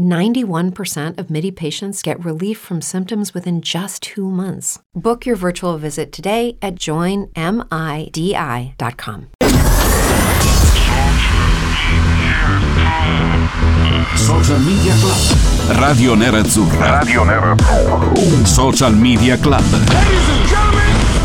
91% 0.00 1.18
of 1.18 1.30
MIDI 1.30 1.50
patients 1.50 2.02
get 2.02 2.24
relief 2.24 2.58
from 2.58 2.80
symptoms 2.80 3.32
within 3.32 3.62
just 3.62 4.02
two 4.02 4.30
months. 4.30 4.78
Book 4.94 5.26
your 5.26 5.36
virtual 5.36 5.76
visit 5.78 6.12
today 6.12 6.56
at 6.60 6.74
joinmidi.com. 6.76 7.30
Social 14.16 14.58
Media 14.60 14.94
Club. 15.00 15.78
Radio 15.78 16.14
Nerazzurra. 16.14 16.98
Radio 17.00 17.24
Nerazzurra. 17.24 18.46
Social 18.46 18.94
Media 18.94 19.38
Club. 19.38 19.64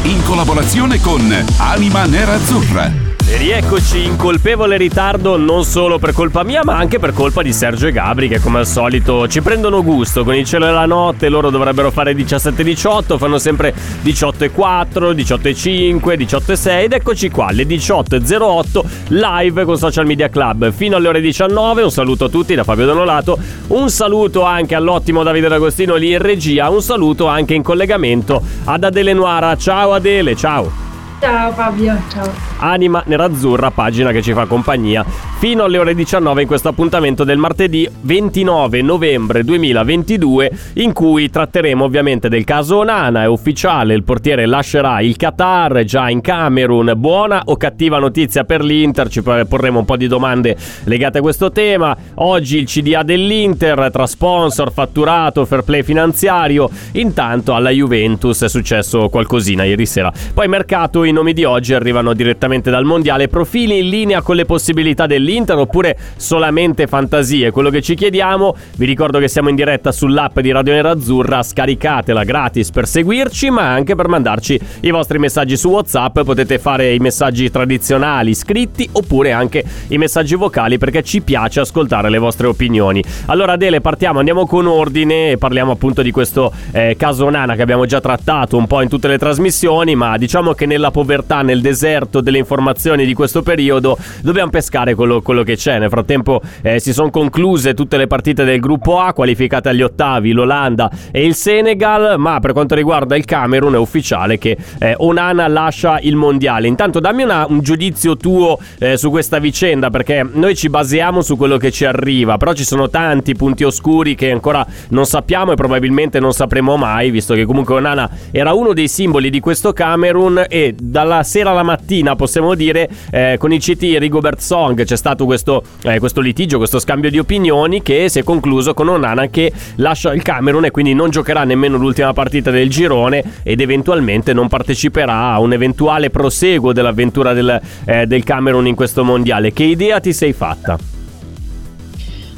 In 0.03 0.21
collaborazione 0.23 0.99
con 0.99 1.33
Anima 1.57 2.05
Nerazzurra. 2.05 3.14
E 3.27 3.37
rieccoci 3.37 4.03
in 4.03 4.17
colpevole 4.17 4.77
ritardo 4.77 5.35
non 5.35 5.63
solo 5.63 5.97
per 5.97 6.13
colpa 6.13 6.43
mia 6.43 6.61
ma 6.63 6.77
anche 6.77 6.99
per 6.99 7.11
colpa 7.11 7.41
di 7.41 7.51
Sergio 7.53 7.87
e 7.87 7.91
Gabri 7.91 8.27
che 8.27 8.39
come 8.39 8.59
al 8.59 8.67
solito 8.67 9.27
ci 9.27 9.41
prendono 9.41 9.83
gusto. 9.83 10.23
Con 10.23 10.35
il 10.35 10.45
cielo 10.45 10.65
della 10.65 10.85
notte 10.85 11.27
loro 11.27 11.49
dovrebbero 11.49 11.89
fare 11.89 12.13
17-18 12.13 13.17
fanno 13.17 13.39
sempre 13.39 13.73
18-4 14.03 15.11
18-5 15.15 15.99
18-6 15.99 16.83
ed 16.83 16.93
eccoci 16.93 17.31
qua 17.31 17.47
alle 17.47 17.63
18.08 17.63 18.83
live 19.07 19.65
con 19.65 19.75
Social 19.75 20.05
Media 20.05 20.29
Club. 20.29 20.71
Fino 20.71 20.97
alle 20.97 21.07
ore 21.07 21.19
19 21.19 21.81
un 21.81 21.91
saluto 21.91 22.25
a 22.25 22.29
tutti 22.29 22.53
da 22.53 22.63
Fabio 22.63 22.85
Donolato 22.85 23.39
un 23.69 23.89
saluto 23.89 24.43
anche 24.43 24.75
all'ottimo 24.75 25.23
Davide 25.23 25.47
D'Agostino 25.47 25.95
lì 25.95 26.11
in 26.11 26.19
regia 26.19 26.69
un 26.69 26.83
saluto 26.83 27.25
anche 27.25 27.55
in 27.55 27.63
collegamento 27.63 28.39
ad 28.65 28.83
Adele 28.83 29.13
Nuara. 29.13 29.57
Ciao 29.57 29.93
Adele 29.93 30.35
ciao 30.35 30.84
Ciao 31.25 31.51
Fabio, 31.53 31.99
ciao. 32.11 32.31
Anima 32.57 33.01
Nerazzurra, 33.07 33.71
pagina 33.71 34.11
che 34.11 34.21
ci 34.21 34.31
fa 34.31 34.45
compagnia. 34.45 35.03
Fino 35.39 35.63
alle 35.63 35.79
ore 35.79 35.95
19 35.95 36.41
in 36.43 36.47
questo 36.47 36.69
appuntamento 36.69 37.23
del 37.23 37.37
martedì 37.37 37.89
29 38.01 38.81
novembre 38.81 39.43
2022 39.43 40.51
in 40.73 40.93
cui 40.93 41.29
tratteremo 41.29 41.83
ovviamente 41.83 42.29
del 42.29 42.43
caso 42.43 42.77
Onana, 42.77 43.23
è 43.23 43.27
ufficiale, 43.27 43.95
il 43.95 44.03
portiere 44.03 44.45
lascerà 44.45 45.01
il 45.01 45.17
Qatar 45.17 45.83
già 45.83 46.09
in 46.09 46.21
Camerun, 46.21 46.93
buona 46.95 47.41
o 47.45 47.57
cattiva 47.57 47.97
notizia 47.97 48.43
per 48.43 48.63
l'Inter, 48.63 49.09
ci 49.09 49.21
porremo 49.21 49.79
un 49.79 49.85
po' 49.85 49.97
di 49.97 50.07
domande 50.07 50.55
legate 50.83 51.17
a 51.17 51.21
questo 51.21 51.51
tema, 51.51 51.95
oggi 52.15 52.57
il 52.59 52.67
CDA 52.67 53.03
dell'Inter 53.03 53.89
tra 53.91 54.05
sponsor, 54.05 54.71
fatturato, 54.71 55.45
fair 55.45 55.63
play 55.63 55.83
finanziario, 55.83 56.69
intanto 56.93 57.53
alla 57.53 57.71
Juventus 57.71 58.43
è 58.43 58.49
successo 58.49 59.09
qualcosina 59.09 59.63
ieri 59.63 59.85
sera, 59.85 60.11
poi 60.33 60.47
mercato 60.47 61.03
i 61.03 61.11
nomi 61.15 61.33
di 61.33 61.43
oggi 61.45 61.73
arrivano 61.73 62.13
direttamente 62.13 62.69
dal 62.69 62.83
mondiale, 62.83 63.27
profili 63.27 63.79
in 63.79 63.89
linea 63.89 64.21
con 64.21 64.35
le 64.35 64.45
possibilità 64.45 65.07
dell'Inter 65.07 65.57
oppure 65.57 65.97
solamente 66.17 66.85
fantasie? 66.87 67.51
Quello 67.51 67.69
che 67.69 67.81
ci 67.81 67.95
chiediamo, 67.95 68.55
vi 68.77 68.85
ricordo 68.85 69.17
che 69.17 69.27
siamo 69.27 69.49
in 69.49 69.55
diretta 69.55 69.91
sull'app 69.91 70.39
di 70.39 70.51
Radio 70.51 70.73
Nerazzurra, 70.73 71.41
scaricatela 71.41 72.23
gratis 72.23 72.69
per 72.69 72.85
seguirci 72.87 73.49
ma 73.49 73.71
anche 73.71 73.95
per 73.95 74.09
mandarci 74.09 74.59
i 74.81 74.91
vostri 74.91 75.17
messaggi 75.17 75.55
su 75.55 75.69
WhatsApp, 75.69 76.19
potete 76.21 76.59
fare 76.59 76.93
i 76.93 76.99
messaggi 76.99 77.49
tradizionali 77.49 78.35
scritti 78.35 78.87
oppure 78.91 79.31
anche 79.31 79.63
i 79.87 79.97
messaggi 79.97 80.35
vocali 80.35 80.77
perché 80.77 81.01
ci 81.01 81.21
piace 81.21 81.61
ascoltare 81.61 82.09
le 82.09 82.17
vostre 82.17 82.47
opinioni. 82.47 83.01
Allora 83.27 83.53
Adele 83.53 83.79
partiamo, 83.79 84.19
andiamo 84.19 84.45
con 84.45 84.67
ordine 84.67 85.31
e 85.31 85.37
parliamo 85.37 85.71
appunto 85.71 86.01
di 86.01 86.11
questo 86.11 86.51
eh, 86.71 86.95
caso 86.97 87.29
Nana 87.29 87.55
che 87.55 87.61
abbiamo 87.61 87.85
già 87.85 88.01
trattato 88.01 88.57
un 88.57 88.67
po' 88.67 88.81
in 88.81 88.89
tutte 88.89 89.07
le 89.07 89.17
trasmissioni 89.17 89.95
ma 89.95 90.17
diciamo 90.17 90.53
che 90.53 90.65
nella 90.65 90.91
povertà, 90.95 91.41
nel 91.41 91.59
deserto 91.59 92.21
delle 92.21 92.37
informazioni 92.37 93.05
di 93.05 93.13
questo 93.13 93.41
periodo, 93.41 93.97
dobbiamo 94.21 94.49
pescare 94.49 94.95
quello, 94.95 95.21
quello 95.21 95.43
che 95.43 95.57
c'è. 95.57 95.77
Nel 95.77 95.89
frattempo 95.89 96.41
eh, 96.61 96.79
si 96.79 96.93
sono 96.93 97.09
concluse 97.09 97.73
tutte 97.73 97.97
le 97.97 98.07
partite 98.07 98.45
del 98.45 98.61
gruppo 98.61 99.01
A, 99.01 99.11
qualificate 99.11 99.67
agli 99.67 99.81
ottavi 99.81 100.31
l'Olanda 100.31 100.89
e 101.11 101.25
il 101.25 101.35
Senegal, 101.35 102.17
ma 102.17 102.39
per 102.39 102.53
quanto 102.53 102.75
riguarda 102.75 103.17
il 103.17 103.25
Camerun 103.25 103.73
è 103.73 103.77
ufficiale 103.77 104.37
che 104.37 104.55
eh, 104.79 104.93
Onana 104.99 105.49
lascia 105.49 105.99
il 105.99 106.15
mondiale. 106.15 106.67
Intanto 106.67 107.01
dammi 107.01 107.23
una, 107.23 107.45
un 107.45 107.59
giudizio 107.59 108.15
tuo 108.15 108.57
eh, 108.79 108.95
su 108.95 109.09
questa 109.09 109.39
vicenda, 109.39 109.89
perché 109.89 110.25
noi 110.31 110.55
ci 110.55 110.69
basiamo 110.69 111.21
su 111.21 111.35
quello 111.35 111.57
che 111.57 111.71
ci 111.71 111.83
arriva, 111.83 112.37
però 112.37 112.53
ci 112.53 112.63
sono 112.63 112.89
tanti 112.89 113.35
punti 113.35 113.65
oscuri 113.65 114.15
che 114.15 114.31
ancora 114.31 114.65
non 114.91 115.05
sappiamo 115.05 115.51
e 115.51 115.55
probabilmente 115.55 116.21
non 116.21 116.31
sapremo 116.31 116.77
mai, 116.77 117.11
visto 117.11 117.33
che 117.33 117.43
comunque 117.43 117.75
Onana 117.75 118.09
era 118.31 118.53
uno 118.53 118.71
dei 118.71 118.87
simboli 118.87 119.29
di 119.29 119.41
questo 119.41 119.73
Camerun 119.73 120.45
e 120.47 120.73
dalla 120.89 121.23
sera 121.23 121.51
alla 121.51 121.63
mattina, 121.63 122.15
possiamo 122.15 122.53
dire, 122.53 122.89
eh, 123.11 123.35
con 123.37 123.51
il 123.51 123.59
CT 123.59 123.97
Rigobert 123.99 124.39
Song 124.39 124.83
c'è 124.83 124.95
stato 124.95 125.25
questo, 125.25 125.63
eh, 125.83 125.99
questo, 125.99 126.21
litigio, 126.21 126.57
questo 126.57 126.79
scambio 126.79 127.09
di 127.09 127.17
opinioni 127.19 127.81
che 127.81 128.07
si 128.09 128.19
è 128.19 128.23
concluso 128.23 128.73
con 128.73 128.87
Onana 128.87 129.27
che 129.27 129.51
lascia 129.77 130.13
il 130.13 130.21
Camerun 130.21 130.65
e 130.65 130.71
quindi 130.71 130.93
non 130.93 131.09
giocherà 131.09 131.43
nemmeno 131.43 131.77
l'ultima 131.77 132.13
partita 132.13 132.51
del 132.51 132.69
girone 132.69 133.23
ed 133.43 133.61
eventualmente 133.61 134.33
non 134.33 134.47
parteciperà 134.47 135.31
a 135.31 135.39
un 135.39 135.53
eventuale 135.53 136.09
proseguo 136.09 136.73
dell'avventura 136.73 137.33
del, 137.33 137.59
eh, 137.85 138.05
del 138.05 138.23
Camerun 138.23 138.67
in 138.67 138.75
questo 138.75 139.03
mondiale. 139.03 139.53
Che 139.53 139.63
idea 139.63 139.99
ti 139.99 140.13
sei 140.13 140.33
fatta? 140.33 140.94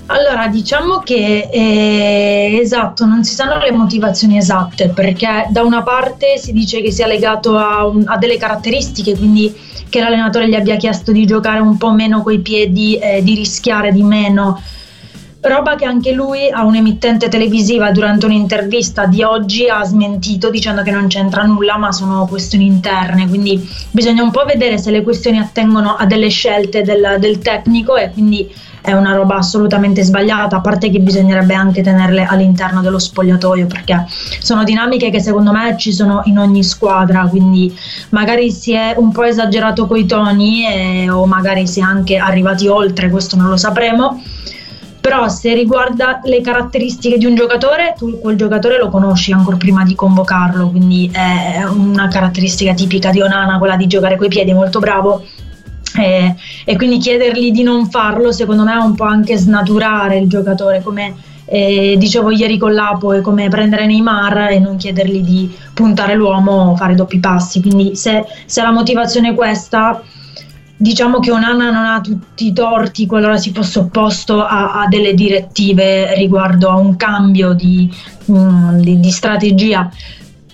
Allora, 0.09 0.47
diciamo 0.47 0.99
che 0.99 1.49
eh, 1.51 2.59
esatto, 2.61 3.05
non 3.05 3.25
si 3.25 3.33
sanno 3.33 3.57
le 3.57 3.71
motivazioni 3.71 4.37
esatte 4.37 4.89
perché 4.89 5.47
da 5.49 5.63
una 5.63 5.83
parte 5.83 6.37
si 6.37 6.53
dice 6.53 6.81
che 6.81 6.91
sia 6.91 7.07
legato 7.07 7.57
a, 7.57 7.85
un, 7.85 8.03
a 8.07 8.17
delle 8.17 8.37
caratteristiche, 8.37 9.17
quindi 9.17 9.53
che 9.89 9.99
l'allenatore 9.99 10.47
gli 10.47 10.55
abbia 10.55 10.77
chiesto 10.77 11.11
di 11.11 11.25
giocare 11.25 11.59
un 11.59 11.75
po' 11.77 11.91
meno 11.91 12.23
coi 12.23 12.39
piedi, 12.39 12.97
eh, 12.97 13.21
di 13.21 13.35
rischiare 13.35 13.91
di 13.91 14.03
meno. 14.03 14.61
Roba 15.41 15.75
che 15.75 15.85
anche 15.85 16.13
lui 16.13 16.49
a 16.49 16.63
un'emittente 16.63 17.27
televisiva 17.27 17.91
durante 17.91 18.25
un'intervista 18.25 19.05
di 19.05 19.23
oggi 19.23 19.67
ha 19.67 19.83
smentito 19.83 20.49
dicendo 20.49 20.83
che 20.83 20.91
non 20.91 21.07
c'entra 21.07 21.43
nulla 21.43 21.77
ma 21.77 21.91
sono 21.91 22.25
questioni 22.27 22.65
interne, 22.65 23.27
quindi 23.27 23.69
bisogna 23.91 24.23
un 24.23 24.31
po' 24.31 24.45
vedere 24.45 24.77
se 24.77 24.89
le 24.89 25.03
questioni 25.03 25.37
attengono 25.37 25.95
a 25.95 26.05
delle 26.05 26.29
scelte 26.29 26.81
del, 26.81 27.17
del 27.19 27.39
tecnico 27.39 27.97
e 27.97 28.09
quindi 28.11 28.49
è 28.87 28.93
una 28.93 29.11
roba 29.11 29.35
assolutamente 29.35 30.01
sbagliata, 30.01 30.55
a 30.55 30.61
parte 30.61 30.89
che 30.89 30.99
bisognerebbe 31.01 31.53
anche 31.53 31.83
tenerle 31.83 32.23
all'interno 32.23 32.79
dello 32.79 32.99
spogliatoio 32.99 33.67
perché 33.67 34.05
sono 34.39 34.63
dinamiche 34.63 35.09
che 35.09 35.19
secondo 35.19 35.51
me 35.51 35.75
ci 35.77 35.91
sono 35.91 36.21
in 36.23 36.39
ogni 36.39 36.63
squadra, 36.63 37.27
quindi 37.27 37.77
magari 38.11 38.49
si 38.49 38.71
è 38.71 38.93
un 38.95 39.11
po' 39.11 39.23
esagerato 39.23 39.87
coi 39.87 40.05
toni 40.05 40.65
e, 40.65 41.09
o 41.09 41.25
magari 41.25 41.67
si 41.67 41.81
è 41.81 41.83
anche 41.83 42.15
arrivati 42.15 42.69
oltre, 42.69 43.09
questo 43.09 43.35
non 43.35 43.49
lo 43.49 43.57
sapremo. 43.57 44.23
Però 45.01 45.27
se 45.27 45.53
riguarda 45.53 46.21
le 46.23 46.39
caratteristiche 46.39 47.17
di 47.17 47.25
un 47.25 47.35
giocatore, 47.35 47.93
tu 47.97 48.19
quel 48.21 48.37
giocatore 48.37 48.77
lo 48.77 48.89
conosci 48.89 49.33
ancora 49.33 49.57
prima 49.57 49.83
di 49.83 49.95
convocarlo, 49.95 50.69
quindi 50.69 51.09
è 51.11 51.63
una 51.65 52.07
caratteristica 52.07 52.73
tipica 52.73 53.09
di 53.09 53.19
Onana, 53.19 53.57
quella 53.57 53.75
di 53.75 53.87
giocare 53.87 54.15
coi 54.15 54.29
piedi, 54.29 54.53
molto 54.53 54.79
bravo 54.79 55.23
e, 55.97 56.35
e, 56.65 56.75
quindi 56.75 56.97
chiedergli 56.97 57.51
di 57.51 57.63
non 57.63 57.89
farlo 57.89 58.31
secondo 58.31 58.63
me 58.63 58.73
è 58.73 58.77
un 58.77 58.95
po' 58.95 59.05
anche 59.05 59.37
snaturare 59.37 60.17
il 60.17 60.27
giocatore 60.27 60.81
come 60.81 61.15
eh, 61.49 61.95
dicevo 61.97 62.31
ieri 62.31 62.57
con 62.57 62.73
l'Apo 62.73 63.13
è 63.13 63.21
come 63.21 63.47
prendere 63.47 63.85
Neymar 63.85 64.51
e 64.51 64.59
non 64.59 64.77
chiedergli 64.77 65.21
di 65.21 65.55
puntare 65.73 66.13
l'uomo 66.13 66.71
o 66.71 66.75
fare 66.75 66.93
doppi 66.93 67.19
passi. 67.19 67.61
Quindi 67.61 67.95
se, 67.95 68.25
se 68.45 68.61
la 68.61 68.71
motivazione 68.71 69.29
è 69.29 69.33
questa 69.33 70.01
diciamo 70.79 71.19
che 71.19 71.31
Onana 71.31 71.71
non 71.71 71.85
ha 71.85 71.99
tutti 72.01 72.45
i 72.45 72.53
torti 72.53 73.07
qualora 73.07 73.37
si 73.37 73.51
fosse 73.51 73.79
opposto 73.79 74.43
a, 74.43 74.81
a 74.81 74.87
delle 74.87 75.15
direttive 75.15 76.13
riguardo 76.13 76.69
a 76.69 76.75
un 76.75 76.95
cambio 76.95 77.53
di, 77.53 77.91
mm, 78.31 78.79
di, 78.79 78.99
di 78.99 79.09
strategia 79.09 79.89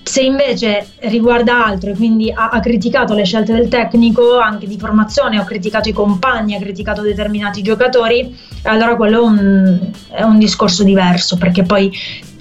se 0.03 0.21
invece 0.21 0.85
riguarda 1.00 1.65
altro 1.65 1.91
e 1.91 1.95
quindi 1.95 2.31
ha, 2.31 2.50
ha, 2.50 2.59
criticato 2.59 3.13
le 3.13 3.23
scelte 3.23 3.53
del 3.53 3.69
tecnico 3.69 4.38
anche 4.38 4.67
di 4.67 4.77
formazione, 4.77 5.39
ha 5.39 5.45
criticato 5.45 5.88
i 5.88 5.94
compagni, 5.94 6.55
ha 6.55 6.59
criticato 6.59 7.01
determinati 7.01 7.61
giocatori, 7.61 8.35
allora 8.63 8.95
quello 8.95 9.19
è 9.19 9.23
un, 9.23 9.79
è 10.09 10.21
un 10.23 10.38
discorso 10.38 10.83
diverso 10.83 11.38
perché 11.38 11.63
poi 11.63 11.91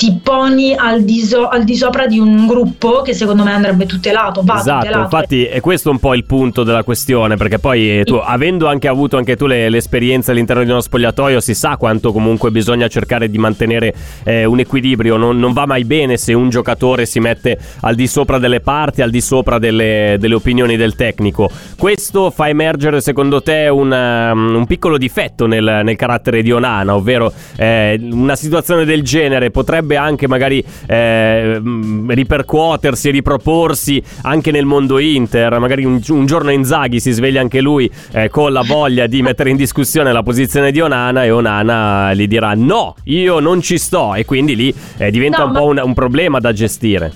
ti 0.02 0.18
poni 0.20 0.74
al 0.74 1.04
di, 1.04 1.20
so, 1.20 1.46
al 1.46 1.62
di, 1.62 1.76
sopra 1.76 2.08
di 2.08 2.18
un 2.18 2.48
gruppo 2.48 3.02
che 3.02 3.14
secondo 3.14 3.44
me 3.44 3.52
andrebbe 3.52 3.86
tutelato. 3.86 4.42
Va 4.42 4.58
esatto, 4.58 4.78
tutelato. 4.80 5.02
infatti 5.04 5.44
è 5.44 5.60
questo 5.60 5.90
un 5.90 6.00
po' 6.00 6.14
il 6.14 6.24
punto 6.24 6.64
della 6.64 6.82
questione, 6.82 7.36
perché 7.36 7.60
poi 7.60 8.00
eh, 8.00 8.04
tu, 8.04 8.14
avendo 8.16 8.66
anche 8.66 8.88
avuto 8.88 9.16
anche 9.16 9.36
tu 9.36 9.46
le, 9.46 9.68
l'esperienza 9.68 10.32
all'interno 10.32 10.64
di 10.64 10.70
uno 10.70 10.80
spogliatoio, 10.80 11.38
si 11.38 11.54
sa 11.54 11.76
quanto 11.76 12.12
comunque 12.12 12.50
bisogna 12.50 12.88
cercare 12.88 13.30
di 13.30 13.38
mantenere 13.38 13.94
eh, 14.24 14.44
un 14.44 14.58
equilibrio, 14.58 15.16
non, 15.16 15.38
non, 15.38 15.52
va 15.52 15.66
mai 15.66 15.84
bene 15.84 16.16
se 16.16 16.32
un 16.32 16.48
giocatore 16.48 17.06
si 17.06 17.20
mette 17.20 17.51
veramente 17.52 17.60
al 17.80 17.94
di 17.94 18.06
sopra 18.06 18.38
delle 18.38 18.60
parti, 18.60 19.02
al 19.02 19.10
di 19.10 19.20
sopra 19.20 19.58
delle, 19.58 20.16
delle 20.18 20.34
opinioni 20.34 20.76
del 20.76 20.94
tecnico. 20.94 21.50
Questo 21.76 22.30
fa 22.30 22.48
emergere 22.48 23.00
secondo 23.00 23.42
te 23.42 23.68
un, 23.68 23.90
um, 23.90 24.54
un 24.54 24.66
piccolo 24.66 24.98
difetto 24.98 25.46
nel, 25.46 25.80
nel, 25.84 25.96
carattere 25.96 26.42
di 26.42 26.52
Onana, 26.52 26.94
ovvero 26.94 27.32
eh, 27.56 27.98
una 28.10 28.36
situazione 28.36 28.84
del 28.84 29.02
genere 29.02 29.50
potrebbe 29.50 29.96
anche 29.96 30.26
magari 30.26 30.64
eh, 30.86 31.60
ripercuotersi 32.08 33.08
e 33.08 33.12
riproporsi 33.12 34.02
anche 34.22 34.50
nel 34.50 34.64
mondo 34.64 34.98
Inter, 34.98 35.58
magari 35.58 35.84
un, 35.84 36.00
un 36.08 36.26
giorno 36.26 36.50
Inzaghi 36.50 37.00
si 37.00 37.10
sveglia 37.10 37.40
anche 37.40 37.60
lui 37.60 37.90
eh, 38.12 38.28
con 38.28 38.52
la 38.52 38.62
voglia 38.62 39.06
di 39.06 39.22
mettere 39.22 39.50
in 39.50 39.56
discussione 39.56 40.12
la 40.12 40.22
posizione 40.22 40.70
di 40.70 40.80
Onana 40.80 41.24
e 41.24 41.30
Onana 41.30 42.14
gli 42.14 42.26
dirà 42.26 42.52
no, 42.54 42.94
io 43.04 43.40
non 43.40 43.60
ci 43.60 43.78
sto 43.78 44.14
e 44.14 44.24
quindi 44.24 44.56
lì 44.56 44.74
eh, 44.98 45.10
diventa 45.10 45.38
no, 45.38 45.44
un 45.44 45.52
ma... 45.52 45.58
po' 45.58 45.66
un, 45.66 45.80
un 45.84 45.94
problema 45.94 46.38
da 46.38 46.52
gestire. 46.52 47.12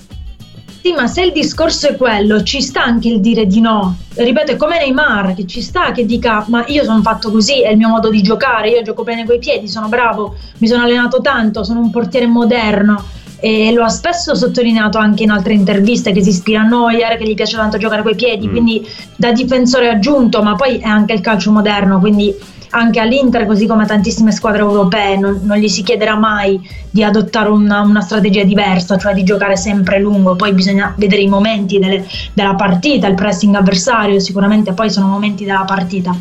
Sì, 0.81 0.93
ma 0.93 1.07
se 1.07 1.23
il 1.23 1.31
discorso 1.31 1.89
è 1.89 1.95
quello, 1.95 2.43
ci 2.43 2.61
sta 2.61 2.83
anche 2.83 3.09
il 3.09 3.19
dire 3.19 3.45
di 3.45 3.59
no. 3.59 3.97
Ripeto, 4.13 4.51
è 4.51 4.55
come 4.55 4.77
Neymar, 4.77 5.33
che 5.33 5.45
ci 5.45 5.61
sta 5.61 5.91
che 5.91 6.05
dica, 6.05 6.45
ma 6.47 6.63
io 6.67 6.83
sono 6.83 7.01
fatto 7.01 7.31
così, 7.31 7.61
è 7.61 7.71
il 7.71 7.77
mio 7.77 7.89
modo 7.89 8.09
di 8.09 8.21
giocare, 8.21 8.69
io 8.69 8.81
gioco 8.83 9.03
bene 9.03 9.25
coi 9.25 9.39
piedi, 9.39 9.67
sono 9.67 9.87
bravo, 9.87 10.35
mi 10.59 10.67
sono 10.67 10.83
allenato 10.83 11.19
tanto, 11.19 11.63
sono 11.63 11.79
un 11.79 11.89
portiere 11.89 12.27
moderno. 12.27 13.03
E 13.39 13.71
lo 13.71 13.83
ha 13.83 13.89
spesso 13.89 14.33
sottolineato 14.33 14.97
anche 14.97 15.21
in 15.21 15.29
altre 15.29 15.53
interviste 15.53 16.11
che 16.11 16.23
si 16.23 16.29
ispira 16.29 16.61
a 16.61 16.63
Neuer, 16.63 17.17
che 17.17 17.23
gli 17.23 17.35
piace 17.35 17.55
tanto 17.55 17.77
giocare 17.77 18.01
coi 18.01 18.15
piedi, 18.15 18.47
mm. 18.47 18.51
quindi 18.51 18.87
da 19.15 19.31
difensore 19.31 19.89
aggiunto, 19.89 20.41
ma 20.41 20.55
poi 20.55 20.77
è 20.77 20.87
anche 20.87 21.13
il 21.13 21.21
calcio 21.21 21.51
moderno, 21.51 21.99
quindi 21.99 22.33
anche 22.71 22.99
all'Inter, 22.99 23.45
così 23.45 23.65
come 23.65 23.83
a 23.83 23.85
tantissime 23.85 24.31
squadre 24.31 24.61
europee, 24.61 25.17
non, 25.17 25.39
non 25.43 25.57
gli 25.57 25.67
si 25.67 25.83
chiederà 25.83 26.15
mai 26.15 26.59
di 26.89 27.03
adottare 27.03 27.49
una, 27.49 27.81
una, 27.81 28.01
strategia 28.01 28.43
diversa, 28.43 28.97
cioè 28.97 29.13
di 29.13 29.23
giocare 29.23 29.55
sempre 29.55 29.99
lungo. 29.99 30.35
Poi 30.35 30.53
bisogna 30.53 30.93
vedere 30.97 31.21
i 31.21 31.27
momenti 31.27 31.79
delle, 31.79 32.05
della 32.33 32.55
partita, 32.55 33.07
il 33.07 33.15
pressing 33.15 33.55
avversario, 33.55 34.19
sicuramente 34.19 34.73
poi 34.73 34.89
sono 34.89 35.07
momenti 35.07 35.45
della 35.45 35.65
partita. 35.65 36.15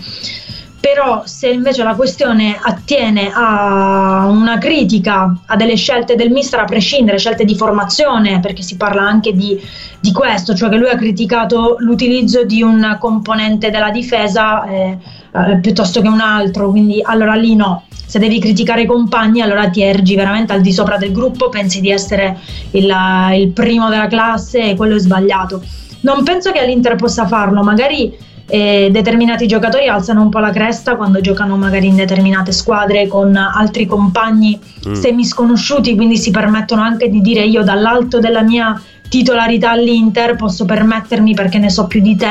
Però 0.87 1.23
se 1.27 1.49
invece 1.49 1.83
la 1.83 1.97
questione 1.97 2.57
attiene 2.63 3.33
a 3.35 4.29
una 4.31 4.57
critica 4.59 5.37
a 5.47 5.57
delle 5.57 5.75
scelte 5.75 6.15
del 6.15 6.31
mister 6.31 6.61
a 6.61 6.65
prescindere, 6.65 7.19
scelte 7.19 7.45
di 7.45 7.57
formazione, 7.57 8.39
perché 8.39 8.63
si 8.63 8.77
parla 8.77 9.03
anche 9.03 9.33
di, 9.33 9.61
di 9.99 10.13
questo, 10.13 10.55
cioè 10.55 10.69
che 10.69 10.77
lui 10.77 10.89
ha 10.89 10.95
criticato 10.95 11.75
l'utilizzo 11.81 12.45
di 12.45 12.63
un 12.63 12.99
componente 13.01 13.71
della 13.71 13.91
difesa 13.91 14.65
eh, 14.65 14.97
eh, 15.33 15.57
piuttosto 15.57 16.01
che 16.01 16.07
un 16.07 16.21
altro, 16.21 16.71
quindi 16.71 17.03
allora 17.03 17.35
lì 17.35 17.57
no. 17.57 17.83
Se 17.91 18.21
devi 18.21 18.39
criticare 18.39 18.83
i 18.83 18.87
compagni, 18.87 19.41
allora 19.41 19.69
ti 19.69 19.83
ergi 19.83 20.15
veramente 20.15 20.53
al 20.53 20.61
di 20.61 20.73
sopra 20.73 20.99
del 20.99 21.11
gruppo, 21.11 21.49
pensi 21.49 21.81
di 21.81 21.91
essere 21.91 22.39
il, 22.71 22.95
il 23.33 23.49
primo 23.49 23.89
della 23.89 24.07
classe 24.07 24.71
e 24.71 24.77
quello 24.77 24.95
è 24.95 25.01
sbagliato. 25.01 25.65
Non 26.03 26.23
penso 26.23 26.53
che 26.53 26.65
l'Inter 26.65 26.95
possa 26.95 27.27
farlo, 27.27 27.65
magari 27.65 28.35
eh, 28.49 28.89
determinati 28.93 29.47
giocatori 29.47 29.89
alzano 29.89 30.23
un 30.23 30.29
po' 30.29 30.39
la 30.39 30.51
cresta 30.51 30.97
quando 30.97 31.21
giocano 31.21 31.57
magari 31.57 31.89
in 31.89 31.97
determinate 31.97 32.53
squadre 32.53 33.09
con 33.09 33.35
altri 33.37 33.87
compagni 33.87 34.59
mm. 34.89 34.93
semi 34.93 35.25
sconosciuti, 35.25 35.97
quindi 35.97 36.17
si 36.17 36.31
permettono 36.31 36.83
anche 36.83 37.09
di 37.09 37.21
dire 37.21 37.43
io 37.43 37.63
dall'alto 37.63 38.19
della 38.19 38.43
mia 38.43 38.81
titolarità 39.09 39.71
all'Inter 39.71 40.37
posso 40.37 40.65
permettermi 40.65 41.35
perché 41.35 41.59
ne 41.59 41.71
so 41.71 41.87
più 41.87 42.01
di 42.01 42.17
te 42.17 42.25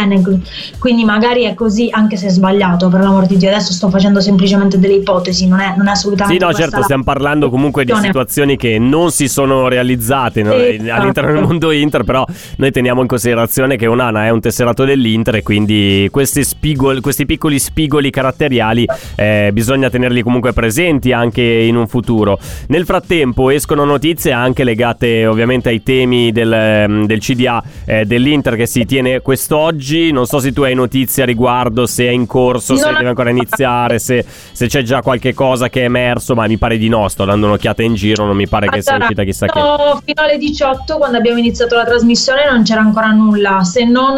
quindi 0.78 1.04
magari 1.04 1.44
è 1.44 1.54
così 1.54 1.88
anche 1.90 2.18
se 2.18 2.28
è 2.28 2.30
sbagliato 2.30 2.90
per 2.90 3.02
l'amor 3.02 3.26
di 3.26 3.38
Dio 3.38 3.50
adesso 3.50 3.72
sto 3.72 3.90
facendo 3.90 4.20
semplicemente 4.20 4.78
delle 4.78 4.96
ipotesi 4.96 5.48
non 5.48 5.60
è, 5.60 5.74
non 5.78 5.88
è 5.88 5.92
assolutamente 5.92 6.44
sì 6.44 6.52
no 6.52 6.54
certo 6.54 6.84
stiamo 6.84 7.04
parlando 7.04 7.50
comunque 7.50 7.86
di 7.86 7.94
situazioni 7.96 8.58
che 8.58 8.78
non 8.78 9.12
si 9.12 9.28
sono 9.28 9.68
realizzate 9.68 10.44
no? 10.44 10.54
esatto. 10.54 10.92
all'interno 10.92 11.34
del 11.34 11.42
mondo 11.44 11.72
Inter 11.72 12.04
però 12.04 12.26
noi 12.58 12.72
teniamo 12.72 13.02
in 13.02 13.08
considerazione 13.08 13.78
che 13.78 13.88
Onana 13.88 14.26
è 14.26 14.30
un 14.30 14.42
tesserato 14.42 14.84
dell'Inter 14.84 15.36
e 15.36 15.44
quindi 15.44 16.08
questi, 16.12 16.44
spigoli, 16.44 17.00
questi 17.02 17.26
piccoli 17.26 17.58
spigoli 17.58 18.10
caratteriali 18.10 18.86
eh, 19.16 19.50
bisogna 19.54 19.90
tenerli 19.90 20.22
comunque 20.22 20.54
presenti 20.54 21.12
anche 21.12 21.42
in 21.42 21.76
un 21.76 21.88
futuro 21.88 22.38
nel 22.68 22.86
frattempo 22.86 23.50
escono 23.50 23.86
notizie 23.86 24.32
anche 24.32 24.64
legate 24.64 25.26
ovviamente 25.26 25.70
ai 25.70 25.82
temi 25.82 26.32
del 26.32 26.65
ehm, 26.66 27.06
del 27.06 27.20
CDA 27.20 27.64
eh, 27.86 28.06
dell'Inter 28.06 28.56
che 28.56 28.66
si 28.66 28.86
tiene 28.86 29.22
quest'oggi. 29.22 30.12
Non 30.12 30.26
so 30.26 30.40
se 30.40 30.52
tu 30.52 30.64
hai 30.64 30.74
notizie 30.74 31.24
a 31.24 31.26
riguardo, 31.26 31.86
se 31.86 32.06
è 32.08 32.12
in 32.12 32.26
corso, 32.26 32.76
se 32.76 32.92
deve 32.92 33.08
ancora 33.08 33.30
iniziare, 33.30 34.00
se, 34.00 34.26
se, 34.52 34.68
c'è 34.68 34.82
già 34.82 35.02
qualche 35.02 35.34
cosa 35.34 35.70
che 35.70 35.82
è 35.82 35.84
emerso, 35.86 36.36
ma 36.36 36.48
mi 36.48 36.58
pare 36.58 36.78
di 36.78 36.90
no. 36.90 37.08
Sto 37.08 37.26
dando 37.26 37.48
un'occhiata 37.48 37.84
in 37.84 37.96
giro, 37.96 38.26
non 38.26 38.36
mi 38.36 38.48
pare 38.48 38.68
che 38.68 38.82
sia 38.82 38.98
uscita 38.98 39.24
chissà 39.24 39.46
che. 39.48 39.60
Fino 39.60 40.22
alle 40.22 40.38
18, 40.38 40.98
quando 40.98 41.18
abbiamo 41.18 41.40
iniziato 41.40 41.76
la 41.76 41.86
trasmissione, 41.86 42.50
non 42.50 42.64
c'era 42.64 42.82
ancora 42.82 43.12
nulla, 43.12 43.64
se 43.64 43.86
non 43.86 44.16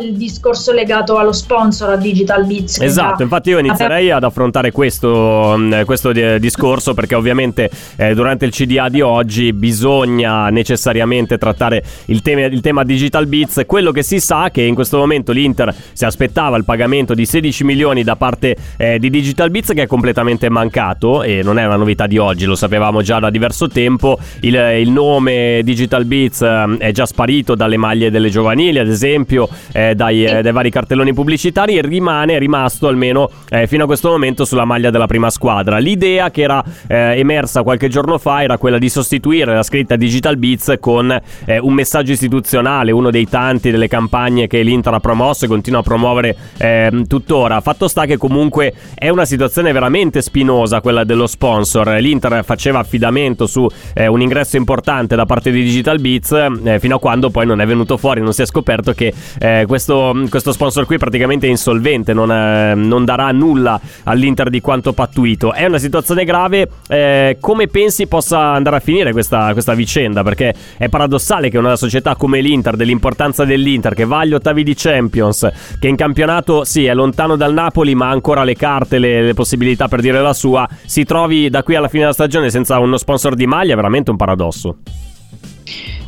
il 0.00 0.14
discorso 0.14 0.72
legato 0.72 1.16
allo 1.16 1.32
sponsor, 1.32 1.90
a 1.90 1.96
Digital 1.96 2.44
Beats. 2.44 2.80
Esatto, 2.80 3.22
infatti 3.22 3.50
io 3.50 3.58
inizierei 3.58 4.10
ad 4.10 4.24
affrontare 4.24 4.70
questo, 4.70 5.54
mm, 5.56 5.82
questo 5.84 6.12
discorso 6.12 6.94
perché 6.94 7.14
ovviamente 7.14 7.70
eh, 7.96 8.14
durante 8.14 8.44
il 8.44 8.52
CDA 8.52 8.88
di 8.88 9.00
oggi 9.00 9.52
bisogna 9.52 10.48
necessariamente 10.48 11.38
trattare 11.38 11.81
il 12.06 12.22
tema, 12.22 12.42
il 12.42 12.60
tema 12.60 12.84
Digital 12.84 13.26
Beats. 13.26 13.62
Quello 13.66 13.92
che 13.92 14.02
si 14.02 14.20
sa 14.20 14.46
è 14.46 14.50
che 14.50 14.62
in 14.62 14.74
questo 14.74 14.98
momento 14.98 15.32
l'Inter 15.32 15.74
si 15.92 16.04
aspettava 16.04 16.56
il 16.56 16.64
pagamento 16.64 17.14
di 17.14 17.26
16 17.26 17.64
milioni 17.64 18.02
da 18.02 18.16
parte 18.16 18.56
eh, 18.76 18.98
di 18.98 19.10
Digital 19.10 19.50
Beats 19.50 19.72
che 19.72 19.82
è 19.82 19.86
completamente 19.86 20.48
mancato 20.48 21.22
e 21.22 21.42
non 21.42 21.58
è 21.58 21.66
una 21.66 21.76
novità 21.76 22.06
di 22.06 22.18
oggi, 22.18 22.44
lo 22.44 22.54
sapevamo 22.54 23.02
già 23.02 23.18
da 23.18 23.30
diverso 23.30 23.68
tempo. 23.68 24.18
Il, 24.40 24.54
il 24.54 24.90
nome 24.90 25.60
Digital 25.64 26.04
Beats 26.04 26.42
eh, 26.42 26.76
è 26.78 26.92
già 26.92 27.06
sparito 27.06 27.54
dalle 27.54 27.76
maglie 27.76 28.10
delle 28.10 28.30
giovanili, 28.30 28.78
ad 28.78 28.88
esempio, 28.88 29.48
eh, 29.72 29.94
dai, 29.94 30.24
eh, 30.24 30.42
dai, 30.42 30.52
vari 30.52 30.70
cartelloni 30.70 31.12
pubblicitari 31.12 31.76
e 31.76 31.82
rimane, 31.82 32.38
rimasto 32.38 32.88
almeno 32.88 33.30
eh, 33.48 33.66
fino 33.66 33.84
a 33.84 33.86
questo 33.86 34.10
momento 34.10 34.44
sulla 34.44 34.64
maglia 34.64 34.90
della 34.90 35.06
prima 35.06 35.30
squadra. 35.30 35.78
L'idea 35.78 36.30
che 36.30 36.42
era 36.42 36.62
eh, 36.86 37.18
emersa 37.18 37.62
qualche 37.62 37.88
giorno 37.88 38.18
fa 38.18 38.42
era 38.42 38.58
quella 38.58 38.78
di 38.78 38.88
sostituire 38.88 39.54
la 39.54 39.62
scritta 39.62 39.96
Digital 39.96 40.36
Beats 40.36 40.76
con 40.80 41.20
un 41.46 41.71
un 41.72 41.74
messaggio 41.74 42.12
istituzionale, 42.12 42.92
uno 42.92 43.10
dei 43.10 43.26
tanti 43.26 43.70
delle 43.70 43.88
campagne 43.88 44.46
che 44.46 44.60
l'Inter 44.62 44.94
ha 44.94 45.00
promosso 45.00 45.46
e 45.46 45.48
continua 45.48 45.80
a 45.80 45.82
promuovere 45.82 46.36
eh, 46.58 47.04
tuttora. 47.08 47.60
Fatto 47.60 47.88
sta 47.88 48.04
che 48.04 48.18
comunque 48.18 48.74
è 48.94 49.08
una 49.08 49.24
situazione 49.24 49.72
veramente 49.72 50.20
spinosa 50.20 50.80
quella 50.80 51.04
dello 51.04 51.26
sponsor. 51.26 51.88
L'Inter 51.88 52.44
faceva 52.44 52.78
affidamento 52.78 53.46
su 53.46 53.66
eh, 53.94 54.06
un 54.06 54.20
ingresso 54.20 54.56
importante 54.56 55.16
da 55.16 55.24
parte 55.24 55.50
di 55.50 55.62
Digital 55.62 55.98
Beats 55.98 56.32
eh, 56.32 56.78
fino 56.78 56.96
a 56.96 56.98
quando 57.00 57.30
poi 57.30 57.46
non 57.46 57.60
è 57.60 57.66
venuto 57.66 57.96
fuori, 57.96 58.20
non 58.20 58.34
si 58.34 58.42
è 58.42 58.46
scoperto 58.46 58.92
che 58.92 59.12
eh, 59.40 59.64
questo, 59.66 60.14
questo, 60.28 60.52
sponsor 60.52 60.84
qui 60.84 60.98
praticamente 60.98 61.46
è 61.46 61.50
insolvente, 61.50 62.12
non, 62.12 62.30
eh, 62.30 62.74
non, 62.74 63.04
darà 63.06 63.32
nulla 63.32 63.80
all'Inter 64.04 64.50
di 64.50 64.60
quanto 64.60 64.92
pattuito. 64.92 65.54
È 65.54 65.64
una 65.64 65.78
situazione 65.78 66.24
grave. 66.24 66.68
Eh, 66.88 67.38
come 67.40 67.66
pensi 67.68 68.06
possa 68.06 68.38
andare 68.52 68.76
a 68.76 68.80
finire 68.80 69.12
questa, 69.12 69.52
questa 69.52 69.72
vicenda? 69.72 70.22
Perché 70.22 70.54
è 70.76 70.88
paradossale 70.88 71.48
che 71.48 71.60
una 71.66 71.76
società 71.76 72.16
come 72.16 72.40
l'Inter, 72.40 72.76
dell'importanza 72.76 73.44
dell'Inter, 73.44 73.94
che 73.94 74.04
va 74.04 74.20
agli 74.20 74.34
ottavi 74.34 74.62
di 74.62 74.74
Champions, 74.74 75.48
che 75.78 75.88
in 75.88 75.96
campionato 75.96 76.64
sì 76.64 76.84
è 76.84 76.94
lontano 76.94 77.36
dal 77.36 77.52
Napoli, 77.52 77.94
ma 77.94 78.08
ha 78.08 78.12
ancora 78.12 78.44
le 78.44 78.54
carte, 78.54 78.98
le, 78.98 79.22
le 79.22 79.34
possibilità 79.34 79.88
per 79.88 80.00
dire 80.00 80.20
la 80.20 80.32
sua, 80.32 80.68
si 80.84 81.04
trovi 81.04 81.50
da 81.50 81.62
qui 81.62 81.74
alla 81.74 81.88
fine 81.88 82.02
della 82.02 82.12
stagione 82.14 82.50
senza 82.50 82.78
uno 82.78 82.96
sponsor 82.96 83.34
di 83.34 83.46
maglia, 83.46 83.72
è 83.72 83.76
veramente 83.76 84.10
un 84.10 84.16
paradosso. 84.16 84.78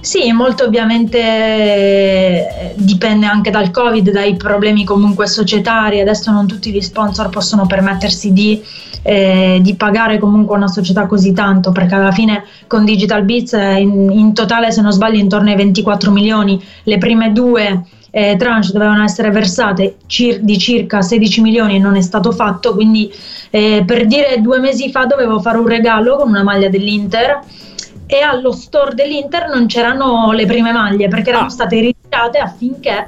Sì, 0.04 0.30
molto 0.32 0.64
ovviamente 0.64 1.18
eh, 1.18 2.75
dipende 2.76 3.25
anche 3.25 3.50
dal 3.50 3.70
Covid, 3.70 4.11
dai 4.11 4.37
problemi 4.37 4.84
comunque 4.84 5.26
societari. 5.26 6.00
Adesso 6.00 6.30
non 6.30 6.46
tutti 6.46 6.70
gli 6.70 6.82
sponsor 6.82 7.30
possono 7.30 7.64
permettersi 7.64 8.32
di, 8.34 8.62
eh, 9.02 9.61
di 9.62 9.75
pagare 9.76 10.18
comunque 10.18 10.56
una 10.56 10.68
società 10.68 11.06
così 11.06 11.32
tanto, 11.32 11.73
perché 11.73 11.94
alla 11.94 12.12
fine 12.12 12.44
con 12.66 12.84
Digital 12.84 13.23
Beats 13.25 13.54
eh, 13.54 13.80
in, 13.80 14.11
in, 14.11 14.34
totale, 14.34 14.70
se 14.73 14.82
non 14.82 14.92
sbaglio, 14.92 15.18
intorno 15.18 15.49
ai 15.49 15.56
24 15.56 16.11
milioni. 16.11 16.62
Le 16.82 16.99
prime 16.99 17.32
due 17.32 17.84
eh, 18.11 18.37
tranche 18.37 18.73
dovevano 18.73 19.04
essere 19.04 19.30
versate 19.30 19.96
cir- 20.06 20.40
di 20.40 20.58
circa 20.58 21.00
16 21.00 21.40
milioni 21.40 21.76
e 21.76 21.78
non 21.78 21.96
è 21.96 22.02
stato 22.02 22.30
fatto. 22.30 22.75
Quindi 22.75 23.11
eh, 23.49 23.84
per 23.87 24.04
dire 24.06 24.38
due 24.42 24.58
mesi 24.58 24.90
fa 24.90 25.06
dovevo 25.06 25.40
fare 25.40 25.56
un 25.56 25.66
regalo 25.66 26.16
con 26.16 26.28
una 26.28 26.42
maglia 26.42 26.68
dell'Inter 26.68 27.40
e 28.14 28.21
allo 28.21 28.52
store 28.52 28.94
dell'Inter 28.94 29.49
non 29.49 29.66
c'erano 29.66 30.30
le 30.30 30.47
prime 30.47 30.71
maglie 30.71 31.09
perché 31.09 31.30
erano 31.30 31.47
ah. 31.47 31.50
state 31.50 31.80
ritirate 31.80 32.38
affinché 32.38 33.06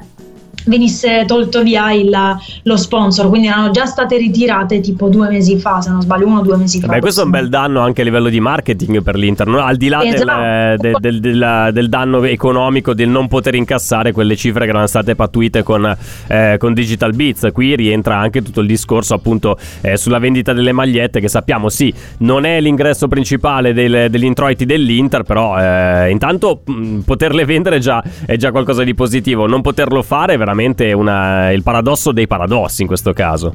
venisse 0.67 1.23
tolto 1.25 1.63
via 1.63 1.91
il, 1.91 2.15
lo 2.63 2.77
sponsor, 2.77 3.29
quindi 3.29 3.47
erano 3.47 3.71
già 3.71 3.85
state 3.85 4.17
ritirate 4.17 4.79
tipo 4.81 5.07
due 5.09 5.29
mesi 5.29 5.57
fa, 5.57 5.81
se 5.81 5.89
non 5.89 6.01
sbaglio, 6.01 6.27
uno 6.27 6.39
o 6.39 6.43
due 6.43 6.57
mesi 6.57 6.79
fa. 6.79 6.87
Beh, 6.87 6.99
questo 6.99 7.21
è 7.21 7.23
un 7.23 7.31
bel 7.31 7.49
danno 7.49 7.81
anche 7.81 8.01
a 8.01 8.03
livello 8.03 8.29
di 8.29 8.39
marketing 8.39 9.01
per 9.01 9.15
l'Inter, 9.15 9.47
no? 9.47 9.59
al 9.59 9.77
di 9.77 9.87
là 9.87 10.03
esatto. 10.03 10.81
del, 10.81 10.95
del, 10.99 11.19
del, 11.19 11.69
del, 11.71 11.89
danno 11.89 12.23
economico 12.23 12.93
del 12.93 13.09
non 13.09 13.27
poter 13.27 13.55
incassare 13.55 14.11
quelle 14.11 14.35
cifre 14.35 14.65
che 14.65 14.69
erano 14.69 14.87
state 14.87 15.15
pattuite 15.15 15.63
con, 15.63 15.95
eh, 16.27 16.55
con 16.59 16.73
Digital 16.73 17.13
Beats. 17.13 17.47
Qui 17.53 17.75
rientra 17.75 18.17
anche 18.17 18.41
tutto 18.41 18.61
il 18.61 18.67
discorso 18.67 19.13
appunto 19.13 19.57
eh, 19.81 19.97
sulla 19.97 20.19
vendita 20.19 20.53
delle 20.53 20.71
magliette 20.71 21.19
che 21.19 21.29
sappiamo 21.29 21.69
sì, 21.69 21.93
non 22.19 22.45
è 22.45 22.59
l'ingresso 22.59 23.07
principale 23.07 23.73
del, 23.73 24.09
degli 24.09 24.25
introiti 24.25 24.65
dell'Inter, 24.65 25.23
però 25.23 25.57
eh, 25.57 26.09
intanto 26.11 26.61
mh, 26.63 26.99
poterle 26.99 27.45
vendere 27.45 27.79
già, 27.79 28.03
è 28.25 28.35
già 28.35 28.51
qualcosa 28.51 28.83
di 28.83 28.93
positivo, 28.93 29.47
non 29.47 29.61
poterlo 29.61 30.01
fare 30.01 30.33
è 30.33 30.37
veramente 30.37 30.56
una, 30.65 31.51
il 31.51 31.63
paradosso 31.63 32.11
dei 32.11 32.27
paradossi 32.27 32.81
in 32.81 32.87
questo 32.87 33.13
caso. 33.13 33.53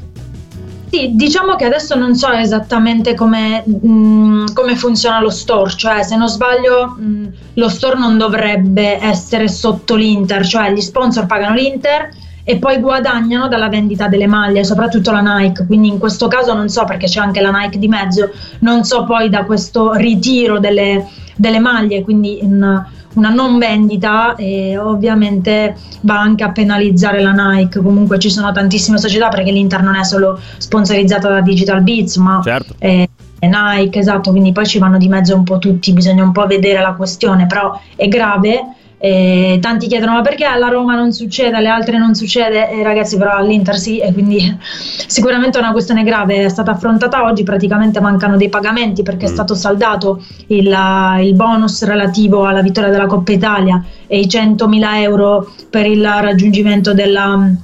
Sì, 0.92 1.12
diciamo 1.14 1.56
che 1.56 1.64
adesso 1.64 1.94
non 1.94 2.14
so 2.14 2.30
esattamente 2.32 3.14
come, 3.14 3.64
mh, 3.64 4.52
come 4.52 4.76
funziona 4.76 5.20
lo 5.20 5.30
store, 5.30 5.70
cioè 5.70 6.02
se 6.02 6.16
non 6.16 6.28
sbaglio 6.28 6.88
mh, 6.88 7.32
lo 7.54 7.68
store 7.70 7.98
non 7.98 8.18
dovrebbe 8.18 9.02
essere 9.02 9.48
sotto 9.48 9.94
l'Inter, 9.94 10.46
cioè 10.46 10.70
gli 10.70 10.82
sponsor 10.82 11.24
pagano 11.24 11.54
l'Inter 11.54 12.10
e 12.44 12.58
poi 12.58 12.78
guadagnano 12.78 13.48
dalla 13.48 13.70
vendita 13.70 14.06
delle 14.06 14.26
maglie, 14.26 14.64
soprattutto 14.64 15.10
la 15.12 15.20
Nike, 15.20 15.64
quindi 15.64 15.88
in 15.88 15.98
questo 15.98 16.28
caso 16.28 16.52
non 16.52 16.68
so 16.68 16.84
perché 16.84 17.06
c'è 17.06 17.20
anche 17.20 17.40
la 17.40 17.50
Nike 17.50 17.78
di 17.78 17.88
mezzo, 17.88 18.30
non 18.58 18.84
so 18.84 19.04
poi 19.04 19.30
da 19.30 19.44
questo 19.44 19.94
ritiro 19.94 20.58
delle, 20.58 21.08
delle 21.36 21.58
maglie, 21.58 22.02
quindi 22.02 22.42
in, 22.42 22.84
una 23.14 23.30
non 23.30 23.58
vendita 23.58 24.34
e 24.36 24.78
ovviamente 24.78 25.76
va 26.00 26.20
anche 26.20 26.44
a 26.44 26.52
penalizzare 26.52 27.20
la 27.20 27.32
Nike. 27.32 27.80
Comunque 27.80 28.18
ci 28.18 28.30
sono 28.30 28.52
tantissime 28.52 28.98
società 28.98 29.28
perché 29.28 29.50
l'Inter 29.50 29.82
non 29.82 29.96
è 29.96 30.04
solo 30.04 30.38
sponsorizzata 30.58 31.28
da 31.28 31.40
Digital 31.40 31.82
Beats, 31.82 32.16
ma 32.16 32.40
certo. 32.42 32.74
è 32.78 33.08
Nike, 33.40 33.98
esatto, 33.98 34.30
quindi 34.30 34.52
poi 34.52 34.66
ci 34.66 34.78
vanno 34.78 34.98
di 34.98 35.08
mezzo 35.08 35.34
un 35.34 35.44
po' 35.44 35.58
tutti, 35.58 35.92
bisogna 35.92 36.22
un 36.22 36.32
po' 36.32 36.46
vedere 36.46 36.80
la 36.80 36.92
questione, 36.92 37.46
però 37.46 37.78
è 37.96 38.06
grave 38.08 38.76
e 39.04 39.58
tanti 39.60 39.88
chiedono 39.88 40.12
ma 40.12 40.20
perché 40.20 40.44
alla 40.44 40.68
Roma 40.68 40.94
non 40.94 41.10
succede, 41.10 41.56
alle 41.56 41.66
altre 41.66 41.98
non 41.98 42.14
succede 42.14 42.70
e 42.70 42.84
ragazzi 42.84 43.16
però 43.16 43.32
all'Inter 43.32 43.76
sì 43.76 43.98
e 43.98 44.12
quindi 44.12 44.38
sicuramente 44.62 45.58
è 45.58 45.60
una 45.60 45.72
questione 45.72 46.04
grave, 46.04 46.44
è 46.44 46.48
stata 46.48 46.70
affrontata 46.70 47.24
oggi, 47.24 47.42
praticamente 47.42 47.98
mancano 47.98 48.36
dei 48.36 48.48
pagamenti 48.48 49.02
perché 49.02 49.26
mm. 49.26 49.28
è 49.28 49.32
stato 49.32 49.56
saldato 49.56 50.24
il, 50.46 50.72
il, 51.20 51.34
bonus 51.34 51.82
relativo 51.82 52.44
alla 52.44 52.62
vittoria 52.62 52.90
della 52.90 53.06
Coppa 53.06 53.32
Italia 53.32 53.84
e 54.06 54.20
i 54.20 54.26
100.000 54.26 54.94
euro 55.00 55.52
per 55.68 55.86
il 55.86 56.04
raggiungimento 56.04 56.94
della 56.94 57.56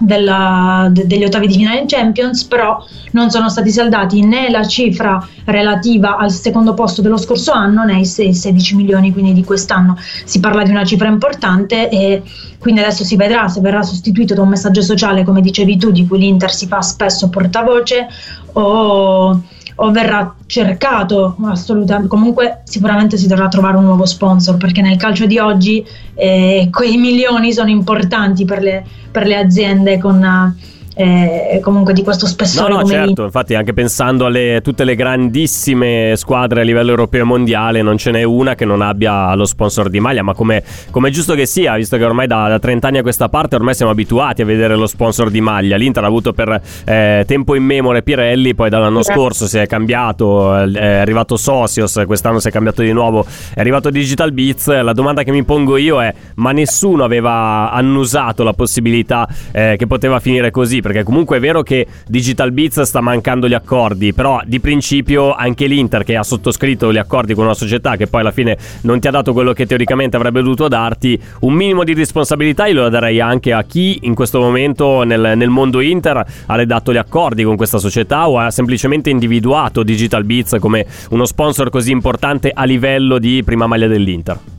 della, 0.00 0.88
de, 0.90 1.06
degli 1.06 1.24
ottavi 1.24 1.46
di 1.46 1.54
finale 1.54 1.80
in 1.80 1.86
Champions, 1.86 2.44
però 2.44 2.84
non 3.12 3.30
sono 3.30 3.48
stati 3.48 3.70
saldati 3.70 4.24
né 4.24 4.50
la 4.50 4.66
cifra 4.66 5.26
relativa 5.44 6.16
al 6.16 6.30
secondo 6.30 6.74
posto 6.74 7.02
dello 7.02 7.16
scorso 7.16 7.52
anno 7.52 7.84
né 7.84 8.00
i 8.00 8.04
16 8.06 8.74
milioni 8.74 9.12
quindi 9.12 9.32
di 9.32 9.44
quest'anno. 9.44 9.96
Si 10.24 10.40
parla 10.40 10.62
di 10.62 10.70
una 10.70 10.84
cifra 10.84 11.08
importante 11.08 11.88
e 11.88 12.22
quindi 12.58 12.80
adesso 12.80 13.04
si 13.04 13.16
vedrà 13.16 13.48
se 13.48 13.60
verrà 13.60 13.82
sostituito 13.82 14.34
da 14.34 14.42
un 14.42 14.48
messaggio 14.48 14.82
sociale, 14.82 15.24
come 15.24 15.40
dicevi 15.40 15.76
tu, 15.76 15.90
di 15.90 16.06
cui 16.06 16.18
l'Inter 16.18 16.52
si 16.52 16.66
fa 16.66 16.80
spesso 16.82 17.28
portavoce 17.28 18.06
o 18.52 19.42
o 19.76 19.90
verrà 19.90 20.34
cercato 20.46 21.36
assolutamente 21.44 22.08
comunque 22.08 22.62
sicuramente 22.64 23.16
si 23.16 23.26
dovrà 23.26 23.48
trovare 23.48 23.76
un 23.76 23.84
nuovo 23.84 24.06
sponsor 24.06 24.56
perché 24.56 24.80
nel 24.80 24.96
calcio 24.96 25.26
di 25.26 25.38
oggi 25.38 25.84
eh, 26.14 26.68
quei 26.70 26.96
milioni 26.96 27.52
sono 27.52 27.68
importanti 27.68 28.44
per 28.44 28.62
le, 28.62 28.84
per 29.10 29.26
le 29.26 29.36
aziende 29.36 29.98
con 29.98 30.54
eh, 30.98 31.60
comunque 31.62 31.92
di 31.92 32.02
questo 32.02 32.26
spessore. 32.26 32.72
No, 32.72 32.80
no, 32.80 32.86
certo, 32.86 33.24
infatti 33.24 33.54
anche 33.54 33.74
pensando 33.74 34.26
a 34.26 34.60
tutte 34.62 34.84
le 34.84 34.94
grandissime 34.94 36.14
squadre 36.16 36.62
a 36.62 36.64
livello 36.64 36.88
europeo 36.88 37.20
e 37.20 37.24
mondiale 37.24 37.82
non 37.82 37.98
ce 37.98 38.10
n'è 38.10 38.22
una 38.22 38.54
che 38.54 38.64
non 38.64 38.80
abbia 38.80 39.34
lo 39.34 39.44
sponsor 39.44 39.90
di 39.90 40.00
maglia, 40.00 40.22
ma 40.22 40.32
come, 40.32 40.62
come 40.90 41.08
è 41.08 41.10
giusto 41.10 41.34
che 41.34 41.44
sia, 41.44 41.74
visto 41.74 41.98
che 41.98 42.04
ormai 42.04 42.26
da, 42.26 42.48
da, 42.48 42.58
30 42.58 42.88
anni 42.88 42.98
a 42.98 43.02
questa 43.02 43.28
parte 43.28 43.56
ormai 43.56 43.74
siamo 43.74 43.92
abituati 43.92 44.40
a 44.40 44.46
vedere 44.46 44.74
lo 44.74 44.86
sponsor 44.86 45.28
di 45.28 45.42
maglia, 45.42 45.76
l'Inter 45.76 46.02
ha 46.02 46.06
avuto 46.06 46.32
per 46.32 46.62
eh, 46.86 47.24
tempo 47.26 47.54
in 47.54 47.64
memore 47.64 48.02
Pirelli, 48.02 48.54
poi 48.54 48.70
dall'anno 48.70 49.02
sì. 49.02 49.12
scorso 49.12 49.46
si 49.46 49.58
è 49.58 49.66
cambiato, 49.66 50.56
è 50.56 50.96
arrivato 50.96 51.36
Socios, 51.36 52.02
quest'anno 52.06 52.38
si 52.38 52.48
è 52.48 52.50
cambiato 52.50 52.80
di 52.80 52.92
nuovo, 52.92 53.26
è 53.54 53.60
arrivato 53.60 53.90
Digital 53.90 54.32
Beats, 54.32 54.68
la 54.80 54.94
domanda 54.94 55.22
che 55.24 55.30
mi 55.30 55.44
pongo 55.44 55.76
io 55.76 56.00
è 56.00 56.12
ma 56.36 56.52
nessuno 56.52 57.04
aveva 57.04 57.70
annusato 57.70 58.42
la 58.42 58.54
possibilità 58.54 59.28
eh, 59.52 59.74
che 59.76 59.86
poteva 59.86 60.20
finire 60.20 60.50
così? 60.50 60.80
Perché 60.86 61.02
comunque 61.02 61.38
è 61.38 61.40
vero 61.40 61.64
che 61.64 61.84
Digital 62.06 62.52
Beats 62.52 62.82
sta 62.82 63.00
mancando 63.00 63.48
gli 63.48 63.54
accordi, 63.54 64.12
però 64.12 64.40
di 64.46 64.60
principio 64.60 65.34
anche 65.34 65.66
l'Inter 65.66 66.04
che 66.04 66.14
ha 66.14 66.22
sottoscritto 66.22 66.92
gli 66.92 66.96
accordi 66.96 67.34
con 67.34 67.42
una 67.42 67.54
società 67.54 67.96
che 67.96 68.06
poi 68.06 68.20
alla 68.20 68.30
fine 68.30 68.56
non 68.82 69.00
ti 69.00 69.08
ha 69.08 69.10
dato 69.10 69.32
quello 69.32 69.52
che 69.52 69.66
teoricamente 69.66 70.14
avrebbe 70.14 70.42
dovuto 70.42 70.68
darti, 70.68 71.20
un 71.40 71.54
minimo 71.54 71.82
di 71.82 71.92
responsabilità 71.92 72.66
io 72.66 72.82
lo 72.82 72.88
darei 72.88 73.20
anche 73.20 73.52
a 73.52 73.64
chi 73.64 73.98
in 74.02 74.14
questo 74.14 74.38
momento 74.38 75.02
nel, 75.02 75.32
nel 75.34 75.50
mondo 75.50 75.80
Inter 75.80 76.24
ha 76.46 76.54
redatto 76.54 76.92
gli 76.92 76.98
accordi 76.98 77.42
con 77.42 77.56
questa 77.56 77.78
società 77.78 78.28
o 78.28 78.38
ha 78.38 78.52
semplicemente 78.52 79.10
individuato 79.10 79.82
Digital 79.82 80.22
Beats 80.22 80.54
come 80.60 80.86
uno 81.10 81.24
sponsor 81.24 81.68
così 81.68 81.90
importante 81.90 82.52
a 82.54 82.62
livello 82.62 83.18
di 83.18 83.42
prima 83.42 83.66
maglia 83.66 83.88
dell'Inter. 83.88 84.55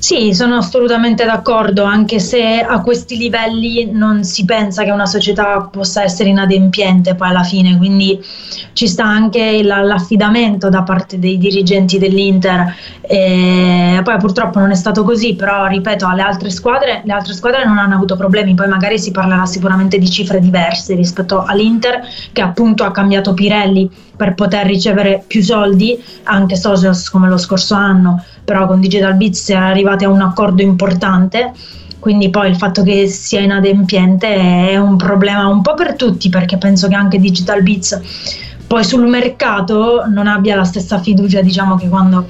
Sì, 0.00 0.32
sono 0.32 0.56
assolutamente 0.56 1.26
d'accordo, 1.26 1.84
anche 1.84 2.20
se 2.20 2.60
a 2.60 2.80
questi 2.80 3.18
livelli 3.18 3.90
non 3.92 4.24
si 4.24 4.46
pensa 4.46 4.82
che 4.82 4.90
una 4.92 5.04
società 5.04 5.68
possa 5.70 6.02
essere 6.02 6.30
inadempiente 6.30 7.14
poi 7.14 7.28
alla 7.28 7.42
fine, 7.42 7.76
quindi 7.76 8.18
ci 8.72 8.88
sta 8.88 9.04
anche 9.04 9.62
l'affidamento 9.62 10.70
da 10.70 10.84
parte 10.84 11.18
dei 11.18 11.36
dirigenti 11.36 11.98
dell'Inter. 11.98 12.74
E 13.02 14.00
poi 14.02 14.16
purtroppo 14.16 14.58
non 14.58 14.70
è 14.70 14.74
stato 14.74 15.04
così, 15.04 15.34
però 15.34 15.66
ripeto, 15.66 16.06
alle 16.06 16.22
altre 16.22 16.48
squadre, 16.48 17.02
le 17.04 17.12
altre 17.12 17.34
squadre 17.34 17.66
non 17.66 17.76
hanno 17.76 17.94
avuto 17.94 18.16
problemi, 18.16 18.54
poi 18.54 18.68
magari 18.68 18.98
si 18.98 19.10
parlerà 19.10 19.44
sicuramente 19.44 19.98
di 19.98 20.08
cifre 20.08 20.40
diverse 20.40 20.94
rispetto 20.94 21.44
all'Inter 21.44 22.00
che 22.32 22.40
appunto 22.40 22.84
ha 22.84 22.90
cambiato 22.90 23.34
Pirelli 23.34 23.90
per 24.20 24.34
poter 24.34 24.66
ricevere 24.66 25.24
più 25.26 25.42
soldi, 25.42 25.98
anche 26.24 26.54
Socios 26.54 27.08
come 27.08 27.26
lo 27.26 27.38
scorso 27.38 27.74
anno 27.74 28.22
però 28.44 28.66
con 28.66 28.80
Digital 28.80 29.14
Beats 29.14 29.44
si 29.44 29.52
è 29.52 29.56
arrivati 29.56 30.04
a 30.04 30.10
un 30.10 30.20
accordo 30.20 30.60
importante. 30.60 31.52
Quindi 31.98 32.28
poi 32.28 32.50
il 32.50 32.56
fatto 32.56 32.82
che 32.82 33.06
sia 33.06 33.40
inadempiente 33.40 34.70
è 34.70 34.76
un 34.76 34.96
problema 34.96 35.46
un 35.46 35.62
po' 35.62 35.72
per 35.72 35.94
tutti 35.94 36.28
perché 36.28 36.58
penso 36.58 36.88
che 36.88 36.94
anche 36.94 37.18
Digital 37.18 37.62
Beats 37.62 38.00
poi 38.66 38.84
sul 38.84 39.06
mercato 39.06 40.04
non 40.06 40.26
abbia 40.26 40.56
la 40.56 40.64
stessa 40.64 40.98
fiducia 40.98 41.42
diciamo 41.42 41.76
che 41.76 41.88
quando 41.88 42.26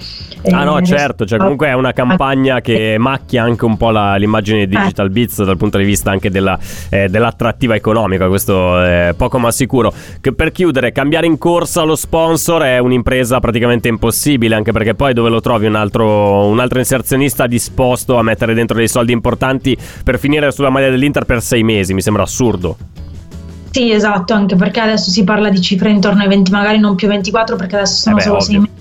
Ah 0.49 0.65
no, 0.65 0.81
certo, 0.81 1.27
cioè 1.27 1.39
comunque 1.39 1.69
è 1.69 1.75
una 1.75 1.93
campagna 1.93 2.61
che 2.61 2.97
macchia 2.99 3.43
anche 3.43 3.65
un 3.65 3.77
po' 3.77 3.91
la, 3.91 4.17
l'immagine 4.17 4.67
di 4.67 4.75
Digital 4.75 5.07
eh. 5.07 5.11
Beats 5.11 5.43
dal 5.45 5.57
punto 5.57 5.77
di 5.77 5.85
vista 5.85 6.11
anche 6.11 6.31
della, 6.31 6.59
eh, 6.89 7.09
dell'attrattiva 7.09 7.75
economica, 7.75 8.27
questo 8.29 8.83
è 8.83 9.13
poco 9.17 9.39
ma 9.39 9.51
sicuro. 9.51 9.93
Che 10.21 10.33
per 10.33 10.51
chiudere, 10.53 10.93
cambiare 10.93 11.27
in 11.27 11.37
corsa 11.37 11.83
lo 11.83 11.95
sponsor 11.95 12.63
è 12.63 12.79
un'impresa 12.79 13.39
praticamente 13.39 13.89
impossibile, 13.89 14.55
anche 14.55 14.73
perché 14.73 14.95
poi 14.95 15.13
dove 15.13 15.29
lo 15.29 15.41
trovi 15.41 15.67
un 15.67 15.75
altro, 15.75 16.47
un 16.47 16.59
altro 16.59 16.79
inserzionista 16.79 17.47
disposto 17.47 18.17
a 18.17 18.23
mettere 18.23 18.55
dentro 18.55 18.77
dei 18.77 18.89
soldi 18.89 19.13
importanti 19.13 19.77
per 20.03 20.19
finire 20.19 20.51
sulla 20.53 20.71
maglia 20.71 20.89
dell'Inter 20.89 21.25
per 21.25 21.43
sei 21.43 21.63
mesi, 21.63 21.93
mi 21.93 22.01
sembra 22.01 22.23
assurdo. 22.23 22.77
Sì, 23.71 23.93
esatto, 23.93 24.33
anche 24.33 24.57
perché 24.57 24.81
adesso 24.81 25.11
si 25.11 25.23
parla 25.23 25.49
di 25.49 25.61
cifre 25.61 25.91
intorno 25.91 26.23
ai 26.23 26.29
20, 26.29 26.51
magari 26.51 26.79
non 26.79 26.97
più 26.97 27.07
24 27.07 27.57
perché 27.57 27.77
adesso 27.77 28.01
sono 28.01 28.17
eh 28.17 28.19
beh, 28.19 28.25
solo 28.25 28.41
6 28.41 28.59
mesi 28.59 28.79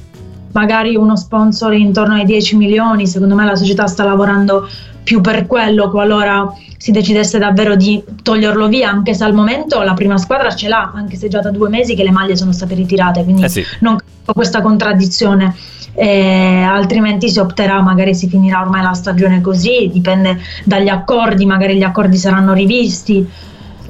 magari 0.52 0.96
uno 0.96 1.16
sponsor 1.16 1.74
intorno 1.74 2.16
ai 2.16 2.26
10 2.26 2.56
milioni, 2.56 3.08
secondo 3.08 3.36
me 3.36 3.46
la 3.46 3.56
società 3.56 3.88
sta 3.88 4.04
lavorando 4.04 4.68
più 5.04 5.22
per 5.22 5.48
quello 5.48 5.90
qualora 5.90 6.54
si 6.78 6.92
decidesse 6.92 7.40
davvero 7.40 7.76
di 7.76 8.02
toglierlo 8.24 8.68
via, 8.68 8.90
anche 8.90 9.14
se 9.14 9.24
al 9.24 9.34
momento 9.34 9.82
la 9.82 9.94
prima 9.94 10.18
squadra 10.18 10.54
ce 10.54 10.68
l'ha, 10.68 10.92
anche 10.96 11.18
se 11.18 11.28
già 11.28 11.40
da 11.42 11.52
due 11.52 11.68
mesi 11.68 11.96
che 11.96 12.04
le 12.04 12.12
maglie 12.12 12.38
sono 12.38 12.52
state 12.52 12.74
ritirate, 12.76 13.24
quindi 13.24 13.44
eh 13.44 13.50
sì. 13.50 13.64
non 13.80 13.98
capisco 13.98 14.34
questa 14.34 14.62
contraddizione. 14.62 15.56
Eh, 15.94 16.62
altrimenti 16.62 17.30
si 17.30 17.40
opterà, 17.40 17.82
magari 17.82 18.16
si 18.16 18.30
finirà 18.30 18.62
ormai 18.62 18.82
la 18.84 18.94
stagione 18.94 19.42
così, 19.42 19.90
dipende 19.92 20.40
dagli 20.64 20.88
accordi, 20.88 21.46
magari 21.46 21.76
gli 21.76 21.84
accordi 21.84 22.16
saranno 22.16 22.54
rivisti 22.54 23.28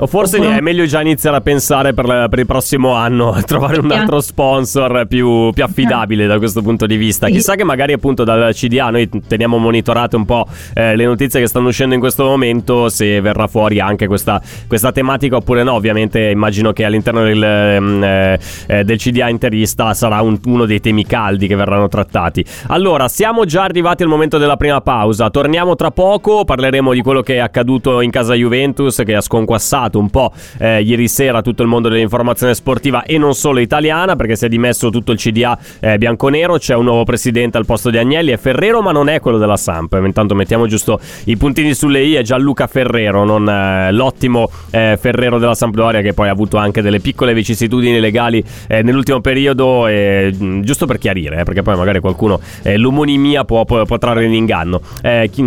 O 0.01 0.07
forse 0.07 0.37
Oppure- 0.37 0.57
è 0.57 0.61
meglio 0.61 0.85
già 0.85 1.01
iniziare 1.01 1.37
a 1.37 1.41
pensare 1.41 1.93
per, 1.93 2.05
la- 2.05 2.27
per 2.29 2.39
il 2.39 2.45
prossimo 2.45 2.93
anno 2.93 3.31
a 3.33 3.41
trovare 3.41 3.79
un 3.79 3.91
altro 3.91 4.21
sponsor 4.21 5.05
più, 5.07 5.51
più 5.51 5.63
affidabile 5.63 6.25
da 6.25 6.37
questo 6.37 6.61
punto 6.61 6.85
di 6.85 6.95
vista. 6.95 7.27
Chissà 7.27 7.55
che 7.55 7.63
magari 7.65 7.91
appunto 7.93 8.23
dal 8.23 8.53
CDA 8.53 8.89
noi 8.91 9.09
teniamo 9.27 9.57
monitorate 9.57 10.15
un 10.15 10.25
po' 10.25 10.45
eh, 10.73 10.95
le 10.95 11.05
notizie 11.05 11.41
che 11.41 11.47
stanno 11.47 11.67
uscendo 11.67 11.93
in 11.95 11.99
questo 11.99 12.23
momento, 12.23 12.87
se 12.89 13.19
verrà 13.19 13.47
fuori 13.47 13.79
anche 13.79 14.07
questa, 14.07 14.41
questa 14.67 14.91
tematica 14.91 15.35
oppure 15.35 15.63
no. 15.63 15.73
Ovviamente 15.73 16.29
immagino 16.29 16.71
che 16.71 16.85
all'interno 16.85 17.23
del, 17.23 17.43
ehm, 17.43 18.03
eh, 18.03 18.39
eh, 18.67 18.83
del 18.85 18.97
CDA 18.97 19.27
interista 19.27 19.93
sarà 19.93 20.21
un- 20.21 20.39
uno 20.45 20.65
dei 20.65 20.79
temi 20.79 21.05
caldi 21.05 21.47
che 21.47 21.55
verranno 21.55 21.87
trattati. 21.89 22.43
Allora, 22.67 23.07
siamo 23.09 23.43
già 23.45 23.63
arrivati 23.63 24.03
al 24.03 24.09
momento 24.09 24.37
della 24.37 24.55
prima 24.55 24.79
pausa. 24.81 25.29
Torniamo 25.29 25.75
tra 25.75 25.91
poco, 25.91 26.45
parleremo 26.45 26.93
di 26.93 27.01
quello 27.01 27.21
che 27.21 27.35
è 27.35 27.39
accaduto 27.39 27.99
in 28.01 28.11
casa 28.11 28.33
Juventus, 28.33 29.01
che 29.05 29.15
ha 29.15 29.21
sconquassato 29.21 29.87
un 29.97 30.09
po' 30.09 30.31
eh, 30.59 30.81
ieri 30.81 31.07
sera 31.07 31.41
tutto 31.41 31.63
il 31.63 31.67
mondo 31.67 31.89
dell'informazione 31.89 32.53
sportiva 32.53 33.03
e 33.03 33.17
non 33.17 33.33
solo 33.33 33.59
italiana, 33.59 34.15
perché 34.15 34.35
si 34.35 34.45
è 34.45 34.49
dimesso 34.49 34.89
tutto 34.89 35.11
il 35.11 35.17
CDA 35.17 35.57
eh, 35.79 35.97
bianconero. 35.97 36.57
C'è 36.57 36.75
un 36.75 36.85
nuovo 36.85 37.03
presidente 37.03 37.57
al 37.57 37.65
posto 37.65 37.89
di 37.89 37.97
Agnelli, 37.97 38.31
è 38.31 38.37
Ferrero, 38.37 38.81
ma 38.81 38.91
non 38.91 39.09
è 39.09 39.19
quello 39.19 39.37
della 39.37 39.57
Samp. 39.57 39.99
Intanto 40.03 40.35
mettiamo 40.35 40.67
giusto 40.67 40.99
i 41.25 41.37
puntini 41.37 41.73
sulle 41.73 42.01
i, 42.03 42.13
è 42.13 42.21
Gianluca 42.21 42.67
Ferrero, 42.67 43.23
non 43.23 43.47
eh, 43.47 43.91
l'ottimo 43.91 44.49
eh, 44.71 44.97
Ferrero 44.99 45.39
della 45.39 45.55
Sampdoria, 45.55 46.01
che 46.01 46.13
poi 46.13 46.27
ha 46.27 46.31
avuto 46.31 46.57
anche 46.57 46.81
delle 46.81 46.99
piccole 46.99 47.33
vicissitudini 47.33 47.99
legali 47.99 48.43
eh, 48.67 48.81
nell'ultimo 48.81 49.21
periodo, 49.21 49.85
mh, 49.87 50.61
giusto 50.61 50.85
per 50.85 50.97
chiarire, 50.97 51.39
eh, 51.39 51.43
perché 51.43 51.61
poi 51.61 51.75
magari 51.75 51.99
qualcuno 51.99 52.39
eh, 52.63 52.77
l'omonimia 52.77 53.45
può, 53.45 53.65
può, 53.65 53.85
può 53.85 53.97
trarre 53.97 54.25
in 54.25 54.33
inganno. 54.33 54.81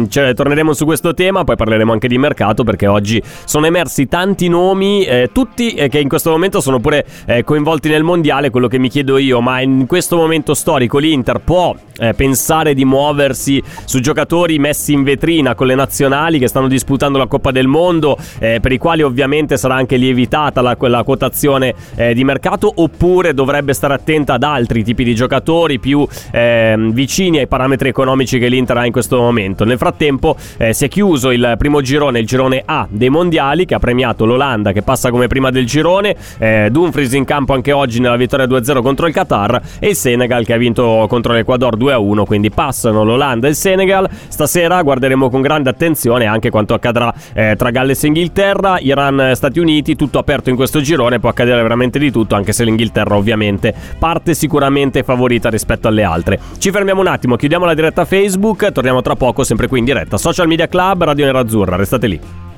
Cioè, 0.09 0.35
torneremo 0.35 0.73
su 0.73 0.85
questo 0.85 1.15
tema, 1.15 1.45
poi 1.45 1.57
parleremo 1.57 1.93
anche 1.93 2.09
di 2.09 2.19
mercato, 2.19 2.65
perché 2.65 2.87
oggi 2.87 3.23
sono 3.45 3.67
emersi 3.67 4.07
tanti 4.07 4.32
nomi, 4.49 5.05
eh, 5.05 5.31
tutti 5.33 5.75
eh, 5.75 5.89
che 5.89 5.99
in 5.99 6.09
questo 6.09 6.31
momento 6.31 6.61
sono 6.61 6.81
pure 6.81 7.05
eh, 7.27 7.45
coinvolti 7.45 7.89
nel 7.89 8.03
mondiale. 8.03 8.51
Quello 8.51 8.69
che 8.69 8.79
mi 8.79 8.89
chiedo 8.89 9.19
io, 9.19 9.41
ma 9.41 9.61
in 9.61 9.87
questo 9.87 10.17
momento 10.17 10.55
storico 10.55 10.99
l'Inter 10.99 11.41
può 11.41 11.75
eh, 11.99 12.15
pensare 12.15 12.75
di 12.75 12.85
muoversi 12.85 13.63
su 13.85 14.01
giocatori 14.01 14.59
messi 14.59 14.93
in 14.93 15.03
vetrina 15.03 15.55
con 15.55 15.67
le 15.67 15.75
nazionali 15.75 16.39
che 16.39 16.49
stanno 16.49 16.69
disputando 16.69 17.19
la 17.19 17.27
Coppa 17.27 17.51
del 17.51 17.67
Mondo, 17.67 18.17
eh, 18.39 18.59
per 18.61 18.73
i 18.73 18.79
quali 18.79 19.03
ovviamente 19.03 19.57
sarà 19.57 19.75
anche 19.75 19.97
lievitata 19.97 20.61
la, 20.61 20.77
quella 20.77 21.03
quotazione 21.03 21.75
eh, 21.95 22.15
di 22.15 22.25
mercato, 22.25 22.73
oppure 22.75 23.35
dovrebbe 23.35 23.73
stare 23.73 23.95
attenta 23.95 24.35
ad 24.35 24.43
altri 24.43 24.83
tipi 24.85 25.05
di 25.05 25.15
giocatori 25.15 25.79
più 25.79 26.07
ehm, 26.33 26.93
vicini 26.93 27.39
ai 27.39 27.47
parametri 27.47 27.89
economici 27.89 28.39
che 28.39 28.49
l'Inter 28.49 28.77
ha 28.77 28.87
in 28.87 28.93
questo 28.93 29.19
momento. 29.19 29.65
Nel 29.65 29.79
frattempo 29.79 30.37
si 30.71 30.85
è 30.85 30.89
chiuso 30.89 31.31
il 31.31 31.55
primo 31.59 31.81
girone, 31.81 32.19
il 32.19 32.27
girone 32.27 32.63
A 32.65 32.87
dei 32.89 33.09
mondiali, 33.09 33.65
che 33.65 33.75
ha 33.75 33.79
premiato 33.79 34.12
l'Olanda 34.21 34.73
che 34.73 34.83
passa 34.83 35.11
come 35.11 35.27
prima 35.27 35.51
del 35.51 35.67
girone, 35.67 36.15
eh, 36.39 36.69
Dumfries 36.71 37.13
in 37.13 37.25
campo 37.25 37.53
anche 37.53 37.73
oggi 37.73 38.01
nella 38.01 38.17
vittoria 38.17 38.47
2-0 38.47 38.83
contro 38.83 39.07
il 39.07 39.13
Qatar 39.13 39.61
e 39.79 39.89
il 39.89 39.97
Senegal 39.97 40.45
che 40.45 40.53
ha 40.53 40.57
vinto 40.57 41.07
contro 41.09 41.33
l'Ecuador 41.33 41.77
2-1, 41.77 42.25
quindi 42.25 42.51
passano 42.51 43.05
l'Olanda 43.05 43.47
e 43.47 43.51
il 43.51 43.57
Senegal. 43.57 44.09
Stasera 44.29 44.83
guarderemo 44.83 45.31
con 45.31 45.41
grande 45.41 45.71
attenzione 45.71 46.27
anche 46.27 46.51
quanto 46.51 46.75
accadrà 46.75 47.13
eh, 47.33 47.55
tra 47.57 47.71
Galles 47.71 48.03
e 48.05 48.07
Inghilterra, 48.09 48.79
Iran 48.79 49.21
e 49.21 49.35
Stati 49.35 49.59
Uniti, 49.59 49.97
tutto 49.97 50.19
aperto 50.19 50.51
in 50.51 50.57
questo 50.57 50.81
girone, 50.81 51.19
può 51.19 51.29
accadere 51.29 51.63
veramente 51.63 51.99
di 51.99 52.11
tutto, 52.11 52.35
anche 52.35 52.53
se 52.53 52.65
l'Inghilterra 52.65 53.17
ovviamente 53.17 53.75
parte 53.99 54.35
sicuramente 54.35 55.03
favorita 55.03 55.49
rispetto 55.49 55.89
alle 55.89 56.03
altre. 56.03 56.39
Ci 56.59 56.71
fermiamo 56.71 57.01
un 57.01 57.07
attimo, 57.07 57.37
chiudiamo 57.37 57.65
la 57.65 57.75
diretta 57.75 58.05
Facebook, 58.05 58.73
torniamo 58.73 59.03
tra 59.03 59.15
poco 59.15 59.45
sempre 59.45 59.69
qui 59.69 59.79
in 59.79 59.85
diretta. 59.85 60.17
Social 60.17 60.47
Media 60.47 60.69
Club, 60.69 61.05
Radio 61.05 61.25
Nerazzurra, 61.25 61.77
restate 61.77 62.07
lì. 62.07 62.52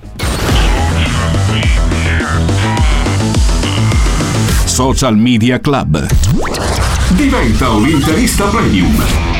Social 4.75 5.17
Media 5.17 5.61
Club. 5.61 6.05
Diventa 7.17 7.71
un 7.71 7.89
interista 7.89 8.47
premium. 8.47 9.34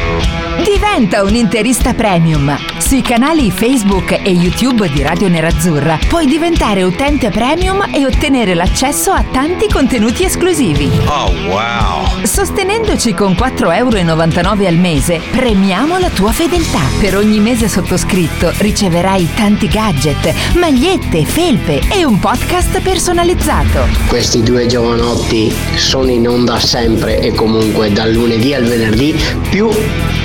Diventa 0.65 1.23
un 1.23 1.35
interista 1.35 1.93
premium. 1.93 2.57
Sui 2.79 3.03
canali 3.03 3.51
Facebook 3.51 4.13
e 4.13 4.31
YouTube 4.31 4.89
di 4.89 5.03
Radio 5.03 5.29
Nerazzurra 5.29 5.99
puoi 6.09 6.25
diventare 6.27 6.83
utente 6.83 7.29
premium 7.29 7.85
e 7.93 8.07
ottenere 8.07 8.55
l'accesso 8.55 9.11
a 9.11 9.23
tanti 9.31 9.69
contenuti 9.69 10.25
esclusivi. 10.25 10.91
Oh 11.05 11.31
wow! 11.49 12.25
Sostenendoci 12.25 13.13
con 13.13 13.33
4,99 13.33 13.75
euro 13.77 14.67
al 14.67 14.77
mese, 14.77 15.21
premiamo 15.33 15.99
la 15.99 16.09
tua 16.09 16.33
fedeltà. 16.33 16.81
Per 16.99 17.15
ogni 17.15 17.41
mese 17.41 17.69
sottoscritto 17.69 18.51
riceverai 18.57 19.35
tanti 19.35 19.69
gadget, 19.69 20.55
magliette, 20.55 21.27
felpe 21.27 21.83
e 21.91 22.07
un 22.07 22.19
podcast 22.19 22.81
personalizzato. 22.81 23.87
Questi 24.09 24.43
due 24.43 24.65
giovanotti 24.65 25.55
sono 25.77 26.11
in 26.11 26.27
onda 26.27 26.59
sempre 26.59 27.21
e 27.21 27.35
comunque 27.35 27.93
dal 27.93 28.11
lunedì 28.11 28.55
al 28.55 28.65
venerdì 28.65 29.15
più 29.51 29.69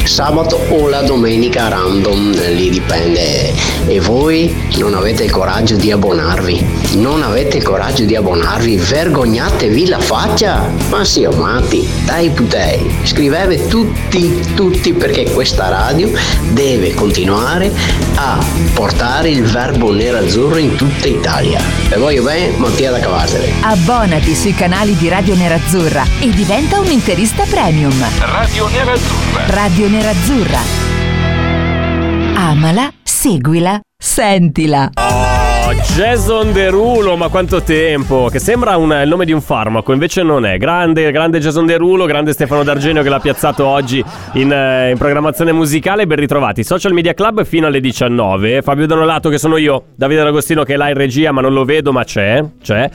sabato 0.05 0.28
o 0.31 0.87
la 0.87 1.01
domenica 1.01 1.69
random, 1.69 2.53
lì 2.53 2.69
dipende. 2.69 3.51
E 3.87 3.99
voi 3.99 4.55
non 4.77 4.93
avete 4.93 5.23
il 5.23 5.31
coraggio 5.31 5.75
di 5.75 5.91
abbonarvi? 5.91 6.63
Non 6.97 7.23
avete 7.23 7.57
il 7.57 7.63
coraggio 7.63 8.03
di 8.03 8.15
abbonarvi? 8.15 8.77
Vergognatevi 8.77 9.87
la 9.87 9.97
faccia! 9.97 10.71
Ma 10.89 11.03
sì, 11.03 11.25
o 11.25 11.31
matti, 11.31 11.89
dai 12.05 12.29
putei, 12.29 12.95
scrivete 13.03 13.67
tutti, 13.67 14.39
tutti 14.53 14.93
perché 14.93 15.31
questa 15.31 15.67
radio 15.67 16.11
deve 16.51 16.93
continuare 16.93 17.71
a 18.15 18.37
portare 18.73 19.29
il 19.29 19.43
verbo 19.45 19.91
nero-azzurro 19.91 20.57
in 20.57 20.75
tutta 20.75 21.07
Italia. 21.07 21.59
E 21.89 21.97
voglio 21.97 22.21
bene, 22.21 22.55
Mattia 22.57 22.91
da 22.91 22.99
Cavarsere. 22.99 23.51
Abbonati 23.61 24.35
sui 24.35 24.53
canali 24.53 24.95
di 24.95 25.09
Radio 25.09 25.33
Nerazzurra 25.33 26.05
e 26.19 26.29
diventa 26.29 26.79
un 26.79 26.91
interista 26.91 27.45
premium. 27.49 27.97
Radio 28.19 28.67
Nerazzurra. 28.67 29.45
Radio 29.47 29.87
Nerazzurra. 29.87 30.18
Amala, 32.35 32.91
seguila, 33.03 33.79
sentila. 33.97 34.89
Oh, 34.95 35.73
Jason 35.95 36.51
Derulo, 36.51 37.15
ma 37.15 37.29
quanto 37.29 37.61
tempo! 37.61 38.27
Che 38.31 38.39
sembra 38.39 38.75
un- 38.77 38.99
il 39.03 39.07
nome 39.07 39.25
di 39.25 39.31
un 39.31 39.41
farmaco, 39.41 39.93
invece 39.93 40.21
non 40.23 40.45
è. 40.45 40.57
Grande, 40.57 41.09
grande 41.11 41.39
Jason 41.39 41.65
Derulo, 41.65 42.05
grande 42.05 42.33
Stefano 42.33 42.63
D'Argenio 42.63 43.01
che 43.01 43.09
l'ha 43.09 43.19
piazzato 43.19 43.65
oggi 43.65 44.03
in, 44.33 44.51
eh, 44.51 44.91
in 44.91 44.97
programmazione 44.97 45.51
musicale. 45.51 46.05
Ben 46.05 46.17
ritrovati. 46.17 46.63
Social 46.63 46.93
Media 46.93 47.13
Club 47.13 47.43
fino 47.45 47.67
alle 47.67 47.79
19. 47.79 48.61
Fabio 48.61 48.87
Donolato, 48.87 49.29
che 49.29 49.37
sono 49.37 49.57
io. 49.57 49.85
Davide 49.95 50.23
D'Agostino, 50.23 50.63
che 50.63 50.73
è 50.73 50.77
là 50.77 50.89
in 50.89 50.95
regia, 50.95 51.31
ma 51.31 51.41
non 51.41 51.53
lo 51.53 51.63
vedo, 51.65 51.91
ma 51.91 52.03
c'è. 52.03 52.43
C'è. 52.61 52.89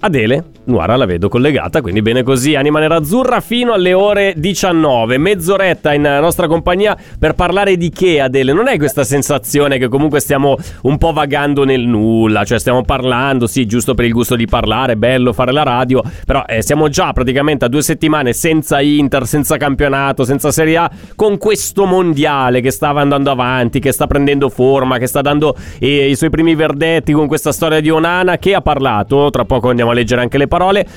Adele 0.00 0.44
Nuara 0.66 0.96
la 0.96 1.06
vedo 1.06 1.28
collegata, 1.28 1.80
quindi 1.80 2.02
bene 2.02 2.24
così. 2.24 2.56
Anima 2.56 2.80
nerazzurra 2.80 3.38
fino 3.38 3.72
alle 3.72 3.92
ore 3.92 4.34
19. 4.36 5.16
Mezz'oretta 5.16 5.94
in 5.94 6.02
nostra 6.02 6.48
compagnia 6.48 6.96
per 7.20 7.34
parlare 7.34 7.76
di 7.76 7.90
che, 7.90 8.20
Adele? 8.20 8.52
Non 8.52 8.66
è 8.66 8.76
questa 8.76 9.04
sensazione 9.04 9.78
che 9.78 9.86
comunque 9.86 10.18
stiamo 10.18 10.56
un 10.82 10.98
po' 10.98 11.12
vagando 11.12 11.64
nel 11.64 11.82
nulla, 11.82 12.44
cioè 12.44 12.58
stiamo 12.58 12.82
parlando, 12.82 13.46
sì, 13.46 13.64
giusto 13.66 13.94
per 13.94 14.06
il 14.06 14.12
gusto 14.12 14.34
di 14.34 14.46
parlare, 14.46 14.96
bello 14.96 15.32
fare 15.32 15.52
la 15.52 15.62
radio, 15.62 16.02
però 16.24 16.44
eh, 16.48 16.62
siamo 16.62 16.88
già 16.88 17.12
praticamente 17.12 17.64
a 17.64 17.68
due 17.68 17.82
settimane 17.82 18.32
senza 18.32 18.80
Inter, 18.80 19.24
senza 19.24 19.56
campionato, 19.58 20.24
senza 20.24 20.50
Serie 20.50 20.78
A, 20.78 20.90
con 21.14 21.38
questo 21.38 21.84
mondiale 21.84 22.60
che 22.60 22.72
stava 22.72 23.00
andando 23.00 23.30
avanti, 23.30 23.78
che 23.78 23.92
sta 23.92 24.08
prendendo 24.08 24.48
forma, 24.48 24.98
che 24.98 25.06
sta 25.06 25.20
dando 25.20 25.54
eh, 25.78 26.10
i 26.10 26.16
suoi 26.16 26.30
primi 26.30 26.56
verdetti 26.56 27.12
con 27.12 27.28
questa 27.28 27.52
storia 27.52 27.78
di 27.80 27.88
Onana 27.88 28.36
che 28.38 28.52
ha 28.52 28.60
parlato, 28.60 29.30
tra 29.30 29.44
poco 29.44 29.68
andiamo 29.68 29.92
a 29.92 29.94
leggere 29.94 30.22
anche 30.22 30.38
le 30.38 30.48
parole, 30.48 30.54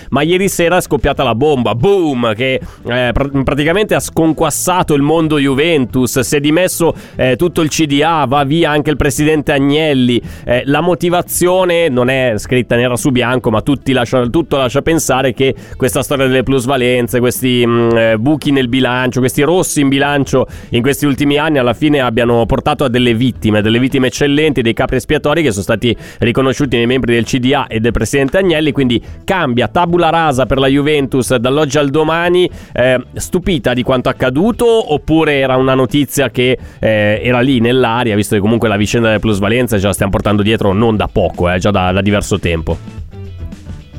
ma 0.09 0.21
ieri 0.21 0.49
sera 0.49 0.77
è 0.77 0.81
scoppiata 0.81 1.23
la 1.23 1.35
bomba, 1.35 1.75
boom, 1.75 2.33
che 2.33 2.59
eh, 2.87 3.09
pr- 3.13 3.43
praticamente 3.43 3.95
ha 3.95 3.99
sconquassato 3.99 4.93
il 4.93 5.01
mondo 5.01 5.37
Juventus, 5.39 6.19
si 6.19 6.35
è 6.35 6.39
dimesso 6.39 6.93
eh, 7.15 7.35
tutto 7.35 7.61
il 7.61 7.69
CDA, 7.69 8.25
va 8.25 8.43
via 8.43 8.71
anche 8.71 8.89
il 8.89 8.95
presidente 8.95 9.51
Agnelli, 9.51 10.21
eh, 10.45 10.63
la 10.65 10.81
motivazione 10.81 11.89
non 11.89 12.09
è 12.09 12.33
scritta 12.37 12.75
nera 12.75 12.95
su 12.95 13.09
bianco, 13.11 13.49
ma 13.49 13.61
lascia- 13.91 14.27
tutto 14.27 14.57
lascia 14.57 14.81
pensare 14.81 15.33
che 15.33 15.55
questa 15.75 16.01
storia 16.01 16.27
delle 16.27 16.43
plusvalenze, 16.43 17.19
questi 17.19 17.65
mh, 17.65 17.97
eh, 17.97 18.17
buchi 18.17 18.51
nel 18.51 18.67
bilancio, 18.67 19.19
questi 19.19 19.41
rossi 19.41 19.81
in 19.81 19.89
bilancio 19.89 20.47
in 20.69 20.81
questi 20.81 21.05
ultimi 21.05 21.37
anni 21.37 21.57
alla 21.57 21.73
fine 21.73 21.99
abbiano 21.99 22.45
portato 22.45 22.83
a 22.83 22.89
delle 22.89 23.13
vittime, 23.13 23.61
delle 23.61 23.79
vittime 23.79 24.07
eccellenti, 24.07 24.61
dei 24.61 24.73
capri 24.73 24.97
espiatori 24.97 25.41
che 25.41 25.51
sono 25.51 25.63
stati 25.63 25.95
riconosciuti 26.19 26.77
nei 26.77 26.85
membri 26.85 27.13
del 27.13 27.25
CDA 27.25 27.67
e 27.67 27.79
del 27.79 27.91
presidente 27.91 28.37
Agnelli, 28.37 28.71
quindi 28.71 29.01
cambia 29.23 29.48
tabula 29.67 30.09
rasa 30.09 30.45
per 30.45 30.57
la 30.57 30.67
Juventus 30.67 31.35
dall'oggi 31.35 31.77
al 31.77 31.89
domani, 31.89 32.49
eh, 32.73 33.01
stupita 33.13 33.73
di 33.73 33.83
quanto 33.83 34.09
accaduto 34.09 34.93
oppure 34.93 35.39
era 35.39 35.55
una 35.55 35.73
notizia 35.73 36.29
che 36.29 36.57
eh, 36.79 37.21
era 37.23 37.41
lì 37.41 37.59
nell'aria, 37.59 38.15
visto 38.15 38.35
che 38.35 38.41
comunque 38.41 38.67
la 38.67 38.77
vicenda 38.77 39.07
delle 39.07 39.19
plusvalenze 39.19 39.79
ce 39.79 39.85
la 39.87 39.93
stiamo 39.93 40.11
portando 40.11 40.41
dietro 40.41 40.73
non 40.73 40.95
da 40.95 41.09
poco, 41.11 41.49
eh, 41.49 41.59
già 41.59 41.71
da, 41.71 41.91
da 41.91 42.01
diverso 42.01 42.39
tempo. 42.39 43.08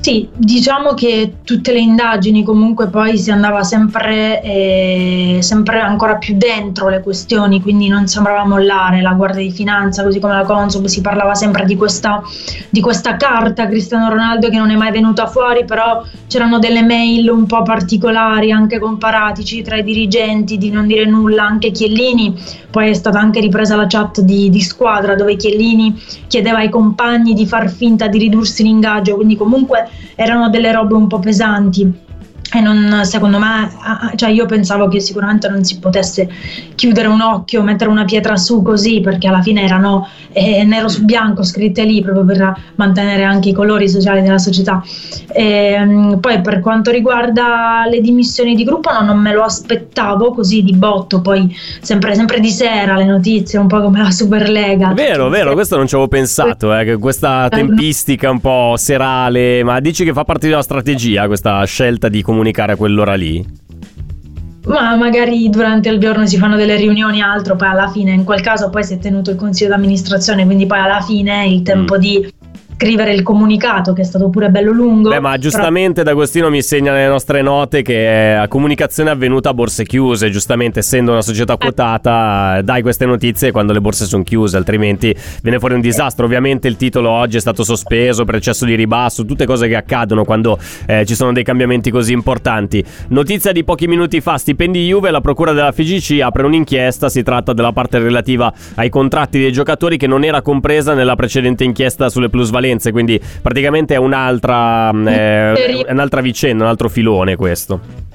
Sì, 0.02 0.30
diciamo 0.34 0.94
che 0.94 1.40
tutte 1.44 1.72
le 1.74 1.80
indagini 1.80 2.42
comunque 2.42 2.88
poi 2.88 3.18
si 3.18 3.30
andava 3.30 3.62
sempre, 3.62 4.40
eh, 4.42 5.38
sempre 5.42 5.78
ancora 5.80 6.16
più 6.16 6.36
dentro 6.38 6.88
le 6.88 7.02
questioni, 7.02 7.60
quindi 7.60 7.88
non 7.88 8.06
sembrava 8.06 8.46
mollare 8.46 9.02
la 9.02 9.12
Guardia 9.12 9.42
di 9.42 9.50
Finanza, 9.50 10.02
così 10.02 10.18
come 10.18 10.32
la 10.32 10.44
Consob, 10.44 10.86
si 10.86 11.02
parlava 11.02 11.34
sempre 11.34 11.66
di 11.66 11.76
questa, 11.76 12.22
di 12.70 12.80
questa 12.80 13.16
carta 13.16 13.66
Cristiano 13.66 14.08
Ronaldo 14.08 14.48
che 14.48 14.56
non 14.56 14.70
è 14.70 14.74
mai 14.74 14.90
venuta 14.90 15.26
fuori, 15.26 15.66
però 15.66 16.02
c'erano 16.26 16.58
delle 16.58 16.82
mail 16.82 17.28
un 17.28 17.44
po' 17.44 17.60
particolari, 17.62 18.52
anche 18.52 18.78
comparatici 18.78 19.60
tra 19.60 19.76
i 19.76 19.82
dirigenti, 19.84 20.56
di 20.56 20.70
non 20.70 20.86
dire 20.86 21.04
nulla, 21.04 21.44
anche 21.44 21.72
Chiellini, 21.72 22.34
poi 22.70 22.88
è 22.88 22.94
stata 22.94 23.18
anche 23.18 23.40
ripresa 23.40 23.76
la 23.76 23.86
chat 23.86 24.20
di, 24.22 24.48
di 24.48 24.62
squadra 24.62 25.14
dove 25.14 25.36
Chiellini 25.36 25.94
chiedeva 26.26 26.58
ai 26.58 26.70
compagni 26.70 27.34
di 27.34 27.46
far 27.46 27.68
finta 27.68 28.06
di 28.06 28.16
ridursi 28.16 28.62
l'ingaggio, 28.62 29.16
quindi 29.16 29.36
comunque 29.36 29.88
erano 30.14 30.48
delle 30.48 30.72
robe 30.72 30.94
un 30.94 31.06
po' 31.06 31.18
pesanti 31.18 32.08
e 32.52 32.60
non, 32.60 33.04
secondo 33.04 33.38
me, 33.38 33.70
cioè 34.16 34.30
io 34.30 34.44
pensavo 34.44 34.88
che 34.88 34.98
sicuramente 34.98 35.48
non 35.48 35.62
si 35.62 35.78
potesse 35.78 36.28
chiudere 36.74 37.06
un 37.06 37.20
occhio, 37.20 37.62
mettere 37.62 37.90
una 37.90 38.04
pietra 38.04 38.36
su 38.36 38.62
così, 38.62 39.00
perché 39.00 39.28
alla 39.28 39.40
fine 39.40 39.62
erano 39.62 40.08
eh, 40.32 40.64
nero 40.64 40.88
su 40.88 41.04
bianco 41.04 41.44
scritte 41.44 41.84
lì 41.84 42.02
proprio 42.02 42.24
per 42.24 42.56
mantenere 42.74 43.22
anche 43.22 43.50
i 43.50 43.52
colori 43.52 43.88
sociali 43.88 44.20
della 44.22 44.38
società. 44.38 44.82
E, 45.32 45.44
ehm, 45.44 46.18
poi 46.18 46.40
per 46.40 46.58
quanto 46.58 46.90
riguarda 46.90 47.84
le 47.88 48.00
dimissioni 48.00 48.56
di 48.56 48.64
gruppo, 48.64 48.90
no, 48.90 49.02
non 49.02 49.18
me 49.18 49.32
lo 49.32 49.44
aspettavo 49.44 50.32
così 50.32 50.64
di 50.64 50.74
botto, 50.74 51.20
poi 51.20 51.54
sempre, 51.80 52.16
sempre 52.16 52.40
di 52.40 52.50
sera 52.50 52.96
le 52.96 53.04
notizie, 53.04 53.60
un 53.60 53.68
po' 53.68 53.80
come 53.80 54.02
la 54.02 54.10
Superlega. 54.10 54.92
Vero, 54.92 55.28
vero, 55.28 55.52
questo 55.52 55.76
non 55.76 55.86
ci 55.86 55.94
avevo 55.94 56.08
pensato, 56.08 56.76
eh, 56.76 56.96
questa 56.96 57.46
tempistica 57.48 58.28
un 58.28 58.40
po' 58.40 58.74
serale, 58.76 59.62
ma 59.62 59.78
dici 59.78 60.04
che 60.04 60.12
fa 60.12 60.24
parte 60.24 60.48
della 60.48 60.62
strategia 60.62 61.28
questa 61.28 61.62
scelta 61.64 62.08
di 62.08 62.22
comunicare 62.22 62.38
comunicare 62.40 62.72
a 62.72 62.76
quell'ora 62.76 63.14
lì? 63.14 63.58
Ma 64.66 64.96
magari 64.96 65.48
durante 65.50 65.88
il 65.88 65.98
giorno 65.98 66.26
si 66.26 66.38
fanno 66.38 66.56
delle 66.56 66.76
riunioni 66.76 67.20
altro, 67.20 67.56
poi 67.56 67.68
alla 67.68 67.88
fine 67.88 68.12
in 68.12 68.24
quel 68.24 68.40
caso 68.40 68.70
poi 68.70 68.84
si 68.84 68.94
è 68.94 68.98
tenuto 68.98 69.30
il 69.30 69.36
consiglio 69.36 69.70
d'amministrazione, 69.70 70.44
quindi 70.44 70.66
poi 70.66 70.78
alla 70.78 71.00
fine 71.00 71.46
il 71.46 71.62
tempo 71.62 71.96
mm. 71.96 71.98
di 71.98 72.32
scrivere 72.80 73.12
il 73.12 73.22
comunicato 73.22 73.92
che 73.92 74.00
è 74.00 74.04
stato 74.04 74.30
pure 74.30 74.48
bello 74.48 74.72
lungo. 74.72 75.10
Beh, 75.10 75.20
ma 75.20 75.36
giustamente 75.36 76.02
però... 76.02 76.14
D'Agostino 76.14 76.48
mi 76.48 76.62
segna 76.62 76.92
nelle 76.92 77.08
nostre 77.08 77.42
note 77.42 77.82
che 77.82 78.36
la 78.38 78.48
comunicazione 78.48 79.10
è 79.10 79.12
avvenuta 79.12 79.50
a 79.50 79.54
borse 79.54 79.84
chiuse, 79.84 80.30
giustamente 80.30 80.78
essendo 80.78 81.10
una 81.10 81.20
società 81.20 81.58
quotata, 81.58 82.62
dai 82.62 82.80
queste 82.80 83.04
notizie 83.04 83.50
quando 83.50 83.74
le 83.74 83.82
borse 83.82 84.06
sono 84.06 84.22
chiuse, 84.22 84.56
altrimenti 84.56 85.14
viene 85.42 85.58
fuori 85.58 85.74
un 85.74 85.82
disastro. 85.82 86.24
Ovviamente 86.24 86.68
il 86.68 86.76
titolo 86.76 87.10
oggi 87.10 87.36
è 87.36 87.40
stato 87.40 87.64
sospeso 87.64 88.24
per 88.24 88.36
eccesso 88.36 88.64
di 88.64 88.74
ribasso, 88.74 89.26
tutte 89.26 89.44
cose 89.44 89.68
che 89.68 89.76
accadono 89.76 90.24
quando 90.24 90.58
eh, 90.86 91.04
ci 91.04 91.14
sono 91.14 91.34
dei 91.34 91.44
cambiamenti 91.44 91.90
così 91.90 92.14
importanti. 92.14 92.82
Notizia 93.08 93.52
di 93.52 93.62
pochi 93.62 93.88
minuti 93.88 94.22
fa, 94.22 94.38
stipendi 94.38 94.86
Juve, 94.86 95.10
la 95.10 95.20
procura 95.20 95.52
della 95.52 95.70
FGC 95.70 96.20
apre 96.22 96.44
un'inchiesta, 96.44 97.10
si 97.10 97.22
tratta 97.22 97.52
della 97.52 97.72
parte 97.72 97.98
relativa 97.98 98.50
ai 98.76 98.88
contratti 98.88 99.38
dei 99.38 99.52
giocatori 99.52 99.98
che 99.98 100.06
non 100.06 100.24
era 100.24 100.40
compresa 100.40 100.94
nella 100.94 101.14
precedente 101.14 101.62
inchiesta 101.62 102.08
sulle 102.08 102.30
plusvalenze 102.30 102.68
differenze, 102.70 102.92
quindi 102.92 103.20
praticamente 103.42 103.94
è 103.94 103.98
un'altra, 103.98 104.90
eh, 104.90 105.84
un'altra 105.88 106.20
vicenda, 106.20 106.64
un 106.64 106.70
altro 106.70 106.88
filone 106.88 107.36
questo. 107.36 108.08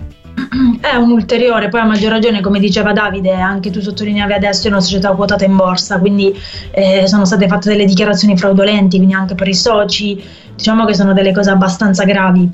È 0.82 0.96
un 0.96 1.12
ulteriore, 1.12 1.70
poi 1.70 1.82
a 1.82 1.86
maggior 1.86 2.12
ragione, 2.12 2.42
come 2.42 2.60
diceva 2.60 2.92
Davide, 2.94 3.34
anche 3.34 3.70
tu 3.72 3.82
sottolineavi 3.82 4.34
adesso 4.34 4.68
è 4.68 4.72
una 4.72 4.82
società 4.82 5.12
quotata 5.12 5.46
in 5.46 5.56
borsa, 5.56 6.00
quindi 6.00 6.38
eh, 6.72 7.08
sono 7.08 7.26
state 7.26 7.48
fatte 7.48 7.70
delle 7.70 7.86
dichiarazioni 7.86 8.38
fraudolenti, 8.38 8.98
quindi 8.98 9.14
anche 9.16 9.36
per 9.36 9.48
i 9.48 9.56
soci, 9.56 10.22
diciamo 10.56 10.86
che 10.86 10.94
sono 10.94 11.14
delle 11.14 11.34
cose 11.34 11.50
abbastanza 11.50 12.04
gravi. 12.04 12.50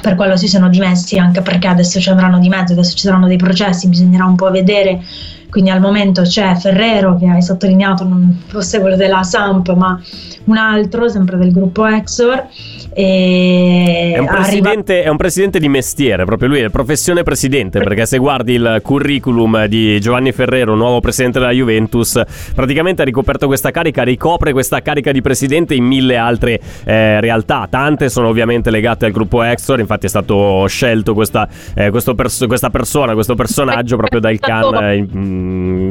Per 0.00 0.14
quello 0.14 0.36
si 0.36 0.48
sono 0.48 0.68
dimessi, 0.68 1.18
anche 1.18 1.42
perché 1.42 1.66
adesso 1.66 2.00
ci 2.00 2.08
andranno 2.08 2.38
di 2.38 2.48
mezzo, 2.48 2.72
adesso 2.72 2.96
ci 2.96 3.04
saranno 3.04 3.26
dei 3.26 3.36
processi, 3.36 3.88
bisognerà 3.88 4.24
un 4.24 4.36
po' 4.36 4.50
vedere 4.50 5.02
quindi 5.50 5.70
al 5.70 5.80
momento 5.80 6.22
c'è 6.22 6.54
Ferrero 6.56 7.16
che 7.16 7.26
hai 7.26 7.42
sottolineato 7.42 8.04
non 8.04 8.40
fosse 8.46 8.80
quello 8.80 8.96
della 8.96 9.22
Samp 9.22 9.74
ma 9.74 10.00
un 10.44 10.56
altro 10.56 11.08
sempre 11.08 11.36
del 11.36 11.52
gruppo 11.52 11.86
Exor 11.86 12.48
è 12.92 14.18
un, 14.18 14.26
arriva... 14.26 14.72
è, 14.72 15.08
un 15.08 15.16
presidente 15.16 15.60
di 15.60 15.68
mestiere, 15.68 16.24
proprio 16.24 16.48
lui 16.48 16.58
è 16.58 16.68
professione 16.70 17.22
presidente, 17.22 17.78
perché 17.78 18.04
se 18.04 18.18
guardi 18.18 18.54
il 18.54 18.80
curriculum 18.82 19.66
di 19.66 20.00
Giovanni 20.00 20.32
Ferrero, 20.32 20.74
nuovo 20.74 21.00
presidente 21.00 21.38
della 21.38 21.52
Juventus, 21.52 22.20
praticamente 22.54 23.02
ha 23.02 23.04
ricoperto 23.04 23.46
questa 23.46 23.70
carica, 23.70 24.02
ricopre 24.02 24.52
questa 24.52 24.82
carica 24.82 25.12
di 25.12 25.20
presidente 25.20 25.74
in 25.74 25.84
mille 25.84 26.16
altre 26.16 26.60
eh, 26.84 27.20
realtà. 27.20 27.68
Tante 27.70 28.08
sono 28.08 28.28
ovviamente 28.28 28.70
legate 28.70 29.06
al 29.06 29.12
gruppo 29.12 29.42
Exor, 29.42 29.78
infatti 29.78 30.06
è 30.06 30.08
stato 30.08 30.66
scelto 30.66 31.14
questa, 31.14 31.48
eh, 31.74 31.90
pers- 31.90 32.46
questa 32.46 32.70
persona, 32.70 33.14
questo 33.14 33.36
personaggio 33.36 33.96
proprio 33.96 34.18
dal 34.18 34.38
Can, 34.40 34.74
eh, 34.74 35.06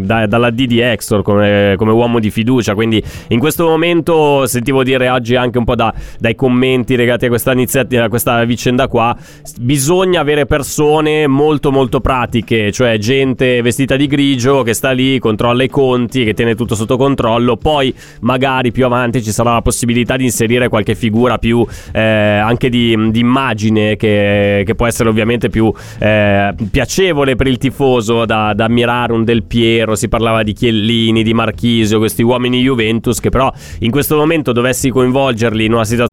da, 0.04 0.26
dalla 0.28 0.50
D 0.50 0.66
di 0.66 0.80
Exor 0.80 1.22
come, 1.22 1.76
come, 1.78 1.92
uomo 1.92 2.20
di 2.20 2.30
fiducia. 2.30 2.74
Quindi 2.74 3.02
in 3.30 3.40
questo 3.40 3.68
momento 3.68 4.46
sentivo 4.46 4.84
dire 4.84 5.10
oggi 5.10 5.36
anche 5.36 5.58
un 5.58 5.66
po' 5.66 5.76
da, 5.76 5.94
dai 6.20 6.36
commenti 6.36 6.96
legati 6.96 7.26
a 7.26 7.30
questa 7.30 7.52
a 7.52 8.10
questa 8.10 8.44
vicenda 8.46 8.88
qua, 8.88 9.16
bisogna 9.60 10.22
avere 10.22 10.46
persone 10.46 11.28
molto 11.28 11.72
molto 11.72 12.00
pratiche, 12.00 12.72
cioè 12.72 12.98
gente 12.98 13.62
vestita 13.62 13.96
di 13.96 14.08
grigio 14.08 14.64
che 14.64 14.74
sta 14.74 14.92
lì, 14.92 15.20
controlla 15.20 15.64
i 15.64 15.70
conti, 15.70 16.24
che 16.24 16.34
tiene 16.34 16.56
tutto 16.56 16.76
sotto 16.76 16.98
controllo, 16.98 17.58
poi 17.58 17.94
magari 18.22 18.72
più 18.72 18.86
avanti 18.86 19.22
ci 19.22 19.32
sarà 19.32 19.54
la 19.54 19.62
possibilità 19.62 20.16
di 20.16 20.26
inserire 20.26 20.68
qualche 20.70 20.96
figura 20.96 21.38
più 21.38 21.66
eh, 21.92 22.02
anche 22.02 22.70
di, 22.70 23.12
di 23.12 23.20
immagine 23.20 23.96
che, 23.96 24.64
che, 24.66 24.76
può 24.76 24.88
essere 24.88 25.10
ovviamente 25.10 25.50
più 25.50 25.72
eh, 26.00 26.54
piacevole 26.72 27.36
per 27.36 27.48
il 27.48 27.58
tifoso 27.58 28.26
da, 28.26 28.54
da 28.54 28.66
ammirare 28.66 29.14
un 29.14 29.24
Del 29.24 29.39
Piero, 29.44 29.96
si 29.96 30.08
parlava 30.08 30.44
di 30.44 30.54
Chiellini, 30.54 31.24
di 31.24 31.34
Marchisio, 31.34 31.98
questi 31.98 32.22
uomini 32.22 32.62
Juventus 32.62 33.20
che 33.20 33.30
però 33.30 33.52
in 33.80 33.92
questo 33.92 34.16
momento 34.16 34.52
dovessi 34.52 34.90
coinvolgerli 34.90 35.66
in 35.66 35.74
una 35.74 35.86
situazione 35.86 36.08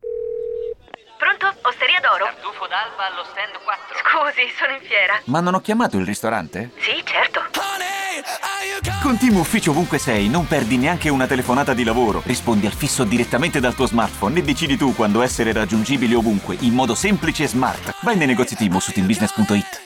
Scusi, 4.16 4.48
sono 4.56 4.72
in 4.72 4.80
fiera. 4.80 5.20
Ma 5.24 5.40
non 5.40 5.54
ho 5.54 5.60
chiamato 5.60 5.98
il 5.98 6.06
ristorante? 6.06 6.70
Sì, 6.78 7.02
certo. 7.04 7.40
Con 9.02 9.18
Team 9.18 9.36
Ufficio 9.36 9.70
ovunque 9.70 9.98
sei, 9.98 10.28
non 10.28 10.46
perdi 10.46 10.76
neanche 10.76 11.08
una 11.08 11.26
telefonata 11.26 11.74
di 11.74 11.84
lavoro. 11.84 12.22
Rispondi 12.24 12.66
al 12.66 12.72
fisso 12.72 13.04
direttamente 13.04 13.60
dal 13.60 13.74
tuo 13.74 13.86
smartphone 13.86 14.40
e 14.40 14.42
decidi 14.42 14.76
tu 14.76 14.94
quando 14.94 15.22
essere 15.22 15.52
raggiungibile 15.52 16.14
ovunque, 16.14 16.56
in 16.60 16.74
modo 16.74 16.94
semplice 16.94 17.44
e 17.44 17.48
smart. 17.48 17.94
Vai 18.02 18.16
nei 18.16 18.26
negozi 18.26 18.56
Team 18.56 18.78
su 18.78 18.92
teambusiness.it. 18.92 19.85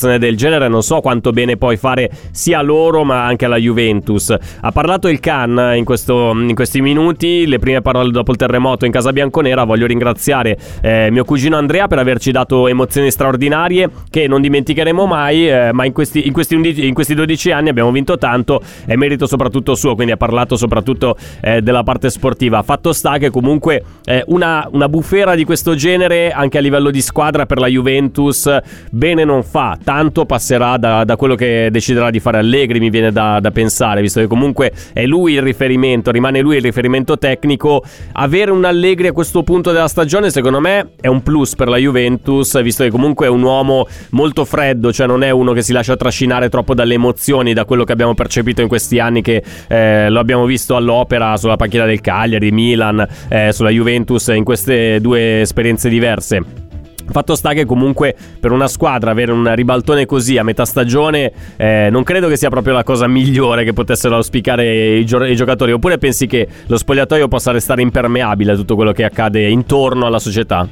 del 0.00 0.38
genere 0.38 0.68
non 0.68 0.82
so 0.82 1.02
quanto 1.02 1.32
bene 1.32 1.58
puoi 1.58 1.76
fare 1.76 2.10
sia 2.30 2.62
loro 2.62 3.04
ma 3.04 3.26
anche 3.26 3.44
alla 3.44 3.58
Juventus. 3.58 4.34
Ha 4.62 4.72
parlato 4.72 5.06
il 5.06 5.20
Can 5.20 5.74
in, 5.76 5.84
in 5.84 6.54
questi 6.54 6.80
minuti 6.80 7.46
le 7.46 7.58
prime 7.58 7.82
parole 7.82 8.10
dopo 8.10 8.30
il 8.30 8.38
terremoto 8.38 8.86
in 8.86 8.90
casa 8.90 9.12
bianconera. 9.12 9.64
Voglio 9.64 9.84
ringraziare 9.84 10.56
eh, 10.80 11.10
mio 11.10 11.24
cugino 11.24 11.58
Andrea 11.58 11.88
per 11.88 11.98
averci 11.98 12.30
dato 12.30 12.68
emozioni 12.68 13.10
straordinarie 13.10 13.90
che 14.08 14.26
non 14.26 14.40
dimenticheremo 14.40 15.04
mai 15.04 15.50
eh, 15.50 15.72
ma 15.74 15.84
in 15.84 15.92
questi, 15.92 16.26
in, 16.26 16.32
questi 16.32 16.54
11, 16.54 16.86
in 16.86 16.94
questi, 16.94 17.14
12 17.14 17.50
anni 17.50 17.68
abbiamo 17.68 17.90
vinto 17.90 18.16
tanto 18.16 18.62
è 18.86 18.94
merito 18.94 19.26
soprattutto 19.26 19.74
suo 19.74 19.94
quindi 19.94 20.14
ha 20.14 20.16
parlato 20.16 20.56
soprattutto 20.56 21.18
eh, 21.42 21.60
della 21.60 21.82
parte 21.82 22.08
sportiva. 22.08 22.62
Fatto 22.62 22.94
sta 22.94 23.18
che 23.18 23.28
comunque 23.28 23.84
eh, 24.06 24.24
una, 24.28 24.66
una 24.72 24.88
bufera 24.88 25.34
di 25.34 25.44
questo 25.44 25.74
genere 25.74 26.30
anche 26.30 26.56
a 26.56 26.62
livello 26.62 26.90
di 26.90 27.02
squadra 27.02 27.44
per 27.44 27.58
la 27.58 27.66
Juventus 27.66 28.48
bene 28.90 29.24
non 29.24 29.42
fa 29.42 29.80
tanto 29.82 30.24
passerà 30.24 30.76
da, 30.76 31.04
da, 31.04 31.16
quello 31.16 31.34
che 31.34 31.68
deciderà 31.70 32.10
di 32.10 32.20
fare 32.20 32.38
Allegri, 32.38 32.80
mi 32.80 32.90
viene 32.90 33.12
da, 33.12 33.38
da, 33.40 33.50
pensare, 33.50 34.00
visto 34.00 34.20
che 34.20 34.26
comunque 34.26 34.72
è 34.92 35.04
lui 35.04 35.34
il 35.34 35.42
riferimento, 35.42 36.10
rimane 36.10 36.40
lui 36.40 36.56
il 36.56 36.62
riferimento 36.62 37.18
tecnico. 37.18 37.82
Avere 38.12 38.50
un 38.50 38.64
Allegri 38.64 39.08
a 39.08 39.12
questo 39.12 39.42
punto 39.42 39.72
della 39.72 39.88
stagione, 39.88 40.30
secondo 40.30 40.60
me, 40.60 40.92
è 41.00 41.06
un 41.06 41.22
plus 41.22 41.54
per 41.54 41.68
la 41.68 41.76
Juventus, 41.76 42.60
visto 42.62 42.84
che 42.84 42.90
comunque 42.90 43.26
è 43.26 43.28
un 43.28 43.42
uomo 43.42 43.86
molto 44.10 44.44
freddo, 44.44 44.92
cioè 44.92 45.06
non 45.06 45.22
è 45.22 45.30
uno 45.30 45.52
che 45.52 45.62
si 45.62 45.72
lascia 45.72 45.96
trascinare 45.96 46.48
troppo 46.48 46.74
dalle 46.74 46.94
emozioni, 46.94 47.52
da 47.52 47.64
quello 47.64 47.84
che 47.84 47.92
abbiamo 47.92 48.14
percepito 48.14 48.62
in 48.62 48.68
questi 48.68 48.98
anni, 48.98 49.22
che 49.22 49.42
eh, 49.68 50.08
lo 50.08 50.20
abbiamo 50.20 50.44
visto 50.44 50.76
all'opera 50.76 51.36
sulla 51.36 51.56
panchina 51.56 51.84
del 51.84 52.00
Cagliari, 52.00 52.50
Milan, 52.50 53.06
eh, 53.28 53.50
sulla 53.52 53.70
Juventus, 53.70 54.28
in 54.28 54.44
queste 54.44 55.00
due 55.00 55.40
esperienze 55.40 55.88
diverse. 55.88 56.61
Fatto 57.06 57.34
sta 57.34 57.52
che 57.52 57.64
comunque 57.64 58.14
per 58.40 58.52
una 58.52 58.68
squadra 58.68 59.10
avere 59.10 59.32
un 59.32 59.54
ribaltone 59.54 60.06
così 60.06 60.38
a 60.38 60.42
metà 60.42 60.64
stagione 60.64 61.32
eh, 61.56 61.88
non 61.90 62.02
credo 62.02 62.28
che 62.28 62.36
sia 62.36 62.48
proprio 62.48 62.74
la 62.74 62.84
cosa 62.84 63.06
migliore 63.06 63.64
che 63.64 63.72
potessero 63.72 64.16
auspicare 64.16 64.96
i, 64.98 65.04
gio- 65.04 65.24
i, 65.24 65.36
giocatori. 65.36 65.72
Oppure 65.72 65.98
pensi 65.98 66.26
che 66.26 66.48
lo 66.66 66.76
spogliatoio 66.76 67.28
possa 67.28 67.50
restare 67.50 67.82
impermeabile 67.82 68.52
a 68.52 68.56
tutto 68.56 68.74
quello 68.74 68.92
che 68.92 69.04
accade 69.04 69.48
intorno 69.48 70.06
alla 70.06 70.18
società? 70.18 70.66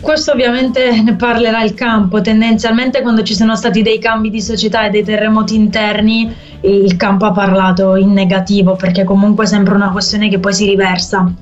Questo 0.00 0.30
ovviamente 0.30 1.02
ne 1.02 1.16
parlerà 1.16 1.62
il 1.64 1.74
campo, 1.74 2.20
tendenzialmente 2.20 3.02
quando 3.02 3.22
ci 3.22 3.34
sono 3.34 3.56
stati 3.56 3.82
dei 3.82 3.98
cambi 3.98 4.30
di 4.30 4.40
società 4.40 4.86
e 4.86 4.90
dei 4.90 5.02
terremoti 5.02 5.56
interni 5.56 6.32
il 6.60 6.96
campo 6.96 7.24
ha 7.24 7.32
parlato 7.32 7.96
in 7.96 8.12
negativo 8.12 8.74
perché 8.74 9.04
comunque 9.04 9.44
è 9.44 9.46
sempre 9.46 9.74
una 9.74 9.90
questione 9.90 10.28
che 10.28 10.38
poi 10.38 10.52
si 10.52 10.66
riversa 10.66 11.32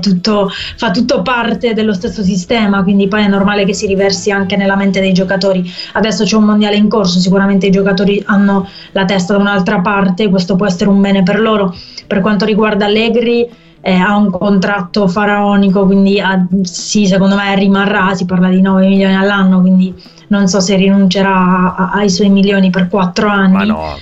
tutto, 0.00 0.50
fa 0.76 0.90
tutto 0.90 1.22
parte 1.22 1.74
dello 1.74 1.92
stesso 1.92 2.22
sistema, 2.22 2.82
quindi 2.82 3.08
poi 3.08 3.24
è 3.24 3.28
normale 3.28 3.64
che 3.64 3.74
si 3.74 3.86
riversi 3.86 4.30
anche 4.30 4.56
nella 4.56 4.76
mente 4.76 5.00
dei 5.00 5.12
giocatori. 5.12 5.68
Adesso 5.92 6.24
c'è 6.24 6.36
un 6.36 6.44
mondiale 6.44 6.76
in 6.76 6.88
corso, 6.88 7.18
sicuramente 7.18 7.66
i 7.66 7.70
giocatori 7.70 8.22
hanno 8.26 8.68
la 8.92 9.04
testa 9.04 9.34
da 9.34 9.40
un'altra 9.40 9.80
parte, 9.80 10.28
questo 10.28 10.56
può 10.56 10.66
essere 10.66 10.90
un 10.90 11.00
bene 11.00 11.22
per 11.22 11.40
loro. 11.40 11.74
Per 12.06 12.20
quanto 12.20 12.44
riguarda 12.44 12.86
Allegri, 12.86 13.48
eh, 13.80 13.92
ha 13.94 14.16
un 14.16 14.30
contratto 14.30 15.06
faraonico, 15.06 15.84
quindi 15.86 16.18
ha, 16.20 16.44
sì, 16.62 17.06
secondo 17.06 17.36
me 17.36 17.54
rimarrà, 17.54 18.14
si 18.14 18.24
parla 18.24 18.48
di 18.48 18.60
9 18.60 18.88
milioni 18.88 19.14
all'anno, 19.14 19.60
quindi 19.60 19.94
non 20.28 20.48
so 20.48 20.58
se 20.58 20.74
rinuncerà 20.74 21.74
a, 21.76 21.90
ai 21.92 22.10
suoi 22.10 22.28
milioni 22.28 22.70
per 22.70 22.88
4 22.88 23.28
anni. 23.28 23.52
Ma 23.52 23.64
no. 23.64 23.96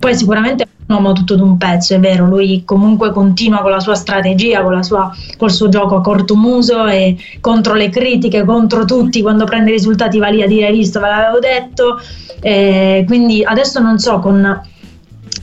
Poi 0.00 0.14
sicuramente 0.16 0.66
un 0.86 0.96
uomo 0.96 1.12
tutto 1.12 1.36
d'un 1.36 1.58
pezzo, 1.58 1.94
è 1.94 2.00
vero, 2.00 2.26
lui 2.26 2.62
comunque 2.64 3.12
continua 3.12 3.60
con 3.60 3.70
la 3.70 3.80
sua 3.80 3.94
strategia, 3.94 4.62
con 4.62 4.72
la 4.72 4.82
sua, 4.82 5.14
col 5.36 5.50
suo 5.50 5.68
gioco 5.68 5.96
a 5.96 6.00
corto 6.00 6.34
muso 6.34 6.86
e 6.86 7.16
contro 7.40 7.74
le 7.74 7.90
critiche, 7.90 8.44
contro 8.44 8.86
tutti, 8.86 9.20
quando 9.20 9.44
prende 9.44 9.70
risultati 9.70 10.18
va 10.18 10.28
lì 10.28 10.42
a 10.42 10.46
dire 10.46 10.66
hai 10.66 10.72
visto, 10.72 11.00
ve 11.00 11.06
l'avevo 11.06 11.38
detto, 11.38 12.00
eh, 12.40 13.04
quindi 13.06 13.44
adesso 13.44 13.78
non 13.78 13.98
so 13.98 14.18
con 14.20 14.60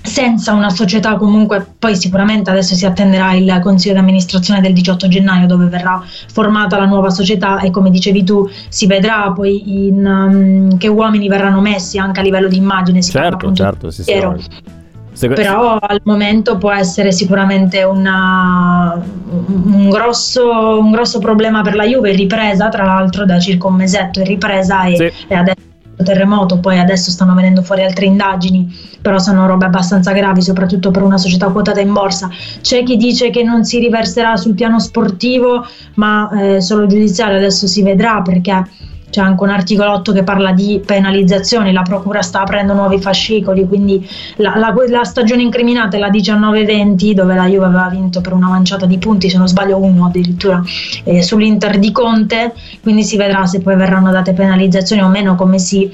senza 0.07 0.53
una 0.53 0.69
società 0.69 1.15
comunque, 1.17 1.65
poi 1.77 1.95
sicuramente 1.95 2.49
adesso 2.49 2.75
si 2.75 2.85
attenderà 2.85 3.33
il 3.33 3.59
consiglio 3.61 3.93
di 3.93 3.99
amministrazione 3.99 4.61
del 4.61 4.73
18 4.73 5.07
gennaio 5.07 5.47
dove 5.47 5.65
verrà 5.65 6.01
formata 6.31 6.77
la 6.77 6.85
nuova 6.85 7.09
società 7.09 7.59
e 7.59 7.71
come 7.71 7.89
dicevi 7.89 8.23
tu 8.23 8.49
si 8.69 8.87
vedrà 8.87 9.31
poi 9.33 9.87
in, 9.87 10.05
um, 10.05 10.77
che 10.77 10.87
uomini 10.87 11.27
verranno 11.27 11.59
messi 11.59 11.97
anche 11.97 12.21
a 12.21 12.23
livello 12.23 12.47
di 12.47 12.55
immagine. 12.55 13.01
Si 13.01 13.11
certo, 13.11 13.51
certo, 13.51 13.91
sì, 13.91 14.03
sì. 14.03 15.27
Però 15.27 15.77
al 15.79 15.99
momento 16.03 16.57
può 16.57 16.71
essere 16.71 17.11
sicuramente 17.11 17.81
una, 17.81 19.01
un, 19.29 19.89
grosso, 19.89 20.79
un, 20.79 20.91
grosso, 20.91 21.17
problema 21.17 21.63
per 21.63 21.73
la 21.73 21.85
Juve, 21.85 22.11
ripresa 22.11 22.69
tra 22.69 22.83
l'altro 22.85 23.25
da 23.25 23.39
circa 23.39 23.65
un 23.65 23.75
mesetto, 23.75 24.19
è 24.19 24.23
ripresa 24.23 24.83
e, 24.83 24.95
sì. 24.95 25.25
e 25.27 25.35
adesso 25.35 25.66
terremoto, 26.03 26.59
poi 26.59 26.79
adesso 26.79 27.11
stanno 27.11 27.33
venendo 27.33 27.61
fuori 27.61 27.83
altre 27.83 28.05
indagini, 28.05 28.73
però 29.01 29.19
sono 29.19 29.47
robe 29.47 29.65
abbastanza 29.65 30.11
gravi, 30.11 30.41
soprattutto 30.41 30.91
per 30.91 31.01
una 31.03 31.17
società 31.17 31.49
quotata 31.49 31.79
in 31.79 31.93
borsa. 31.93 32.29
C'è 32.61 32.83
chi 32.83 32.97
dice 32.97 33.29
che 33.29 33.43
non 33.43 33.63
si 33.63 33.79
riverserà 33.79 34.35
sul 34.37 34.53
piano 34.53 34.79
sportivo, 34.79 35.65
ma 35.95 36.29
eh, 36.29 36.61
solo 36.61 36.85
giudiziario 36.87 37.37
adesso 37.37 37.67
si 37.67 37.81
vedrà 37.81 38.21
perché 38.21 38.65
c'è 39.09 39.21
anche 39.21 39.43
un 39.43 39.49
articolo 39.49 39.93
8 39.93 40.11
che 40.11 40.23
parla 40.23 40.51
di 40.51 40.81
penalizzazioni, 40.85 41.71
la 41.71 41.81
procura 41.81 42.21
sta 42.21 42.41
aprendo 42.41 42.73
nuovi 42.73 42.99
fascicoli, 42.99 43.65
quindi 43.65 44.07
la, 44.37 44.55
la, 44.57 44.73
la 44.89 45.03
stagione 45.03 45.41
incriminata 45.41 45.95
è 45.95 45.99
la 45.99 46.09
19-20 46.09 47.11
dove 47.11 47.33
la 47.33 47.47
Juve 47.47 47.65
aveva 47.65 47.87
vinto 47.89 48.19
per 48.21 48.33
una 48.33 48.49
manciata 48.49 48.85
di 48.85 48.97
punti, 48.97 49.29
se 49.29 49.37
non 49.37 49.47
sbaglio 49.47 49.77
uno 49.77 50.07
addirittura 50.07 50.61
eh, 51.03 51.21
sull'Inter 51.21 51.79
di 51.79 51.91
Conte, 51.91 52.53
quindi 52.81 53.03
si 53.03 53.15
vedrà 53.17 53.45
se 53.45 53.61
poi 53.61 53.75
verranno 53.75 54.11
date 54.11 54.33
penalizzazioni 54.33 55.01
o 55.01 55.07
meno, 55.07 55.35
come 55.35 55.57
si, 55.57 55.89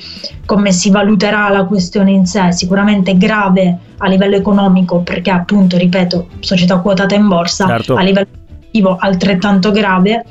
come 0.45 0.71
si 0.71 0.89
valuterà 0.89 1.49
la 1.49 1.65
questione 1.65 2.11
in 2.11 2.25
sé, 2.25 2.51
sicuramente 2.51 3.15
grave 3.15 3.77
a 3.97 4.07
livello 4.07 4.35
economico 4.35 5.01
perché 5.01 5.29
appunto, 5.29 5.77
ripeto, 5.77 6.27
società 6.39 6.79
quotata 6.79 7.13
in 7.13 7.27
borsa, 7.27 7.67
certo. 7.67 7.95
a 7.95 8.01
livello 8.01 8.27
altrettanto 8.97 9.69
grave 9.69 10.25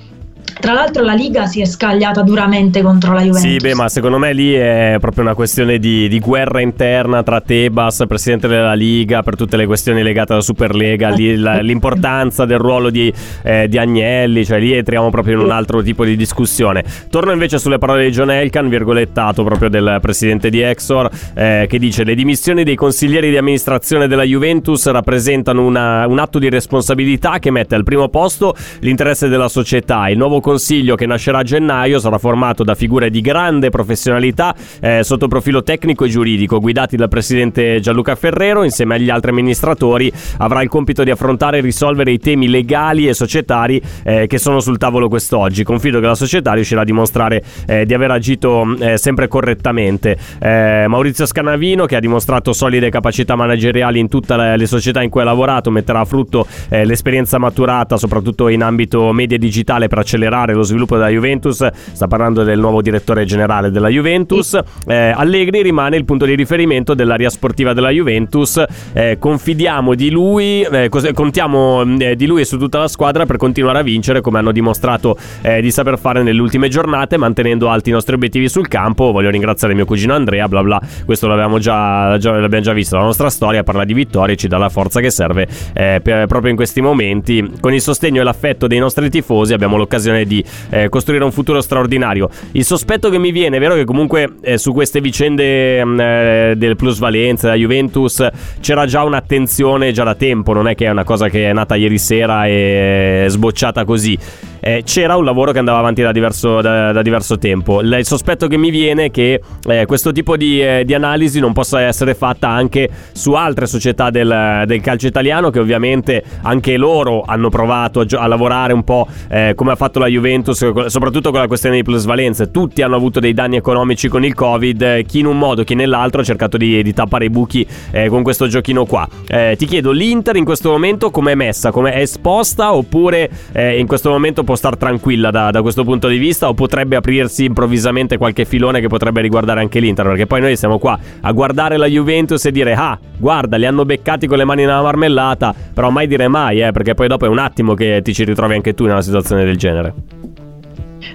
tra 0.61 0.73
l'altro 0.73 1.03
la 1.03 1.15
Liga 1.15 1.47
si 1.47 1.61
è 1.61 1.65
scagliata 1.65 2.23
duramente 2.23 2.83
contro 2.83 3.13
la 3.13 3.23
Juventus. 3.23 3.51
Sì, 3.51 3.57
beh, 3.57 3.75
ma 3.75 3.89
secondo 3.89 4.19
me 4.19 4.33
lì 4.33 4.53
è 4.53 4.97
proprio 5.01 5.25
una 5.25 5.35
questione 5.35 5.79
di, 5.79 6.09
di 6.09 6.21
guerra 6.21 6.61
interna 6.61 7.23
tra 7.23 7.41
Tebas, 7.41 8.05
presidente 8.07 8.49
della 8.49 8.75
Liga, 8.75 9.23
per 9.23 9.37
tutte 9.37 9.57
le 9.57 9.67
questioni 9.67 10.03
legate 10.03 10.33
alla 10.33 10.43
Superlega, 10.43 11.09
lì, 11.11 11.37
la, 11.37 11.61
l'importanza 11.63 12.45
del 12.45 12.59
ruolo 12.59 12.91
di, 12.91 13.13
eh, 13.43 13.69
di, 13.69 13.79
Agnelli, 13.79 14.45
cioè 14.45 14.59
lì 14.59 14.73
entriamo 14.73 15.11
proprio 15.11 15.35
in 15.35 15.41
un 15.41 15.51
altro 15.51 15.83
tipo 15.83 16.05
di 16.05 16.17
discussione. 16.17 16.85
Torno 17.11 17.33
invece 17.33 17.59
sulle 17.59 17.79
parole 17.79 18.05
di 18.05 18.11
John 18.11 18.31
Elkan, 18.31 18.69
virgolettato 18.69 19.45
proprio 19.45 19.69
del 19.69 19.99
presidente 20.01 20.51
di 20.51 20.61
Exor, 20.61 21.11
eh, 21.35 21.67
che 21.69 21.79
dice 21.79 22.05
le 22.05 22.15
dimissioni 22.15 22.65
dei 22.65 22.77
consiglieri 22.77 23.31
di 23.31 23.37
amministrazione 23.37 24.07
della 24.07 24.25
Juventus 24.25 24.87
rappresentano 24.91 25.65
una, 25.65 26.07
un 26.07 26.19
atto 26.19 26.39
di 26.39 26.49
responsabilità 26.49 27.39
che 27.39 27.51
mette 27.51 27.75
al 27.75 27.85
primo 27.85 28.09
posto 28.09 28.55
l'interesse 28.81 29.29
della 29.29 29.49
società. 29.49 30.09
Il 30.09 30.19
nuovo 30.19 30.41
consiglio 30.43 30.95
che 30.95 31.07
nascerà 31.07 31.39
a 31.39 31.43
gennaio 31.43 31.99
sarà 31.99 32.19
formato 32.19 32.65
da 32.65 32.75
figure 32.75 33.09
di 33.09 33.23
grande 33.23 33.71
professionalità 33.71 34.55
eh, 34.81 35.03
sotto 35.03 35.29
profilo 35.29 35.63
tecnico 35.63 36.05
e 36.05 36.09
giuridico, 36.09 36.61
guidati 36.61 36.97
dal 36.97 37.09
presidente 37.09 37.81
Gianluca 37.81 38.15
Ferrero, 38.15 38.65
insieme 38.65 38.97
agli 38.97 39.09
altri 39.09 39.31
amministratori 39.31 40.13
avrà 40.39 40.61
il 40.61 40.69
compito 40.69 41.05
di 41.05 41.11
affrontare 41.11 41.59
e 41.59 41.61
risolvere 41.63 42.11
i 42.11 42.19
temi 42.19 42.49
legali 42.49 43.09
e 43.09 43.15
societari 43.15 43.81
eh, 44.05 44.27
che 44.27 44.39
sono 44.39 44.61
sul 44.61 44.77
tavolo 44.77 45.09
quest'oggi. 45.09 45.63
Confido 45.63 46.01
che 46.01 46.07
la 46.07 46.15
società 46.15 46.53
riuscirà 46.53 46.83
a 46.83 46.85
dimostrare 46.85 47.43
eh, 47.67 47.87
di 47.87 47.95
aver 47.95 48.11
agito 48.11 48.77
eh, 48.79 48.99
sempre 48.99 49.29
correttamente. 49.29 50.17
Eh, 50.41 50.85
Maurizio 50.89 51.25
Scanavino, 51.25 51.87
che 51.87 51.97
ha 51.97 52.01
dimostrato 52.01 52.53
solide 52.53 52.91
capacità 52.91 53.37
manageriali 53.37 54.01
in 54.01 54.09
tutte 54.09 54.37
le 54.37 54.67
società 54.67 55.03
in 55.03 55.09
cui 55.09 55.21
ha 55.21 55.25
lavorato, 55.25 55.71
metterà 55.71 56.01
a 56.01 56.05
frutto 56.05 56.47
eh, 56.69 56.85
l'esperienza 56.85 57.39
maturata, 57.39 57.97
soprattutto 57.97 58.49
in 58.49 58.63
ambito 58.63 59.13
media 59.13 59.39
digitale, 59.39 59.87
per 59.87 59.99
accelerare 59.99 60.32
accelerare 60.33 60.55
lo 60.55 60.63
sviluppo 60.63 60.97
della 60.97 61.09
Juventus, 61.09 61.67
sta 61.71 62.07
parlando 62.07 62.43
del 62.43 62.59
nuovo 62.59 62.81
direttore 62.81 63.25
generale 63.25 63.71
della 63.71 63.89
Juventus. 63.89 64.59
Eh, 64.87 65.13
Allegri 65.15 65.63
rimane 65.63 65.97
il 65.97 66.05
punto 66.05 66.25
di 66.25 66.35
riferimento 66.35 66.95
dell'area 66.95 67.29
sportiva 67.29 67.73
della 67.73 67.91
Juventus. 67.91 68.63
Eh, 68.93 69.17
confidiamo 69.19 69.95
di 69.95 70.11
lui, 70.11 70.63
eh, 70.63 70.89
contiamo 70.89 71.83
eh, 71.99 72.17
di 72.17 72.27
lui 72.27 72.41
e 72.41 72.45
su 72.45 72.59
tutta 72.59 72.79
la 72.79 72.89
squadra 72.89 73.27
per 73.27 73.37
continuare 73.37 73.79
a 73.79 73.83
vincere 73.83 74.21
come 74.21 74.39
hanno 74.39 74.53
dimostrato 74.53 75.17
eh, 75.43 75.61
di 75.61 75.71
saper 75.71 75.99
fare 75.99 76.23
nelle 76.23 76.41
ultime 76.41 76.69
giornate, 76.69 77.17
mantenendo 77.17 77.69
alti 77.69 77.91
i 77.91 77.93
nostri 77.93 78.15
obiettivi 78.15 78.49
sul 78.49 78.69
campo. 78.69 79.13
Voglio 79.13 79.31
ringraziare 79.31 79.75
mio 79.75 79.85
cugino 79.85 80.15
Andrea, 80.15 80.49
bla 80.49 80.63
bla. 80.63 80.81
Questo 81.05 81.27
l'abbiamo 81.27 81.59
già, 81.59 82.17
già, 82.19 82.33
l'abbiamo 82.33 82.65
già 82.65 82.73
visto. 82.73 82.97
La 82.97 83.05
nostra 83.05 83.29
storia 83.29 83.63
parla 83.63 83.85
di 83.85 83.95
vittorie, 83.95 84.37
ci 84.37 84.49
dà 84.49 84.57
la 84.57 84.69
forza 84.69 85.01
che 85.01 85.11
serve 85.11 85.47
eh, 85.75 86.01
per, 86.03 86.27
proprio 86.27 86.51
in 86.51 86.57
questi 86.57 86.81
momenti. 86.81 87.51
Con 87.61 87.75
il 87.75 87.81
sostegno 87.81 88.21
e 88.21 88.25
l'affetto 88.25 88.67
dei 88.67 88.79
nostri 88.79 89.11
tifosi 89.11 89.53
abbiamo 89.53 89.77
l'occasione 89.77 90.22
di 90.25 90.33
di 90.33 90.45
eh, 90.71 90.89
costruire 90.89 91.25
un 91.25 91.33
futuro 91.33 91.61
straordinario. 91.61 92.31
Il 92.53 92.65
sospetto 92.65 93.11
che 93.11 93.19
mi 93.19 93.31
viene, 93.31 93.59
è 93.59 93.61
vero 93.61 93.75
che 93.75 93.85
comunque 93.85 94.37
eh, 94.41 94.57
su 94.57 94.73
queste 94.73 95.01
vicende 95.01 95.85
mh, 95.85 95.89
mm, 95.89 96.01
eh, 96.01 96.55
del 96.57 96.77
plusvalenza, 96.77 97.49
della 97.49 97.59
Juventus, 97.59 98.27
c'era 98.61 98.87
già 98.87 99.03
un'attenzione 99.05 99.93
già 99.93 100.05
da 100.05 100.15
tempo, 100.15 100.55
non 100.55 100.69
è 100.69 100.75
che 100.75 100.87
è 100.87 100.91
una 100.91 101.05
cosa 101.05 101.29
che 101.29 101.51
è 101.51 101.53
nata 101.53 101.75
ieri 101.75 101.99
sera 101.99 102.47
e 102.47 103.27
sbocciata 103.29 103.85
così 103.85 104.19
eh, 104.65 104.83
c'era 104.85 105.17
un 105.17 105.25
lavoro 105.25 105.51
che 105.51 105.59
andava 105.59 105.79
avanti 105.79 106.03
da 106.03 106.13
diverso, 106.13 106.61
da, 106.61 106.93
da 106.93 107.03
diverso 107.03 107.37
tempo. 107.37 107.81
il 107.81 108.07
sospetto 108.07 108.47
che 108.47 108.57
mi 108.57 108.71
viene 108.71 109.07
è 109.07 109.11
che 109.11 109.41
eh, 109.69 109.87
questo 109.87 110.13
tipo 110.13 110.37
di, 110.37 110.63
eh, 110.63 110.85
di, 110.85 110.95
analisi 110.95 111.41
non 111.41 111.53
possa 111.53 111.81
essere 111.81 112.15
fatta 112.15 112.49
anche 112.49 112.89
su 113.11 113.33
altre 113.33 113.67
società 113.67 114.11
del, 114.11 114.63
del, 114.67 114.81
calcio 114.81 115.09
italiano 115.09 115.51
che 115.51 115.59
ovviamente 115.59 116.23
anche 116.43 116.77
loro 116.77 117.25
hanno 117.27 117.49
provato 117.49 118.01
a, 118.01 118.07
a 118.11 118.27
lavorare 118.29 118.73
un 118.73 118.85
po' 118.85 119.09
eh, 119.29 119.55
come 119.57 119.73
ha 119.73 119.77
fatto 119.77 119.99
la 119.99 120.07
Juventus, 120.13 120.87
soprattutto 120.87 121.31
con 121.31 121.41
la 121.41 121.47
questione 121.47 121.77
di 121.77 121.83
plusvalenze. 121.83 122.51
Tutti 122.51 122.83
hanno 122.83 122.97
avuto 122.97 123.21
dei 123.21 123.35
danni 123.35 123.57
economici 123.57 124.09
con 124.09 124.25
il 124.25 124.35
Covid, 124.35 125.05
chi 125.07 125.21
in 125.21 125.27
un 125.27 125.39
modo, 125.39 125.65
chi 125.65 125.75
nell'altro 125.75 126.21
ha 126.21 126.25
cercato 126.25 126.57
di, 126.57 126.83
di 126.83 126.93
tappare 126.93 127.27
i 127.27 127.31
buchi 127.31 127.67
eh, 127.91 128.09
con 128.09 128.23
questo 128.23 128.47
giochino 128.47 128.85
qua. 128.85 129.09
Eh, 129.27 129.55
ti 129.59 129.67
chiedo, 129.67 129.91
l'Inter 129.91 130.37
in 130.37 130.45
questo 130.45 130.71
momento 130.71 131.11
come 131.11 131.33
è 131.33 131.35
messa? 131.35 131.71
Come 131.71 131.93
è 131.93 132.01
esposta 132.01 132.75
oppure 132.75 133.31
in 133.55 133.87
questo 133.87 134.11
momento 134.11 134.45
può 134.45 134.55
star 134.55 134.77
tranquilla 134.77 135.31
da, 135.31 135.51
da, 135.51 135.63
questo 135.63 135.85
punto 135.85 136.09
di 136.09 136.19
vista 136.19 136.49
o 136.49 136.55
potrebbe 136.55 136.97
aprirsi 136.97 137.45
improvvisamente 137.45 138.17
qualche 138.17 138.45
filone 138.45 138.81
che 138.81 138.89
potrebbe 138.89 139.21
riguardare 139.21 139.61
anche 139.61 139.81
l'Inter 139.81 140.07
perché 140.07 140.27
poi 140.27 140.41
noi 140.41 140.57
siamo 140.57 140.79
qua 140.79 140.99
a 141.21 141.33
guardare 141.33 141.77
la 141.77 141.87
Juventus 141.87 142.45
e 142.45 142.51
dire 142.51 142.75
ah 142.75 142.99
guarda 143.17 143.57
li 143.57 143.67
hanno 143.67 143.85
beccati 143.85 144.27
con 144.27 144.39
le 144.39 144.45
mani 144.45 144.65
nella 144.65 144.83
marmellata 144.83 145.55
però 145.73 145.91
mai 145.91 146.07
dire 146.07 146.29
mai 146.29 146.63
eh, 146.63 146.73
perché 146.73 146.95
poi 146.95 147.09
dopo 147.09 147.25
è 147.25 147.29
un 147.29 147.39
attimo 147.39 147.75
che 147.75 148.01
ti 148.03 148.13
ci 148.13 148.25
ritrovi 148.25 148.55
anche 148.55 148.75
tu 148.75 148.85
in 148.85 148.91
una 148.91 149.03
situazione 149.03 149.45
del 149.45 149.57
genere 149.57 149.95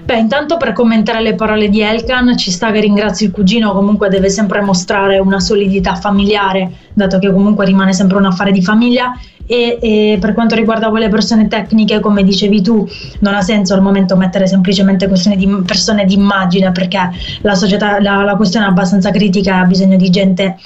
Beh, 0.04 0.18
intanto 0.18 0.56
per 0.56 0.72
commentare 0.72 1.22
le 1.22 1.34
parole 1.34 1.68
di 1.68 1.80
Elkan, 1.80 2.36
ci 2.36 2.50
sta 2.50 2.70
che 2.70 2.80
ringrazio 2.80 3.26
il 3.26 3.32
cugino, 3.32 3.72
comunque 3.72 4.08
deve 4.08 4.28
sempre 4.28 4.60
mostrare 4.60 5.18
una 5.18 5.40
solidità 5.40 5.94
familiare, 5.94 6.70
dato 6.92 7.18
che 7.18 7.32
comunque 7.32 7.64
rimane 7.64 7.92
sempre 7.92 8.16
un 8.18 8.26
affare 8.26 8.52
di 8.52 8.62
famiglia. 8.62 9.12
E, 9.50 9.78
e 9.80 10.18
per 10.20 10.34
quanto 10.34 10.54
riguarda 10.54 10.90
quelle 10.90 11.08
persone 11.08 11.48
tecniche, 11.48 12.00
come 12.00 12.22
dicevi 12.22 12.60
tu, 12.60 12.86
non 13.20 13.34
ha 13.34 13.40
senso 13.40 13.72
al 13.72 13.80
momento 13.80 14.14
mettere 14.14 14.46
semplicemente 14.46 15.08
questioni 15.08 15.38
di 15.38 15.46
persone 15.64 16.04
di 16.04 16.12
immagine, 16.12 16.70
perché 16.70 17.10
la, 17.40 17.54
società, 17.54 17.98
la, 17.98 18.22
la 18.24 18.36
questione 18.36 18.66
è 18.66 18.68
abbastanza 18.68 19.10
critica 19.10 19.54
e 19.56 19.58
ha 19.60 19.64
bisogno 19.64 19.96
di 19.96 20.10
gente 20.10 20.58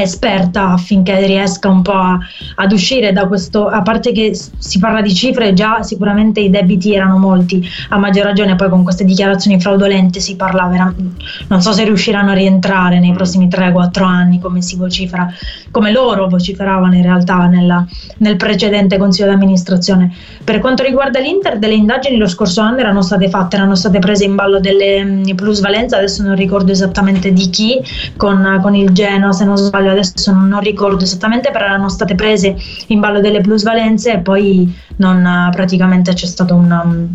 esperta 0.00 0.70
affinché 0.70 1.24
riesca 1.26 1.68
un 1.68 1.82
po' 1.82 1.92
a, 1.92 2.18
ad 2.56 2.72
uscire 2.72 3.12
da 3.12 3.26
questo, 3.26 3.68
a 3.68 3.82
parte 3.82 4.12
che 4.12 4.36
si 4.58 4.78
parla 4.78 5.00
di 5.00 5.14
cifre, 5.14 5.52
già 5.52 5.82
sicuramente 5.82 6.40
i 6.40 6.50
debiti 6.50 6.94
erano 6.94 7.18
molti, 7.18 7.66
a 7.90 7.98
maggior 7.98 8.24
ragione 8.24 8.56
poi 8.56 8.68
con 8.68 8.82
queste 8.82 9.04
dichiarazioni 9.04 9.60
fraudolente 9.60 10.20
si 10.20 10.36
parla 10.36 10.66
veramente, 10.66 11.24
non 11.48 11.60
so 11.60 11.72
se 11.72 11.84
riusciranno 11.84 12.32
a 12.32 12.34
rientrare 12.34 12.98
nei 12.98 13.12
prossimi 13.12 13.46
3-4 13.46 14.02
anni 14.02 14.40
come 14.40 14.62
si 14.62 14.76
vocifera, 14.76 15.32
come 15.70 15.92
loro 15.92 16.28
vociferavano 16.28 16.94
in 16.94 17.02
realtà 17.02 17.46
nella, 17.46 17.86
nel 18.18 18.36
precedente 18.36 18.98
consiglio 18.98 19.28
di 19.28 19.34
amministrazione. 19.34 20.12
Per 20.42 20.58
quanto 20.58 20.82
riguarda 20.82 21.20
l'Inter, 21.20 21.58
delle 21.58 21.74
indagini 21.74 22.16
lo 22.16 22.28
scorso 22.28 22.60
anno 22.60 22.78
erano 22.78 23.02
state 23.02 23.28
fatte, 23.28 23.56
erano 23.56 23.74
state 23.74 23.98
prese 23.98 24.24
in 24.24 24.34
ballo 24.34 24.58
delle 24.58 25.04
mh, 25.04 25.34
plusvalenze, 25.34 25.96
adesso 25.96 26.22
non 26.22 26.34
ricordo 26.34 26.72
esattamente 26.72 27.32
di 27.32 27.48
chi, 27.50 27.80
con, 28.16 28.58
con 28.60 28.74
il 28.74 28.90
Genoa 28.90 29.32
se 29.32 29.44
non 29.44 29.56
sbaglio 29.56 29.73
adesso 29.74 30.32
non 30.32 30.60
ricordo 30.60 31.04
esattamente, 31.04 31.50
però 31.50 31.64
erano 31.66 31.88
state 31.88 32.14
prese 32.14 32.56
in 32.88 33.00
ballo 33.00 33.20
delle 33.20 33.40
plusvalenze 33.40 34.12
e 34.12 34.18
poi 34.20 34.74
non, 34.96 35.48
praticamente 35.52 36.12
c'è 36.12 36.26
stato 36.26 36.54
un 36.54 37.08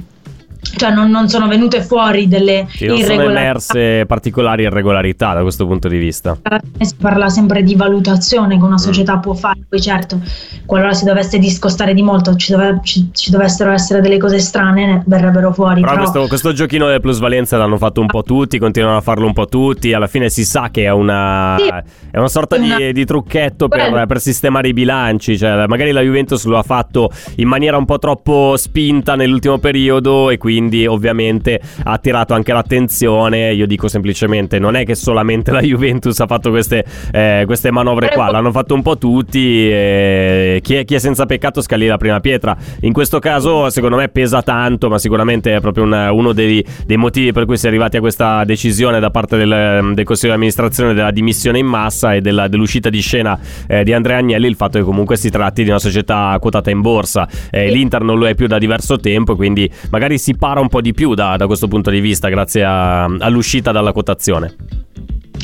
cioè 0.62 0.91
non, 0.91 1.10
non, 1.10 1.30
sono 1.30 1.48
venute 1.48 1.82
fuori 1.82 2.28
delle 2.28 2.67
sì, 2.69 2.86
non 2.86 2.98
sono 3.00 3.24
emerse 3.24 4.06
particolari 4.06 4.63
irregolarità 4.63 5.34
da 5.34 5.41
questo 5.41 5.65
punto 5.65 5.88
di 5.88 5.98
vista. 5.98 6.38
Si 6.80 6.95
parla 6.95 7.30
sempre 7.30 7.63
di 7.63 7.76
valutazione 7.76 8.58
che 8.58 8.63
una 8.63 8.74
mm. 8.74 8.78
società 8.78 9.17
mm. 9.17 9.22
può 9.22 9.34
fare, 9.34 9.60
poi 9.67 9.82
certo, 9.82 10.19
qualora 10.65 10.93
si 10.93 11.06
dovesse 11.06 11.39
discostare 11.39 11.93
di 11.93 12.02
molto, 12.02 12.36
ci, 12.36 12.52
dove, 12.52 12.82
ci, 12.84 13.10
ci 13.13 13.32
dovessero 13.32 13.72
essere 13.72 14.02
delle 14.02 14.17
cose 14.17 14.39
strane, 14.39 14.86
ne 14.86 15.04
verrebbero 15.06 15.54
fuori. 15.54 15.82
Però, 15.82 15.93
però... 15.93 16.04
Questo, 16.04 16.28
questo, 16.28 16.54
giochino 16.54 16.88
delle 16.88 17.00
plusvalenze 17.00 17.56
l'hanno 17.56 17.78
fatto 17.78 18.02
un 18.02 18.08
po' 18.08 18.24
tutti, 18.24 18.60
continuano 18.60 18.98
a 18.98 19.02
farlo 19.02 19.26
un 19.26 19.34
po' 19.34 19.48
tutti, 19.48 19.93
alla 19.93 20.08
fine 20.08 20.30
si 20.30 20.43
sa 20.43 20.69
che 20.72 20.84
è 20.84 20.91
una, 20.91 21.56
sì. 21.58 21.67
è 22.12 22.17
una 22.17 22.28
sorta 22.28 22.58
una... 22.58 22.76
Di, 22.76 22.91
di, 22.91 23.06
trucchetto 23.06 23.69
per, 23.69 24.06
per, 24.06 24.19
sistemare 24.19 24.67
i 24.67 24.74
bilanci, 24.74 25.38
cioè 25.38 25.65
magari 25.67 25.91
la 25.91 26.02
Juventus 26.02 26.43
lo 26.45 26.58
ha 26.58 26.63
fatto 26.63 27.10
in 27.38 27.48
maniera 27.48 27.78
un 27.78 27.86
po' 27.86 27.98
troppo 27.98 28.56
spinta 28.58 29.15
nell'ultimo 29.15 29.58
periodo 29.58 30.30
e 30.30 30.38
quindi 30.38 30.48
quindi 30.49 30.88
ovviamente 30.88 31.62
ha 31.83 31.91
attirato 31.91 32.33
anche 32.33 32.53
l'attenzione. 32.53 33.53
Io 33.53 33.67
dico 33.67 33.88
semplicemente, 33.88 34.57
non 34.57 34.75
è 34.75 34.83
che 34.83 34.95
solamente 34.95 35.51
la 35.51 35.62
Juventus 35.62 36.19
ha 36.21 36.25
fatto 36.25 36.49
queste, 36.49 36.83
eh, 37.12 37.43
queste 37.45 37.69
manovre 37.69 38.09
qua, 38.09 38.31
l'hanno 38.31 38.51
fatto 38.51 38.73
un 38.73 38.81
po' 38.81 38.97
tutti. 38.97 39.69
Eh, 39.69 40.59
chi, 40.63 40.73
è, 40.73 40.85
chi, 40.85 40.95
è, 40.95 40.97
senza 40.97 41.27
peccato 41.27 41.62
scali 41.62 41.85
la 41.85 41.97
prima 41.97 42.19
pietra. 42.19 42.57
In 42.81 42.93
questo 42.93 43.19
caso 43.19 43.69
secondo 43.69 43.97
me 43.97 44.09
pesa 44.09 44.41
tanto, 44.41 44.89
ma 44.89 44.97
sicuramente 44.97 45.55
è 45.55 45.62
proprio 45.62 45.83
un, 45.83 45.93
uno 45.93 46.33
dei, 46.33 46.65
dei, 46.83 46.97
motivi 46.97 47.31
per 47.31 47.45
cui 47.45 47.55
si 47.55 47.65
è 47.65 47.69
arrivati 47.69 47.97
a 47.97 47.99
questa 47.99 48.43
decisione 48.43 48.99
da 48.99 49.12
parte 49.12 49.38
del, 49.38 49.91
del 49.93 50.03
Consiglio 50.03 50.31
di 50.31 50.38
amministrazione 50.38 50.95
della 50.95 51.12
dimissione 51.12 51.59
in 51.59 51.67
massa 51.67 52.15
e 52.15 52.21
della, 52.21 52.47
dell'uscita 52.47 52.89
di 52.89 53.01
scena 53.01 53.38
eh, 53.67 53.83
di 53.83 53.93
Andrea 53.93 54.17
Agnelli, 54.17 54.47
il 54.47 54.55
fatto 54.55 54.79
che 54.79 54.83
comunque 54.83 55.15
si 55.15 55.29
tratti 55.29 55.62
di 55.62 55.69
una 55.69 55.77
società 55.77 56.35
quotata 56.41 56.71
in 56.71 56.81
borsa. 56.81 57.27
Eh, 57.51 57.69
L'Inter 57.69 58.01
non 58.01 58.17
lo 58.17 58.27
è 58.27 58.33
più 58.33 58.47
da 58.47 58.57
diverso 58.57 58.97
tempo, 58.97 59.35
quindi 59.35 59.69
magari 59.91 60.17
si 60.17 60.35
parla 60.39 60.62
un 60.62 60.69
po' 60.69 60.82
di 60.82 60.93
più 60.93 61.13
da, 61.13 61.36
da 61.36 61.45
questo 61.45 61.67
punto 61.67 61.91
di 61.91 61.99
vista 61.99 62.30
grazie 62.30 62.63
a, 62.63 63.04
all'uscita 63.04 63.71
dalla 63.71 63.91
quotazione. 63.91 64.56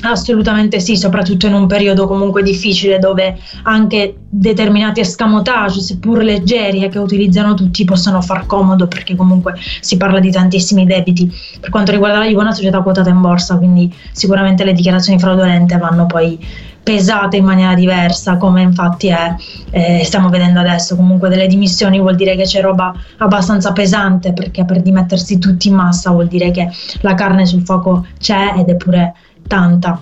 Assolutamente 0.01 0.79
sì, 0.79 0.97
soprattutto 0.97 1.47
in 1.47 1.53
un 1.53 1.67
periodo 1.67 2.05
comunque 2.05 2.43
difficile 2.43 2.99
dove 2.99 3.37
anche 3.63 4.17
determinati 4.29 4.99
escamotage, 4.99 5.79
seppur 5.79 6.23
leggeri 6.23 6.83
e 6.83 6.89
che 6.89 6.99
utilizzano 6.99 7.53
tutti, 7.53 7.85
possono 7.85 8.21
far 8.21 8.45
comodo 8.45 8.87
perché 8.87 9.15
comunque 9.15 9.55
si 9.81 9.97
parla 9.97 10.19
di 10.19 10.29
tantissimi 10.31 10.85
debiti. 10.85 11.31
Per 11.59 11.69
quanto 11.69 11.91
riguarda 11.91 12.19
la 12.19 12.25
Juve 12.25 12.39
è 12.39 12.43
una 12.43 12.53
società 12.53 12.81
quotata 12.81 13.09
in 13.09 13.21
borsa, 13.21 13.57
quindi 13.57 13.91
sicuramente 14.11 14.63
le 14.63 14.73
dichiarazioni 14.73 15.19
fraudolente 15.19 15.77
vanno 15.77 16.05
poi 16.05 16.37
pesate 16.83 17.37
in 17.37 17.45
maniera 17.45 17.73
diversa, 17.73 18.37
come 18.37 18.61
infatti 18.61 19.07
è, 19.07 19.35
eh, 19.71 20.03
stiamo 20.03 20.29
vedendo 20.29 20.59
adesso. 20.59 20.95
Comunque 20.95 21.29
delle 21.29 21.47
dimissioni 21.47 21.99
vuol 21.99 22.15
dire 22.15 22.35
che 22.35 22.43
c'è 22.43 22.61
roba 22.61 22.93
abbastanza 23.17 23.71
pesante, 23.71 24.33
perché 24.33 24.65
per 24.65 24.83
dimettersi 24.83 25.39
tutti 25.39 25.67
in 25.67 25.73
massa 25.73 26.11
vuol 26.11 26.27
dire 26.27 26.51
che 26.51 26.69
la 27.01 27.15
carne 27.15 27.47
sul 27.47 27.63
fuoco 27.63 28.05
c'è 28.19 28.53
ed 28.57 28.69
è 28.69 28.75
pure 28.75 29.15
tanta. 29.47 29.99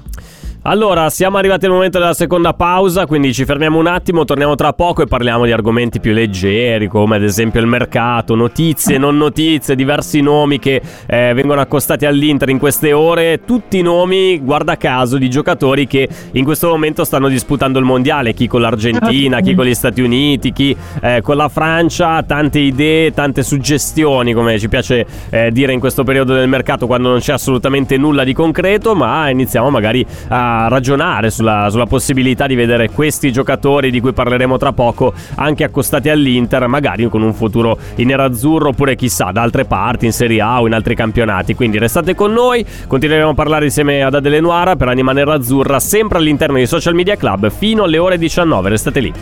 Allora, 0.66 1.10
siamo 1.10 1.36
arrivati 1.36 1.66
al 1.66 1.72
momento 1.72 2.00
della 2.00 2.14
seconda 2.14 2.54
pausa, 2.54 3.06
quindi 3.06 3.34
ci 3.34 3.44
fermiamo 3.44 3.78
un 3.78 3.86
attimo, 3.86 4.24
torniamo 4.24 4.56
tra 4.56 4.72
poco 4.72 5.02
e 5.02 5.08
parliamo 5.08 5.44
di 5.44 5.52
argomenti 5.52 6.00
più 6.00 6.14
leggeri, 6.14 6.88
come 6.88 7.18
ad 7.18 7.24
esempio 7.24 7.60
il 7.60 7.68
mercato, 7.68 8.34
notizie, 8.34 8.98
non 8.98 9.18
notizie, 9.18 9.76
diversi 9.76 10.22
nomi 10.22 10.60
che 10.60 10.82
eh, 11.06 11.34
vengono 11.34 11.60
accostati 11.60 12.06
all'Inter 12.06 12.48
in 12.48 12.60
queste 12.60 12.94
ore, 12.94 13.42
tutti 13.44 13.82
nomi, 13.82 14.40
guarda 14.40 14.78
caso, 14.78 15.18
di 15.18 15.30
giocatori 15.30 15.86
che 15.86 16.08
in 16.32 16.46
questo 16.46 16.70
momento 16.70 17.04
stanno 17.04 17.28
disputando 17.28 17.78
il 17.78 17.84
mondiale, 17.84 18.32
chi 18.32 18.48
con 18.48 18.62
l'Argentina, 18.62 19.42
chi 19.42 19.56
con 19.56 19.66
gli 19.66 19.74
Stati 19.74 20.00
Uniti, 20.00 20.54
chi 20.54 20.74
eh, 21.02 21.20
con 21.22 21.36
la 21.36 21.50
Francia, 21.50 22.24
tante 22.24 22.60
idee, 22.60 23.12
tante 23.12 23.44
suggestioni, 23.44 24.32
come 24.32 24.58
ci 24.58 24.70
piace 24.70 25.06
eh, 25.30 25.52
dire 25.52 25.74
in 25.74 25.82
questo 25.82 26.06
periodo 26.06 26.34
del 26.34 26.48
mercato 26.48 26.88
quando 26.88 27.10
non 27.10 27.20
c'è 27.20 27.34
assolutamente 27.34 27.98
nulla 27.98 28.24
di 28.24 28.32
concreto, 28.32 28.96
ma 28.96 29.28
iniziamo 29.28 29.70
magari 29.70 30.06
a 30.30 30.52
ragionare 30.68 31.30
sulla, 31.30 31.68
sulla, 31.70 31.86
possibilità 31.86 32.48
di 32.48 32.56
vedere 32.56 32.90
questi 32.90 33.32
giocatori 33.32 33.92
di 33.92 34.00
cui 34.00 34.14
parleremo 34.14 34.58
tra 34.58 34.72
poco 34.72 35.14
anche 35.36 35.64
accostati 35.64 36.10
all'Inter, 36.10 36.68
magari 36.68 37.08
con 37.10 37.22
un 37.22 37.34
futuro 37.34 37.78
in 37.96 38.08
nerazzurro 38.08 38.70
oppure 38.70 38.96
chissà 38.96 39.32
da 39.32 39.42
altre 39.42 39.66
parti, 39.66 40.06
in 40.06 40.14
Serie 40.14 40.42
A 40.42 40.62
o 40.62 40.68
in 40.68 40.74
altri 40.74 40.96
campionati. 40.96 41.56
Quindi 41.56 41.78
restate 41.78 42.16
con 42.16 42.32
noi, 42.32 42.66
continueremo 42.88 43.30
a 43.30 43.34
parlare 43.34 43.66
insieme 43.66 44.04
ad 44.04 44.16
Adele 44.16 44.40
Noara 44.40 44.76
per 44.76 44.88
Anima 44.88 45.12
Nerazzurra 45.12 45.80
sempre 45.80 46.18
all'interno 46.18 46.58
di 46.58 46.66
Social 46.66 46.94
Media 46.94 47.16
Club 47.16 47.52
fino 47.52 47.84
alle 47.84 47.98
ore 47.98 48.18
19. 48.18 48.70
Restate 48.70 49.00
lì. 49.00 49.14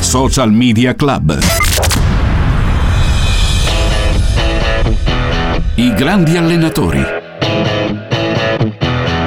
Social 0.00 0.52
Media 0.52 0.94
Club. 0.94 1.65
I 5.78 5.92
grandi 5.92 6.38
allenatori. 6.38 7.04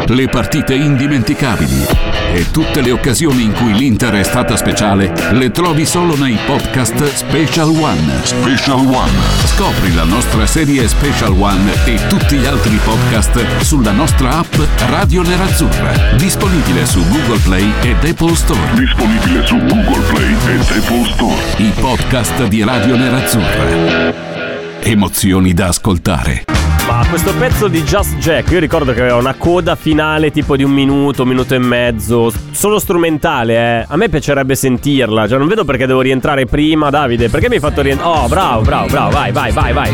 Le 0.07 0.27
partite 0.29 0.73
indimenticabili. 0.73 1.85
E 2.33 2.49
tutte 2.49 2.81
le 2.81 2.89
occasioni 2.89 3.43
in 3.43 3.53
cui 3.53 3.73
l'Inter 3.73 4.15
è 4.15 4.23
stata 4.23 4.55
speciale 4.55 5.13
le 5.31 5.51
trovi 5.51 5.85
solo 5.85 6.15
nei 6.15 6.37
podcast 6.47 7.13
Special 7.13 7.67
One. 7.67 8.21
Special 8.23 8.79
One. 8.79 9.11
Scopri 9.43 9.93
la 9.93 10.05
nostra 10.05 10.47
serie 10.47 10.87
Special 10.87 11.35
One 11.39 11.71
e 11.85 11.99
tutti 12.07 12.37
gli 12.37 12.45
altri 12.47 12.79
podcast 12.83 13.61
sulla 13.61 13.91
nostra 13.91 14.39
app 14.39 14.55
Radio 14.87 15.21
Nerazzurra. 15.21 16.15
Disponibile 16.17 16.87
su 16.87 17.07
Google 17.09 17.41
Play 17.43 17.71
ed 17.81 18.03
Apple 18.03 18.35
Store. 18.35 18.73
Disponibile 18.73 19.45
su 19.45 19.55
Google 19.55 20.03
Play 20.11 20.35
ed 20.47 20.61
Apple 20.61 21.05
Store. 21.13 21.37
I 21.57 21.71
podcast 21.79 22.47
di 22.47 22.63
Radio 22.63 22.95
Nerazzurra 22.95 24.28
emozioni 24.81 25.53
da 25.53 25.67
ascoltare. 25.67 26.45
Ma 26.87 27.05
questo 27.07 27.33
pezzo 27.35 27.67
di 27.67 27.83
Just 27.83 28.17
Jack, 28.17 28.49
io 28.51 28.59
ricordo 28.59 28.93
che 28.93 29.01
aveva 29.01 29.17
una 29.17 29.35
coda 29.35 29.75
finale 29.75 30.31
tipo 30.31 30.55
di 30.55 30.63
un 30.63 30.71
minuto, 30.71 31.21
un 31.21 31.29
minuto 31.29 31.53
e 31.53 31.59
mezzo, 31.59 32.31
solo 32.51 32.79
strumentale, 32.79 33.81
eh. 33.81 33.85
A 33.87 33.95
me 33.95 34.09
piacerebbe 34.09 34.55
sentirla, 34.55 35.27
cioè 35.27 35.37
non 35.37 35.47
vedo 35.47 35.65
perché 35.65 35.85
devo 35.85 36.01
rientrare 36.01 36.45
prima, 36.45 36.89
Davide, 36.89 37.29
perché 37.29 37.47
mi 37.47 37.55
hai 37.55 37.61
fatto 37.61 37.81
rientrare? 37.81 38.09
Oh, 38.09 38.27
bravo, 38.27 38.61
bravo, 38.61 38.87
bravo, 38.87 39.11
vai, 39.11 39.31
vai, 39.31 39.51
vai, 39.51 39.73
vai. 39.73 39.93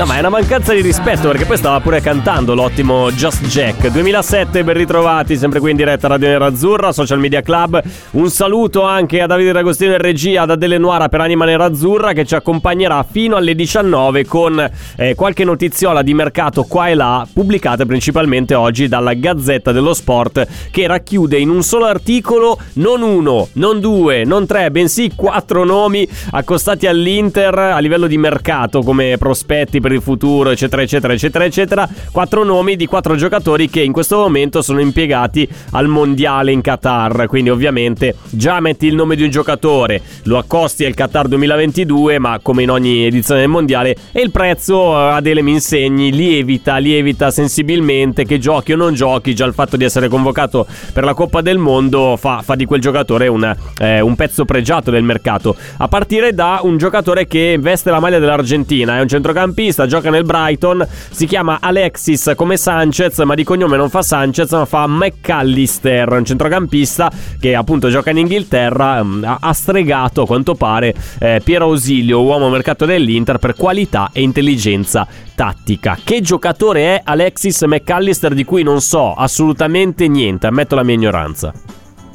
No, 0.00 0.06
ma 0.06 0.16
è 0.16 0.20
una 0.20 0.30
mancanza 0.30 0.72
di 0.72 0.80
rispetto 0.80 1.28
perché 1.28 1.44
poi 1.44 1.58
stava 1.58 1.78
pure 1.78 2.00
cantando 2.00 2.54
l'ottimo 2.54 3.12
Just 3.12 3.44
Jack. 3.44 3.88
2007, 3.88 4.64
ben 4.64 4.74
ritrovati, 4.74 5.36
sempre 5.36 5.60
qui 5.60 5.72
in 5.72 5.76
diretta 5.76 6.08
Radio 6.08 6.28
Nerazzurra, 6.28 6.90
Social 6.90 7.18
Media 7.18 7.42
Club. 7.42 7.82
Un 8.12 8.30
saluto 8.30 8.80
anche 8.80 9.20
a 9.20 9.26
Davide 9.26 9.52
D'Agostino 9.52 9.92
in 9.92 9.98
regia, 9.98 10.40
ad 10.40 10.52
Adele 10.52 10.78
Noara 10.78 11.10
per 11.10 11.20
Anima 11.20 11.44
Nerazzurra 11.44 12.14
che 12.14 12.24
ci 12.24 12.34
accompagnerà 12.34 13.02
fino 13.02 13.36
alle 13.36 13.54
19 13.54 14.24
con 14.24 14.70
eh, 14.96 15.14
qualche 15.14 15.44
notiziola 15.44 16.00
di 16.00 16.14
mercato 16.14 16.62
qua 16.62 16.88
e 16.88 16.94
là, 16.94 17.28
pubblicate 17.30 17.84
principalmente 17.84 18.54
oggi 18.54 18.88
dalla 18.88 19.12
Gazzetta 19.12 19.70
dello 19.70 19.92
Sport 19.92 20.70
che 20.70 20.86
racchiude 20.86 21.36
in 21.36 21.50
un 21.50 21.62
solo 21.62 21.84
articolo 21.84 22.58
non 22.74 23.02
uno, 23.02 23.48
non 23.52 23.80
due, 23.80 24.24
non 24.24 24.46
tre, 24.46 24.70
bensì 24.70 25.12
quattro 25.14 25.62
nomi 25.64 26.08
accostati 26.30 26.86
all'Inter 26.86 27.58
a 27.58 27.78
livello 27.80 28.06
di 28.06 28.16
mercato 28.16 28.80
come 28.80 29.16
prospetti 29.18 29.78
per 29.78 29.88
il 29.94 30.02
futuro, 30.02 30.50
eccetera, 30.50 30.82
eccetera, 30.82 31.12
eccetera, 31.12 31.44
eccetera. 31.44 31.88
Quattro 32.10 32.44
nomi 32.44 32.76
di 32.76 32.86
quattro 32.86 33.14
giocatori 33.16 33.68
che 33.68 33.82
in 33.82 33.92
questo 33.92 34.18
momento 34.18 34.62
sono 34.62 34.80
impiegati 34.80 35.48
al 35.72 35.86
mondiale 35.86 36.52
in 36.52 36.60
Qatar. 36.60 37.26
Quindi, 37.26 37.50
ovviamente, 37.50 38.16
già 38.30 38.60
metti 38.60 38.86
il 38.86 38.94
nome 38.94 39.16
di 39.16 39.22
un 39.22 39.30
giocatore, 39.30 40.00
lo 40.24 40.38
accosti 40.38 40.84
al 40.84 40.94
Qatar 40.94 41.28
2022, 41.28 42.18
ma 42.18 42.38
come 42.42 42.62
in 42.62 42.70
ogni 42.70 43.04
edizione 43.04 43.40
del 43.40 43.48
mondiale, 43.48 43.96
e 44.12 44.20
il 44.20 44.30
prezzo, 44.30 44.92
eh, 44.92 45.12
Adele 45.12 45.42
mi 45.42 45.52
insegni, 45.52 46.12
lievita, 46.12 46.76
lievita 46.78 47.30
sensibilmente, 47.30 48.24
che 48.24 48.38
giochi 48.38 48.72
o 48.72 48.76
non 48.76 48.94
giochi, 48.94 49.34
già 49.34 49.44
il 49.44 49.54
fatto 49.54 49.76
di 49.76 49.84
essere 49.84 50.08
convocato 50.08 50.66
per 50.92 51.04
la 51.04 51.14
Coppa 51.14 51.40
del 51.40 51.58
Mondo 51.58 52.16
fa, 52.16 52.42
fa 52.42 52.54
di 52.54 52.64
quel 52.64 52.80
giocatore 52.80 53.28
un, 53.28 53.54
eh, 53.78 54.00
un 54.00 54.14
pezzo 54.16 54.44
pregiato 54.44 54.90
del 54.90 55.02
mercato. 55.02 55.56
A 55.78 55.88
partire 55.88 56.34
da 56.34 56.60
un 56.62 56.76
giocatore 56.76 57.26
che 57.26 57.56
veste 57.60 57.90
la 57.90 58.00
maglia 58.00 58.18
dell'Argentina, 58.18 58.96
è 58.96 59.00
un 59.00 59.08
centrocampista, 59.08 59.79
gioca 59.86 60.10
nel 60.10 60.24
Brighton, 60.24 60.86
si 61.10 61.26
chiama 61.26 61.58
Alexis 61.60 62.32
come 62.36 62.56
Sanchez, 62.56 63.18
ma 63.20 63.34
di 63.34 63.44
cognome 63.44 63.76
non 63.76 63.90
fa 63.90 64.02
Sanchez, 64.02 64.50
ma 64.52 64.64
fa 64.64 64.86
McAllister, 64.86 66.10
un 66.12 66.24
centrocampista 66.24 67.10
che 67.38 67.54
appunto 67.54 67.88
gioca 67.88 68.10
in 68.10 68.18
Inghilterra, 68.18 69.02
mm, 69.02 69.24
ha 69.40 69.52
stregato 69.52 70.22
a 70.22 70.26
quanto 70.26 70.54
pare 70.54 70.94
eh, 71.18 71.40
Piero 71.42 71.66
Ausilio, 71.66 72.22
uomo 72.22 72.48
mercato 72.48 72.84
dell'Inter 72.84 73.38
per 73.38 73.54
qualità 73.54 74.10
e 74.12 74.22
intelligenza 74.22 75.06
tattica. 75.34 75.98
Che 76.02 76.20
giocatore 76.20 76.96
è 76.96 77.00
Alexis 77.04 77.62
McAllister 77.62 78.34
di 78.34 78.44
cui 78.44 78.62
non 78.62 78.80
so 78.80 79.14
assolutamente 79.14 80.08
niente, 80.08 80.46
ammetto 80.46 80.74
la 80.74 80.82
mia 80.82 80.94
ignoranza. 80.94 81.52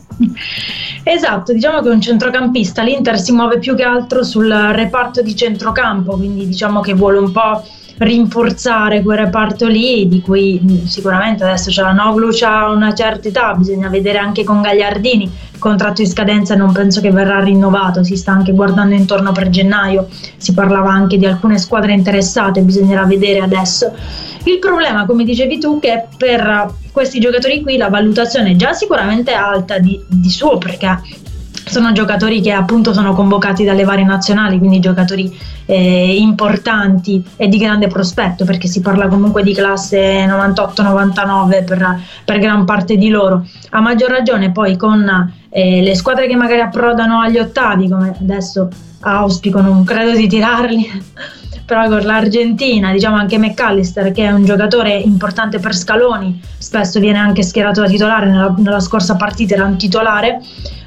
Esatto, 1.08 1.53
diciamo 1.53 1.82
che 1.82 1.89
un 1.89 2.01
centrocampista, 2.01 2.82
l'Inter 2.82 3.20
si 3.20 3.32
muove 3.32 3.60
più 3.60 3.76
che 3.76 3.84
altro 3.84 4.24
sul 4.24 4.47
reparto 4.47 5.22
di 5.22 5.36
centrocampo, 5.36 6.16
quindi 6.16 6.47
diciamo 6.47 6.82
che 6.82 6.93
vuole 6.93 7.20
un 7.20 7.32
po' 7.32 7.64
rinforzare 7.98 9.02
quel 9.02 9.18
reparto 9.18 9.68
lì, 9.68 10.08
di 10.08 10.22
cui 10.22 10.84
sicuramente 10.86 11.43
adesso 11.43 11.70
c'è 11.70 11.82
la 11.82 11.93
Noglu, 11.93 12.30
c'ha 12.32 12.70
una 12.70 12.93
certa 12.93 13.28
età, 13.28 13.54
bisogna 13.54 13.88
vedere 13.88 14.18
anche 14.18 14.43
con 14.43 14.62
Gagliardini, 14.62 15.24
il 15.24 15.60
contratto 15.60 16.02
di 16.02 16.08
scadenza 16.08 16.56
non 16.56 16.74
penso 16.74 17.00
che 17.00 17.12
verrà 17.12 17.39
rinnovato, 17.41 18.04
si 18.04 18.18
sta 18.18 18.32
anche 18.32 18.52
guardando 18.52 18.96
intorno 18.96 19.32
per 19.32 19.50
gennaio, 19.50 20.08
si 20.38 20.54
parlava 20.54 20.91
anche 20.91 21.18
di 21.18 21.26
alcune 21.26 21.58
squadre 21.58 21.93
interessate, 21.93 22.62
bisognerà 22.62 23.06
vedere 23.06 23.39
adesso. 23.39 23.93
Il 24.43 24.60
problema, 24.60 25.06
come 25.06 25.24
dicevi 25.24 25.58
tu, 25.58 25.80
che 25.80 26.06
per 26.18 26.74
questi 26.91 27.20
giocatori 27.20 27.62
qui 27.62 27.78
la 27.78 27.89
valutazione 27.89 28.52
è 28.52 28.56
già 28.56 28.74
sicuramente 28.74 29.34
alta 29.34 29.80
di, 29.80 30.00
di 30.08 30.30
suo 30.30 30.58
perché 30.58 31.00
sono 31.66 31.91
giocatori 31.91 32.41
che 32.41 32.51
appunto 32.51 32.93
sono 32.93 33.13
convocati 33.13 33.63
dalle 33.63 33.84
varie 33.84 34.05
nazionali, 34.05 34.57
quindi 34.57 34.80
giocatori 34.80 35.36
eh, 35.66 36.16
importanti 36.18 37.24
e 37.36 37.47
di 37.47 37.57
grande 37.57 37.88
prospetto, 37.88 38.45
perché 38.45 38.68
si 38.68 38.82
parla 38.82 39.07
comunque 39.07 39.43
di 39.43 39.53
classe 39.53 40.26
98-99 40.26 41.66
per, 41.66 41.99
per 42.24 42.39
gran 42.39 42.66
parte 42.66 42.97
di 42.97 43.09
loro. 43.09 43.45
A 43.72 43.82
maggior 43.82 44.09
ragione 44.09 44.51
poi 44.51 44.78
con 44.78 45.34
eh, 45.49 45.82
le 45.82 45.95
squadre 45.95 46.28
che 46.28 46.36
magari 46.36 46.61
approdano 46.61 47.20
agli 47.20 47.38
ottavi, 47.38 47.89
come 47.89 48.16
adesso 48.20 48.70
auspico, 49.01 49.61
non 49.61 49.84
credo 49.84 50.16
di 50.16 50.28
tirarli 50.28 51.03
però 51.66 51.88
con 51.88 52.01
l'Argentina, 52.01 52.91
diciamo 52.91 53.16
anche 53.16 53.39
McAllister 53.39 54.11
che 54.11 54.26
è 54.26 54.32
un 54.32 54.45
giocatore 54.45 54.95
importante 54.97 55.57
per 55.57 55.76
Scaloni, 55.76 56.39
spesso 56.59 56.99
viene 56.99 57.18
anche 57.18 57.41
schierato 57.41 57.82
da 57.82 57.88
titolare, 57.88 58.28
nella, 58.28 58.53
nella 58.55 58.80
scorsa 58.80 59.16
partita 59.16 59.55
era 59.55 59.66
un 59.66 59.76
titolare, 59.76 60.39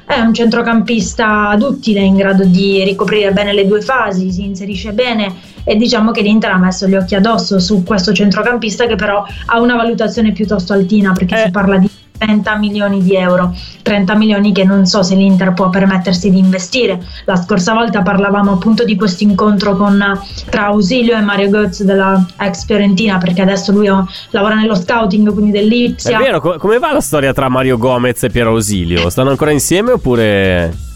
è 0.09 0.19
un 0.21 0.33
centrocampista 0.33 1.53
duttile 1.55 1.99
in 1.99 2.15
grado 2.15 2.43
di 2.43 2.83
ricoprire 2.83 3.31
bene 3.31 3.53
le 3.53 3.67
due 3.67 3.79
fasi, 3.79 4.31
si 4.31 4.43
inserisce 4.43 4.91
bene 4.91 5.35
e 5.63 5.75
diciamo 5.75 6.09
che 6.09 6.21
l'Inter 6.21 6.49
ha 6.49 6.57
messo 6.57 6.87
gli 6.87 6.95
occhi 6.95 7.13
addosso 7.13 7.59
su 7.59 7.83
questo 7.83 8.11
centrocampista 8.11 8.87
che 8.87 8.95
però 8.95 9.23
ha 9.45 9.59
una 9.59 9.75
valutazione 9.75 10.31
piuttosto 10.31 10.73
altina 10.73 11.11
perché 11.11 11.35
eh. 11.35 11.45
si 11.45 11.51
parla 11.51 11.77
di 11.77 11.87
30 12.19 12.57
milioni 12.57 13.01
di 13.01 13.15
euro, 13.15 13.55
30 13.81 14.15
milioni 14.15 14.51
che 14.51 14.65
non 14.65 14.85
so 14.85 15.01
se 15.01 15.15
l'Inter 15.15 15.53
può 15.53 15.69
permettersi 15.69 16.29
di 16.29 16.37
investire. 16.37 17.01
La 17.25 17.37
scorsa 17.37 17.73
volta 17.73 18.01
parlavamo 18.01 18.51
appunto 18.51 18.83
di 18.83 18.95
questo 18.95 19.23
incontro 19.23 19.75
con, 19.75 20.21
tra 20.49 20.65
Ausilio 20.65 21.17
e 21.17 21.21
Mario 21.21 21.49
Götz 21.49 21.83
della 21.83 22.23
ex 22.37 22.65
Fiorentina, 22.65 23.17
perché 23.17 23.41
adesso 23.41 23.71
lui 23.71 23.89
lavora 24.29 24.55
nello 24.55 24.75
scouting, 24.75 25.31
quindi 25.33 25.51
dell'Ipsia. 25.51 26.19
È 26.19 26.21
vero, 26.21 26.57
come 26.57 26.77
va 26.77 26.91
la 26.91 27.01
storia 27.01 27.33
tra 27.33 27.49
Mario 27.49 27.77
Gomez 27.77 28.21
e 28.23 28.29
Piero 28.29 28.51
Ausilio? 28.51 29.09
Stanno 29.09 29.29
ancora 29.29 29.51
insieme 29.51 29.91
oppure... 29.91 30.87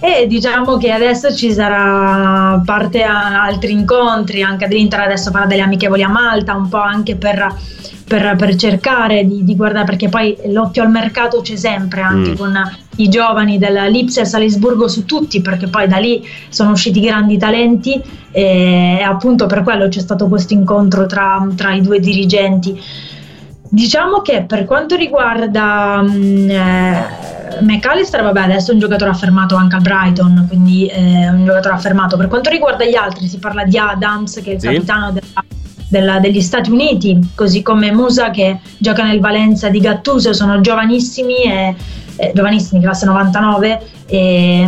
E 0.00 0.28
diciamo 0.28 0.76
che 0.76 0.92
adesso 0.92 1.34
ci 1.34 1.52
sarà 1.52 2.62
parte 2.64 3.02
a 3.02 3.42
altri 3.42 3.72
incontri, 3.72 4.42
anche 4.42 4.68
dell'Inter 4.68 5.00
adesso 5.00 5.32
farà 5.32 5.46
delle 5.46 5.62
amichevoli 5.62 6.04
a 6.04 6.08
Malta, 6.08 6.54
un 6.54 6.68
po' 6.68 6.78
anche 6.78 7.16
per 7.16 7.52
per, 8.08 8.34
per 8.36 8.56
cercare 8.56 9.24
di, 9.24 9.44
di, 9.44 9.54
guardare, 9.54 9.84
perché 9.84 10.08
poi 10.08 10.36
l'occhio 10.46 10.82
al 10.82 10.90
mercato 10.90 11.42
c'è 11.42 11.54
sempre 11.54 12.00
anche 12.00 12.30
mm. 12.30 12.34
con 12.34 12.76
i 12.96 13.08
giovani 13.08 13.58
dell'Ipsia 13.58 14.24
Salisburgo 14.24 14.88
su 14.88 15.04
tutti, 15.04 15.40
perché 15.42 15.68
poi 15.68 15.86
da 15.86 15.98
lì 15.98 16.26
sono 16.48 16.70
usciti 16.70 17.00
grandi 17.00 17.36
talenti 17.36 18.02
e, 18.32 19.00
appunto 19.06 19.46
per 19.46 19.62
quello 19.62 19.88
c'è 19.88 20.00
stato 20.00 20.26
questo 20.26 20.54
incontro 20.54 21.06
tra, 21.06 21.46
tra 21.54 21.74
i 21.74 21.82
due 21.82 22.00
dirigenti. 22.00 22.80
Diciamo 23.70 24.22
che 24.22 24.44
per 24.44 24.64
quanto 24.64 24.96
riguarda 24.96 26.00
mm, 26.02 26.50
eh, 26.50 27.04
McAllister, 27.60 28.22
vabbè, 28.22 28.40
adesso 28.40 28.70
è 28.70 28.74
un 28.74 28.80
giocatore 28.80 29.10
affermato 29.10 29.54
anche 29.54 29.76
al 29.76 29.82
Brighton, 29.82 30.46
quindi 30.48 30.86
è 30.86 30.98
eh, 30.98 31.28
un 31.28 31.44
giocatore 31.44 31.74
affermato. 31.74 32.16
Per 32.16 32.28
quanto 32.28 32.48
riguarda 32.48 32.86
gli 32.86 32.96
altri, 32.96 33.28
si 33.28 33.38
parla 33.38 33.64
di 33.64 33.76
Adams, 33.76 34.40
che 34.42 34.52
è 34.52 34.54
il 34.54 34.60
sì. 34.60 34.66
capitano 34.68 35.12
della 35.12 35.44
della, 35.88 36.18
degli 36.18 36.40
Stati 36.40 36.70
Uniti, 36.70 37.18
così 37.34 37.62
come 37.62 37.90
Musa 37.90 38.30
che 38.30 38.58
gioca 38.76 39.04
nel 39.04 39.20
Valenza 39.20 39.68
di 39.68 39.80
Gattuso, 39.80 40.32
sono 40.32 40.60
giovanissimi 40.60 41.42
e 41.44 41.74
eh, 42.18 42.32
giovanissimi, 42.34 42.82
classe 42.82 43.06
99, 43.06 43.80
e, 44.10 44.66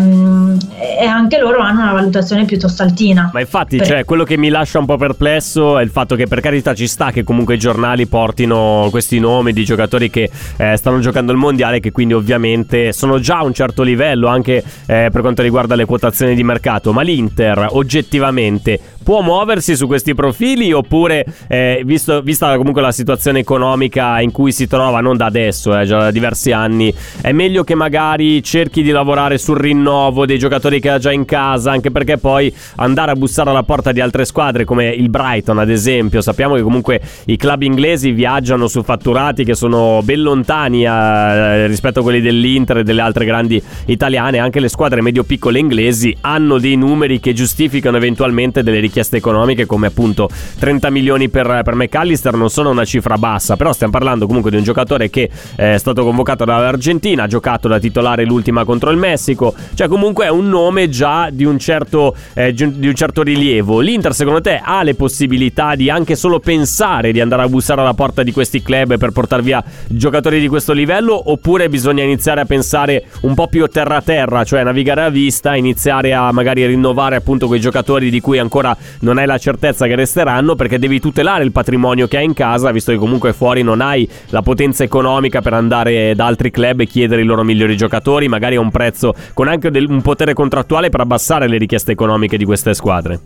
e, 1.01 1.07
anche 1.07 1.39
loro 1.39 1.61
hanno 1.61 1.81
una 1.83 1.93
valutazione 1.93 2.45
piuttosto 2.45 2.83
altina. 2.83 3.31
Ma 3.33 3.41
infatti, 3.41 3.79
per... 3.79 3.87
cioè, 3.87 4.05
quello 4.05 4.25
che 4.25 4.37
mi 4.37 4.51
lascia 4.51 4.79
un 4.79 4.85
po' 4.85 4.97
perplesso 4.97 5.79
è 5.79 5.83
il 5.83 5.91
fatto 5.91 6.15
che 6.15 6.27
per 6.27 6.41
carità 6.41 6.75
ci 6.75 6.87
sta 6.87 7.11
che 7.11 7.25
comunque 7.25 7.55
i 7.55 7.59
giornali 7.59 8.07
portino 8.07 8.87
questi 8.91 9.19
nomi 9.19 9.53
di 9.53 9.65
giocatori 9.65 10.11
che 10.11 10.31
eh, 10.57 10.77
stanno 10.77 11.01
giocando 11.01 11.33
il 11.33 11.39
mondiale, 11.39 11.81
che 11.81 11.91
quindi 11.91 12.15
ovviamente 12.15 12.93
sono 12.93 13.19
già 13.19 13.39
a 13.39 13.45
un 13.45 13.55
certo 13.55 13.83
livello 13.83 14.29
anche 14.29 14.63
eh, 14.87 15.09
per 15.11 15.21
quanto 15.23 15.43
riguarda 15.43 15.75
le 15.75 15.87
quotazioni 15.87 16.35
di 16.35 16.45
mercato. 16.45 16.93
Ma 16.93 17.03
l'Inter 17.03 17.67
oggettivamente 17.71 18.79
può 19.03 19.23
muoversi 19.23 19.75
su 19.75 19.87
questi 19.87 20.15
profili 20.15 20.73
oppure, 20.73 21.25
eh, 21.49 21.83
visto, 21.85 22.21
vista 22.21 22.57
comunque 22.57 22.83
la 22.83 22.93
situazione 22.93 23.39
economica 23.41 24.21
in 24.21 24.31
cui 24.31 24.53
si 24.53 24.67
trova, 24.67 25.01
non 25.01 25.17
da 25.17 25.27
adesso, 25.27 25.77
eh, 25.77 25.85
già 25.87 25.99
da 25.99 26.11
diversi 26.11 26.53
anni, 26.53 26.95
è 27.21 27.33
meglio 27.41 27.65
che 27.65 27.75
magari 27.75 28.43
cerchi 28.43 28.83
di 28.83 28.91
lavorare 28.91 29.39
sul 29.39 29.57
rinnovo 29.57 30.27
dei 30.27 30.39
giocatori 30.39 30.79
che 30.79 30.91
ha 30.91 30.99
già 30.99 31.11
in 31.11 31.25
casa, 31.25 31.71
anche 31.71 31.91
perché 31.91 32.19
poi 32.19 32.55
andare 32.77 33.13
a 33.13 33.15
bussare 33.15 33.49
alla 33.49 33.63
porta 33.63 33.93
di 33.93 34.01
altre 34.03 34.27
squadre 34.27 34.67
come 34.67 34.91
il 34.91 35.09
Brighton 35.09 35.59
ad 35.59 35.71
esempio, 35.71 36.21
sappiamo 36.21 36.57
che 36.57 36.61
comunque 36.61 37.01
i 37.25 37.39
club 37.39 37.63
inglesi 37.63 38.11
viaggiano 38.11 38.69
su 38.69 38.83
fatturati 38.83 39.45
che 39.45 39.55
sono 39.55 40.03
ben 40.05 40.21
lontani 40.21 40.85
eh, 40.85 41.67
rispetto 41.67 42.01
a 42.01 42.03
quelli 42.03 42.21
dell'Inter 42.21 42.77
e 42.79 42.83
delle 42.83 43.01
altre 43.01 43.25
grandi 43.25 43.63
italiane, 43.87 44.37
anche 44.37 44.61
le 44.61 44.69
squadre 44.69 45.01
medio-piccole 45.01 45.59
inglesi 45.59 46.15
hanno 46.21 46.59
dei 46.59 46.77
numeri 46.77 47.21
che 47.21 47.33
giustificano 47.33 47.97
eventualmente 47.97 48.63
delle 48.63 48.81
richieste 48.81 49.17
economiche 49.17 49.65
come 49.65 49.87
appunto 49.87 50.29
30 50.59 50.91
milioni 50.91 51.31
per, 51.31 51.63
per 51.65 51.75
McAllister. 51.75 52.35
Non 52.35 52.51
sono 52.51 52.69
una 52.69 52.85
cifra 52.85 53.17
bassa, 53.17 53.57
però 53.57 53.73
stiamo 53.73 53.93
parlando 53.93 54.27
comunque 54.27 54.51
di 54.51 54.59
un 54.59 54.63
giocatore 54.63 55.09
che 55.09 55.31
è 55.57 55.79
stato 55.79 56.05
convocato 56.05 56.45
dall'Argentina, 56.45 57.29
giocato 57.31 57.69
da 57.69 57.79
titolare 57.79 58.25
l'ultima 58.25 58.65
contro 58.65 58.91
il 58.91 58.99
Messico, 58.99 59.55
cioè 59.75 59.89
comunque 59.89 60.27
è 60.27 60.29
un 60.29 60.49
nome 60.49 60.89
già 60.91 61.31
di 61.31 61.45
un 61.45 61.59
certo, 61.59 62.15
eh, 62.35 62.53
di 62.53 62.89
un 62.89 62.95
certo 62.95 63.23
rilievo. 63.23 63.81
L'Inter 63.81 64.13
secondo 64.13 64.41
te 64.41 64.61
ha 64.63 64.83
le 64.83 64.95
possibilità 64.95 65.75
di 65.77 65.89
anche 65.89 66.17
solo 66.17 66.41
pensare 66.41 67.13
di 67.13 67.21
andare 67.21 67.43
a 67.43 67.49
bussare 67.49 67.81
alla 67.81 67.95
porta 67.95 68.23
di 68.23 68.33
questi 68.33 68.61
club 68.63 68.99
per 68.99 69.13
portare 69.13 69.43
via 69.43 69.65
giocatori 69.87 70.41
di 70.41 70.49
questo 70.49 70.73
livello? 70.73 71.31
Oppure 71.31 71.69
bisogna 71.69 72.03
iniziare 72.03 72.41
a 72.41 72.45
pensare 72.45 73.05
un 73.23 73.35
po' 73.35 73.47
più 73.47 73.67
terra 73.69 73.97
a 73.97 74.03
terra, 74.03 74.45
cioè 74.45 74.65
navigare 74.65 75.03
a 75.03 75.09
vista, 75.09 75.55
iniziare 75.55 76.13
a 76.13 76.33
magari 76.33 76.67
rinnovare 76.67 77.17
appunto 77.17 77.47
quei 77.47 77.61
giocatori 77.61 78.11
di 78.11 78.21
cui 78.21 78.39
ancora 78.39 78.77
non 79.01 79.19
hai 79.19 79.27
la 79.27 79.39
certezza 79.39 79.87
che 79.87 79.95
resteranno? 79.95 80.57
Perché 80.57 80.79
devi 80.79 80.99
tutelare 80.99 81.45
il 81.45 81.53
patrimonio 81.53 82.09
che 82.09 82.17
hai 82.17 82.25
in 82.25 82.35
casa, 82.35 82.73
visto 82.73 82.91
che 82.91 82.99
comunque 82.99 83.33
fuori 83.33 83.63
non 83.63 83.81
hai 83.81 84.09
la 84.31 84.43
potenza 84.43 84.83
economica 84.83 85.41
per 85.41 85.55
andare 85.55 86.15
da 86.15 86.27
altri 86.27 86.51
club 86.51 86.81
e 86.81 86.87
chiedere 86.87 87.20
i 87.21 87.25
loro 87.25 87.43
migliori 87.45 87.77
giocatori, 87.77 88.29
magari 88.29 88.57
a 88.57 88.61
un 88.61 88.71
prezzo 88.71 89.15
con 89.35 89.49
anche 89.49 89.71
del, 89.71 89.89
un 89.89 90.03
potere 90.03 90.35
contrattuale 90.35 90.89
per 90.89 91.01
abbassare 91.01 91.49
le 91.49 91.59
richieste 91.59 91.93
economiche 91.93 92.37
di 92.37 92.45
queste 92.45 92.75
squadre. 92.75 93.21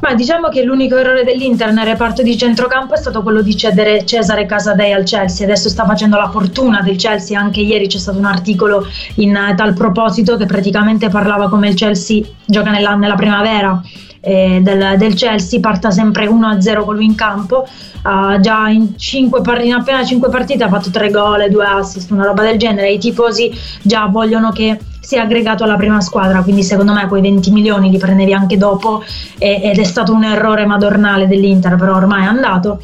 Ma 0.00 0.14
diciamo 0.14 0.48
che 0.48 0.62
l'unico 0.62 0.96
errore 0.96 1.24
dell'Inter 1.24 1.72
nel 1.72 1.84
reparto 1.84 2.22
di 2.22 2.36
centrocampo 2.36 2.94
è 2.94 2.96
stato 2.96 3.22
quello 3.22 3.42
di 3.42 3.56
cedere 3.56 4.04
Cesare 4.04 4.46
Casadei 4.46 4.92
al 4.92 5.02
Chelsea. 5.02 5.44
Adesso 5.44 5.68
sta 5.68 5.84
facendo 5.84 6.16
la 6.16 6.30
fortuna 6.30 6.80
del 6.82 6.96
Chelsea. 6.96 7.38
Anche 7.38 7.60
ieri 7.60 7.88
c'è 7.88 7.98
stato 7.98 8.18
un 8.18 8.24
articolo 8.24 8.86
in 9.16 9.36
tal 9.56 9.74
proposito 9.74 10.36
che 10.36 10.46
praticamente 10.46 11.08
parlava 11.08 11.48
come 11.48 11.68
il 11.68 11.74
Chelsea 11.74 12.22
gioca 12.44 12.70
nella, 12.70 12.94
nella 12.94 13.16
primavera 13.16 13.82
eh, 14.20 14.60
del, 14.62 14.94
del 14.96 15.14
Chelsea 15.14 15.60
parta 15.60 15.90
sempre 15.90 16.28
1-0 16.28 16.84
con 16.84 16.94
lui 16.94 17.04
in 17.04 17.14
campo. 17.14 17.66
Uh, 18.02 18.38
già 18.40 18.68
in, 18.68 18.96
cinque 18.96 19.40
par- 19.40 19.64
in 19.64 19.74
appena 19.74 20.04
5 20.04 20.28
partite 20.28 20.64
ha 20.64 20.68
fatto 20.68 20.90
3 20.90 21.10
gol 21.10 21.40
e 21.40 21.48
2 21.48 21.64
assist, 21.64 22.10
una 22.10 22.24
roba 22.24 22.42
del 22.42 22.58
genere. 22.58 22.92
I 22.92 22.98
tifosi 22.98 23.52
già 23.82 24.06
vogliono 24.06 24.50
che 24.50 24.78
sia 25.00 25.22
aggregato 25.22 25.64
alla 25.64 25.76
prima 25.76 26.00
squadra, 26.00 26.42
quindi 26.42 26.62
secondo 26.62 26.92
me 26.92 27.06
quei 27.08 27.22
20 27.22 27.50
milioni 27.50 27.90
li 27.90 27.98
prendevi 27.98 28.32
anche 28.32 28.56
dopo 28.56 29.02
e, 29.38 29.60
ed 29.62 29.78
è 29.78 29.84
stato 29.84 30.12
un 30.12 30.24
errore 30.24 30.66
madornale 30.66 31.26
dell'Inter, 31.26 31.76
però 31.76 31.96
ormai 31.96 32.24
è 32.24 32.26
andato 32.26 32.80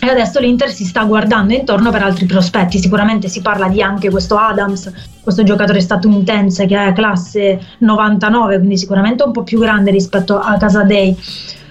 e 0.00 0.08
adesso 0.08 0.40
l'Inter 0.40 0.70
si 0.70 0.84
sta 0.84 1.04
guardando 1.04 1.54
intorno 1.54 1.90
per 1.90 2.02
altri 2.02 2.26
prospetti. 2.26 2.78
Sicuramente 2.78 3.28
si 3.28 3.40
parla 3.40 3.68
di 3.68 3.80
anche 3.80 4.10
questo 4.10 4.36
Adams, 4.36 4.90
questo 5.20 5.42
giocatore 5.42 5.80
statunitense 5.80 6.66
che 6.66 6.88
è 6.88 6.92
classe 6.92 7.60
99, 7.78 8.58
quindi 8.58 8.76
sicuramente 8.76 9.22
un 9.22 9.32
po' 9.32 9.42
più 9.42 9.58
grande 9.58 9.90
rispetto 9.90 10.38
a 10.38 10.56
Casadei. 10.56 11.16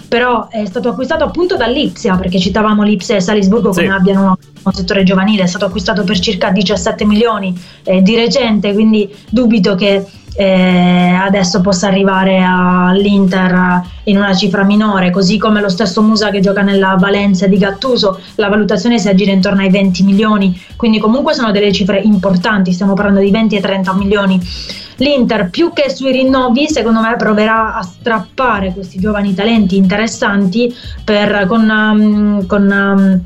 Però 0.07 0.47
è 0.47 0.63
stato 0.65 0.89
acquistato 0.89 1.23
appunto 1.23 1.57
dall'Ipsia, 1.57 2.15
perché 2.15 2.39
citavamo 2.39 2.83
l'Ipsia 2.83 3.15
e 3.15 3.19
Salisburgo 3.19 3.73
Sì. 3.73 3.81
come 3.81 3.95
abbiano 3.95 4.37
un 4.61 4.71
settore 4.71 5.03
giovanile, 5.03 5.43
è 5.43 5.47
stato 5.47 5.65
acquistato 5.65 6.03
per 6.03 6.19
circa 6.19 6.51
17 6.51 7.03
milioni 7.03 7.59
eh, 7.83 8.01
di 8.01 8.15
recente, 8.15 8.73
quindi 8.73 9.11
dubito 9.29 9.73
che 9.73 10.05
eh, 10.35 11.13
adesso 11.19 11.61
possa 11.61 11.87
arrivare 11.87 12.43
all'Inter 12.43 13.81
in 14.05 14.17
una 14.17 14.33
cifra 14.33 14.63
minore, 14.63 15.11
così 15.11 15.37
come 15.37 15.61
lo 15.61 15.69
stesso 15.69 16.01
Musa 16.01 16.29
che 16.29 16.39
gioca 16.39 16.61
nella 16.61 16.95
Valencia 16.99 17.47
di 17.47 17.57
Gattuso, 17.57 18.19
la 18.35 18.49
valutazione 18.49 18.97
si 18.99 19.07
aggira 19.07 19.31
intorno 19.31 19.61
ai 19.61 19.69
20 19.69 20.03
milioni, 20.03 20.59
quindi 20.75 20.99
comunque 20.99 21.33
sono 21.33 21.51
delle 21.51 21.71
cifre 21.71 21.99
importanti, 21.99 22.73
stiamo 22.73 22.93
parlando 22.93 23.19
di 23.19 23.31
20 23.31 23.55
e 23.55 23.61
30 23.61 23.93
milioni. 23.93 24.41
L'Inter 24.97 25.49
più 25.49 25.71
che 25.73 25.89
sui 25.89 26.11
rinnovi 26.11 26.67
secondo 26.67 27.01
me 27.01 27.15
proverà 27.15 27.75
a 27.75 27.81
strappare 27.81 28.73
questi 28.73 28.99
giovani 28.99 29.33
talenti 29.33 29.75
interessanti 29.75 30.73
per, 31.03 31.45
con, 31.47 31.67
um, 31.67 32.45
con, 32.45 32.69
um, 32.69 33.21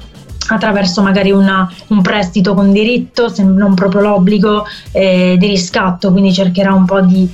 attraverso 0.47 1.01
magari 1.01 1.31
una- 1.31 1.69
un 1.87 2.01
prestito 2.01 2.53
con 2.53 2.71
diritto, 2.71 3.29
se 3.29 3.43
non 3.43 3.73
proprio 3.73 4.01
l'obbligo 4.01 4.65
eh, 4.91 5.35
di 5.37 5.47
riscatto, 5.47 6.11
quindi 6.11 6.33
cercherà 6.33 6.73
un 6.73 6.85
po' 6.85 7.01
di 7.01 7.29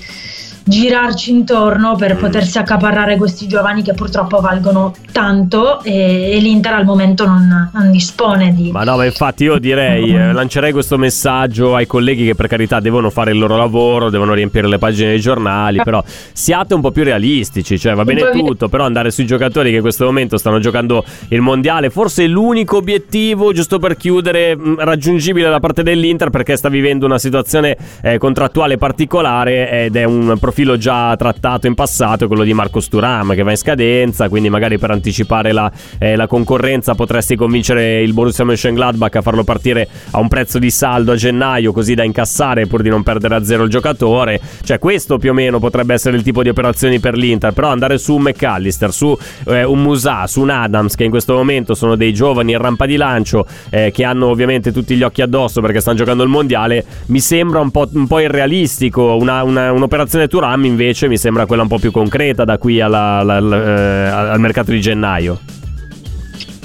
girarci 0.64 1.32
intorno 1.32 1.96
per 1.96 2.16
potersi 2.16 2.58
accaparrare 2.58 3.18
questi 3.18 3.48
giovani 3.48 3.84
che 3.84 3.94
purtroppo 3.94 4.40
valgono 4.40 4.94
tanto 5.12 5.82
e, 5.84 6.32
e 6.32 6.40
l'Inter 6.40 6.74
al 6.74 6.86
momento 6.86 7.26
non, 7.26 7.70
non 7.74 7.92
dispone 7.92 8.54
di... 8.54 8.72
Ma 8.72 8.84
no, 8.84 8.96
ma 8.96 9.06
infatti 9.06 9.44
io 9.44 9.60
direi, 9.60 10.16
eh, 10.16 10.32
lancerei 10.32 10.72
questo 10.72 10.98
messaggio 10.98 11.76
ai 11.76 11.86
colleghi 11.86 12.26
che 12.26 12.36
per 12.36 12.48
carità 12.48 12.80
devono 12.80 13.10
fare 13.10 13.32
il 13.32 13.40
loro 13.40 13.58
lavoro, 13.58 14.10
devono 14.10 14.34
riempire 14.34 14.68
le 14.68 14.78
pagine 14.78 15.10
dei 15.10 15.20
giornali, 15.20 15.82
però 15.84 16.02
siate 16.32 16.74
un 16.74 16.82
po' 16.82 16.92
più 16.92 17.04
realistici, 17.04 17.78
cioè 17.78 17.94
va 17.94 18.04
bene 18.04 18.30
tutto, 18.32 18.70
però 18.70 18.86
andare 18.86 19.12
sui 19.12 19.26
giocatori 19.26 19.70
che 19.70 19.76
in 19.78 19.82
questo 19.82 20.06
momento 20.06 20.38
stanno 20.38 20.60
giocando 20.60 21.04
il 21.30 21.42
mondiale, 21.42 21.90
forse 21.90 22.24
è 22.24 22.28
l'unico 22.28 22.78
obiettivo, 22.78 23.52
giusto 23.52 23.80
per 23.80 23.98
chiudere, 23.98 24.56
mh, 24.56 24.76
raggiungibile 24.80 25.50
da 25.50 25.60
parte 25.60 25.84
dell'Inter 25.84 26.30
perché 26.30 26.56
sta 26.56 26.70
vivendo 26.70 27.06
una 27.06 27.20
situazione 27.20 27.78
eh, 28.02 28.18
contrattuale 28.18 28.78
particolare 28.78 29.86
ed 29.86 29.96
è 29.96 30.06
un 30.06 30.38
profilo 30.40 30.53
già 30.78 31.16
trattato 31.18 31.68
in 31.68 31.74
passato, 31.74 32.28
quello 32.28 32.44
di 32.44 32.54
Marco 32.54 32.80
Sturam 32.80 33.34
che 33.34 33.44
va 33.44 33.52
in 33.52 33.58
scadenza, 33.58 34.30
quindi 34.30 34.50
magari 34.50 34.78
per 34.78 34.92
anticipare 34.92 35.52
la, 35.52 35.72
eh, 35.98 36.16
la 36.16 36.28
concorrenza 36.28 36.94
potresti 36.96 37.36
convincere 37.36 38.02
il 38.02 38.14
Borussia 38.14 38.46
Mönchengladbach 38.46 39.16
a 39.16 39.22
farlo 39.22 39.44
partire 39.44 39.88
a 40.12 40.20
un 40.20 40.28
prezzo 40.28 40.60
di 40.60 40.70
saldo 40.70 41.14
a 41.14 41.16
gennaio 41.16 41.72
così 41.74 41.96
da 41.96 42.04
incassare 42.04 42.68
pur 42.68 42.82
di 42.82 42.90
non 42.90 43.04
perdere 43.04 43.36
a 43.36 43.44
zero 43.44 43.64
il 43.64 43.70
giocatore. 43.70 44.40
Cioè 44.64 44.80
questo 44.80 45.18
più 45.18 45.32
o 45.32 45.34
meno 45.34 45.60
potrebbe 45.60 45.94
essere 45.94 46.16
il 46.18 46.24
tipo 46.24 46.44
di 46.44 46.50
operazioni 46.50 47.00
per 47.00 47.16
l'Inter, 47.16 47.52
però 47.52 47.70
andare 47.70 47.98
su 47.98 48.16
un 48.16 48.22
McAllister, 48.22 48.92
su 48.94 49.18
eh, 49.48 49.64
un 49.64 49.82
Musa, 49.82 50.28
su 50.28 50.42
un 50.42 50.50
Adams 50.50 50.96
che 50.96 51.04
in 51.04 51.10
questo 51.10 51.34
momento 51.34 51.74
sono 51.74 51.96
dei 51.96 52.14
giovani 52.14 52.52
in 52.52 52.60
rampa 52.60 52.86
di 52.86 52.96
lancio 52.96 53.46
eh, 53.70 53.92
che 53.92 54.04
hanno 54.04 54.28
ovviamente 54.28 54.72
tutti 54.72 54.96
gli 54.96 55.04
occhi 55.04 55.22
addosso 55.22 55.62
perché 55.62 55.80
stanno 55.80 55.98
giocando 55.98 56.24
il 56.24 56.30
mondiale, 56.30 56.86
mi 57.08 57.20
sembra 57.20 57.60
un 57.60 57.72
po', 57.72 57.90
un 57.92 58.08
po' 58.08 58.20
irrealistico. 58.20 59.16
Una- 59.16 59.44
una- 59.44 59.72
un'operazione 59.72 60.28
Turam 60.44 60.66
invece 60.66 61.08
mi 61.08 61.16
sembra 61.16 61.46
quella 61.46 61.62
un 61.62 61.70
po' 61.70 61.80
più 61.80 61.90
concreta 61.90 62.44
da 62.44 62.58
qui 62.58 62.82
alla- 62.82 63.20
alla- 63.20 63.36
al- 63.38 63.54
eh, 63.54 64.08
al 64.10 64.40
mercato 64.42 64.72
di 64.72 64.82
gennaio. 64.82 65.40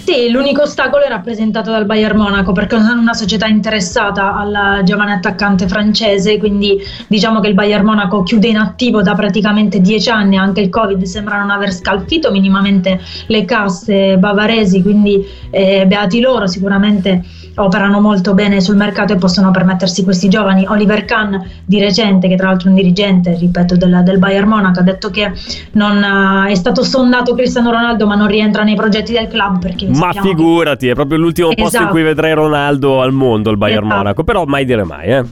Sì, 0.05 0.31
l'unico 0.31 0.63
ostacolo 0.63 1.05
è 1.05 1.09
rappresentato 1.09 1.71
dal 1.71 1.85
Bayern 1.85 2.17
Monaco 2.17 2.53
perché 2.53 2.81
sono 2.81 2.99
una 2.99 3.13
società 3.13 3.47
interessata 3.47 4.35
al 4.35 4.81
giovane 4.83 5.13
attaccante 5.13 5.69
francese, 5.69 6.39
quindi 6.39 6.79
diciamo 7.07 7.41
che 7.41 7.49
il 7.49 7.55
Bayern 7.55 7.85
Monaco 7.85 8.23
chiude 8.23 8.49
in 8.49 8.57
attivo 8.57 9.03
da 9.03 9.15
praticamente 9.15 9.81
dieci 9.81 10.09
anni, 10.09 10.39
anche 10.39 10.63
il 10.63 10.71
Covid 10.71 11.03
sembra 11.03 11.39
non 11.39 11.51
aver 11.51 11.73
scalfito 11.73 12.31
minimamente 12.33 12.99
le 13.27 13.45
casse 13.45 14.17
bavaresi, 14.17 14.83
quindi 14.83 15.23
eh, 15.51 15.85
beati 15.87 16.21
loro 16.21 16.47
sicuramente 16.47 17.23
operano 17.59 18.01
molto 18.01 18.35
bene 18.35 18.61
sul 18.61 18.77
mercato 18.77 19.13
e 19.13 19.17
possono 19.17 19.51
permettersi 19.51 20.05
questi 20.05 20.29
giovani. 20.29 20.65
Oliver 20.69 21.05
Kahn 21.05 21.41
di 21.65 21.79
recente, 21.81 22.29
che 22.29 22.37
tra 22.37 22.49
l'altro 22.49 22.69
è 22.69 22.71
un 22.71 22.77
dirigente, 22.77 23.37
ripeto, 23.39 23.77
del, 23.77 24.03
del 24.05 24.19
Bayern 24.19 24.49
Monaco, 24.49 24.81
ha 24.81 24.83
detto 24.83 25.11
che 25.11 25.33
non 25.73 26.03
eh, 26.47 26.51
è 26.51 26.55
stato 26.55 26.83
sondato 26.83 27.35
Cristiano 27.35 27.71
Ronaldo 27.71 28.07
ma 28.07 28.15
non 28.15 28.27
rientra 28.29 28.63
nei 28.63 28.75
progetti 28.75 29.13
del 29.13 29.29
club 29.29 29.59
perché 29.61 29.87
Ma 29.89 30.11
che- 30.13 30.21
figurati, 30.21 30.89
è 30.89 30.95
proprio 30.95 31.19
l'ultimo 31.19 31.49
posto 31.49 31.61
in 31.61 31.67
Esatto. 31.67 31.89
cui 31.89 32.03
vedrei 32.03 32.33
Ronaldo 32.35 33.01
al 33.03 33.13
mondo, 33.13 33.51
il 33.51 33.57
Bayern 33.57 33.85
Esatto. 33.85 33.97
Monaco. 33.97 34.25
Però 34.25 34.45
mai 34.45 34.65
dire 34.65 34.85
mai, 34.85 35.09
eh. 35.09 35.25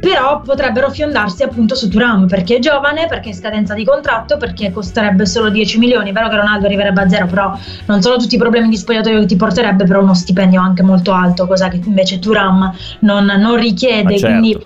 Però 0.00 0.40
potrebbero 0.40 0.90
fiondarsi 0.90 1.42
appunto 1.42 1.74
su 1.74 1.88
Turam 1.88 2.26
perché 2.26 2.56
è 2.56 2.58
giovane, 2.58 3.06
perché 3.06 3.30
è 3.30 3.32
scadenza 3.34 3.74
di 3.74 3.84
contratto, 3.84 4.38
perché 4.38 4.72
costerebbe 4.72 5.26
solo 5.26 5.50
10 5.50 5.78
milioni, 5.78 6.10
è 6.10 6.12
vero 6.12 6.28
che 6.28 6.36
Ronaldo 6.36 6.66
arriverebbe 6.66 7.02
a 7.02 7.08
zero, 7.08 7.26
però 7.26 7.56
non 7.86 8.00
sono 8.00 8.16
tutti 8.16 8.34
i 8.34 8.38
problemi 8.38 8.68
di 8.68 8.76
spogliatoio 8.76 9.20
che 9.20 9.26
ti 9.26 9.36
porterebbe, 9.36 9.84
però 9.84 10.00
uno 10.00 10.14
stipendio 10.14 10.60
anche 10.60 10.82
molto 10.82 11.12
alto, 11.12 11.46
cosa 11.46 11.68
che 11.68 11.80
invece 11.84 12.18
Turam 12.18 12.72
non, 13.00 13.26
non 13.26 13.56
richiede, 13.56 14.18
certo. 14.18 14.26
quindi 14.26 14.58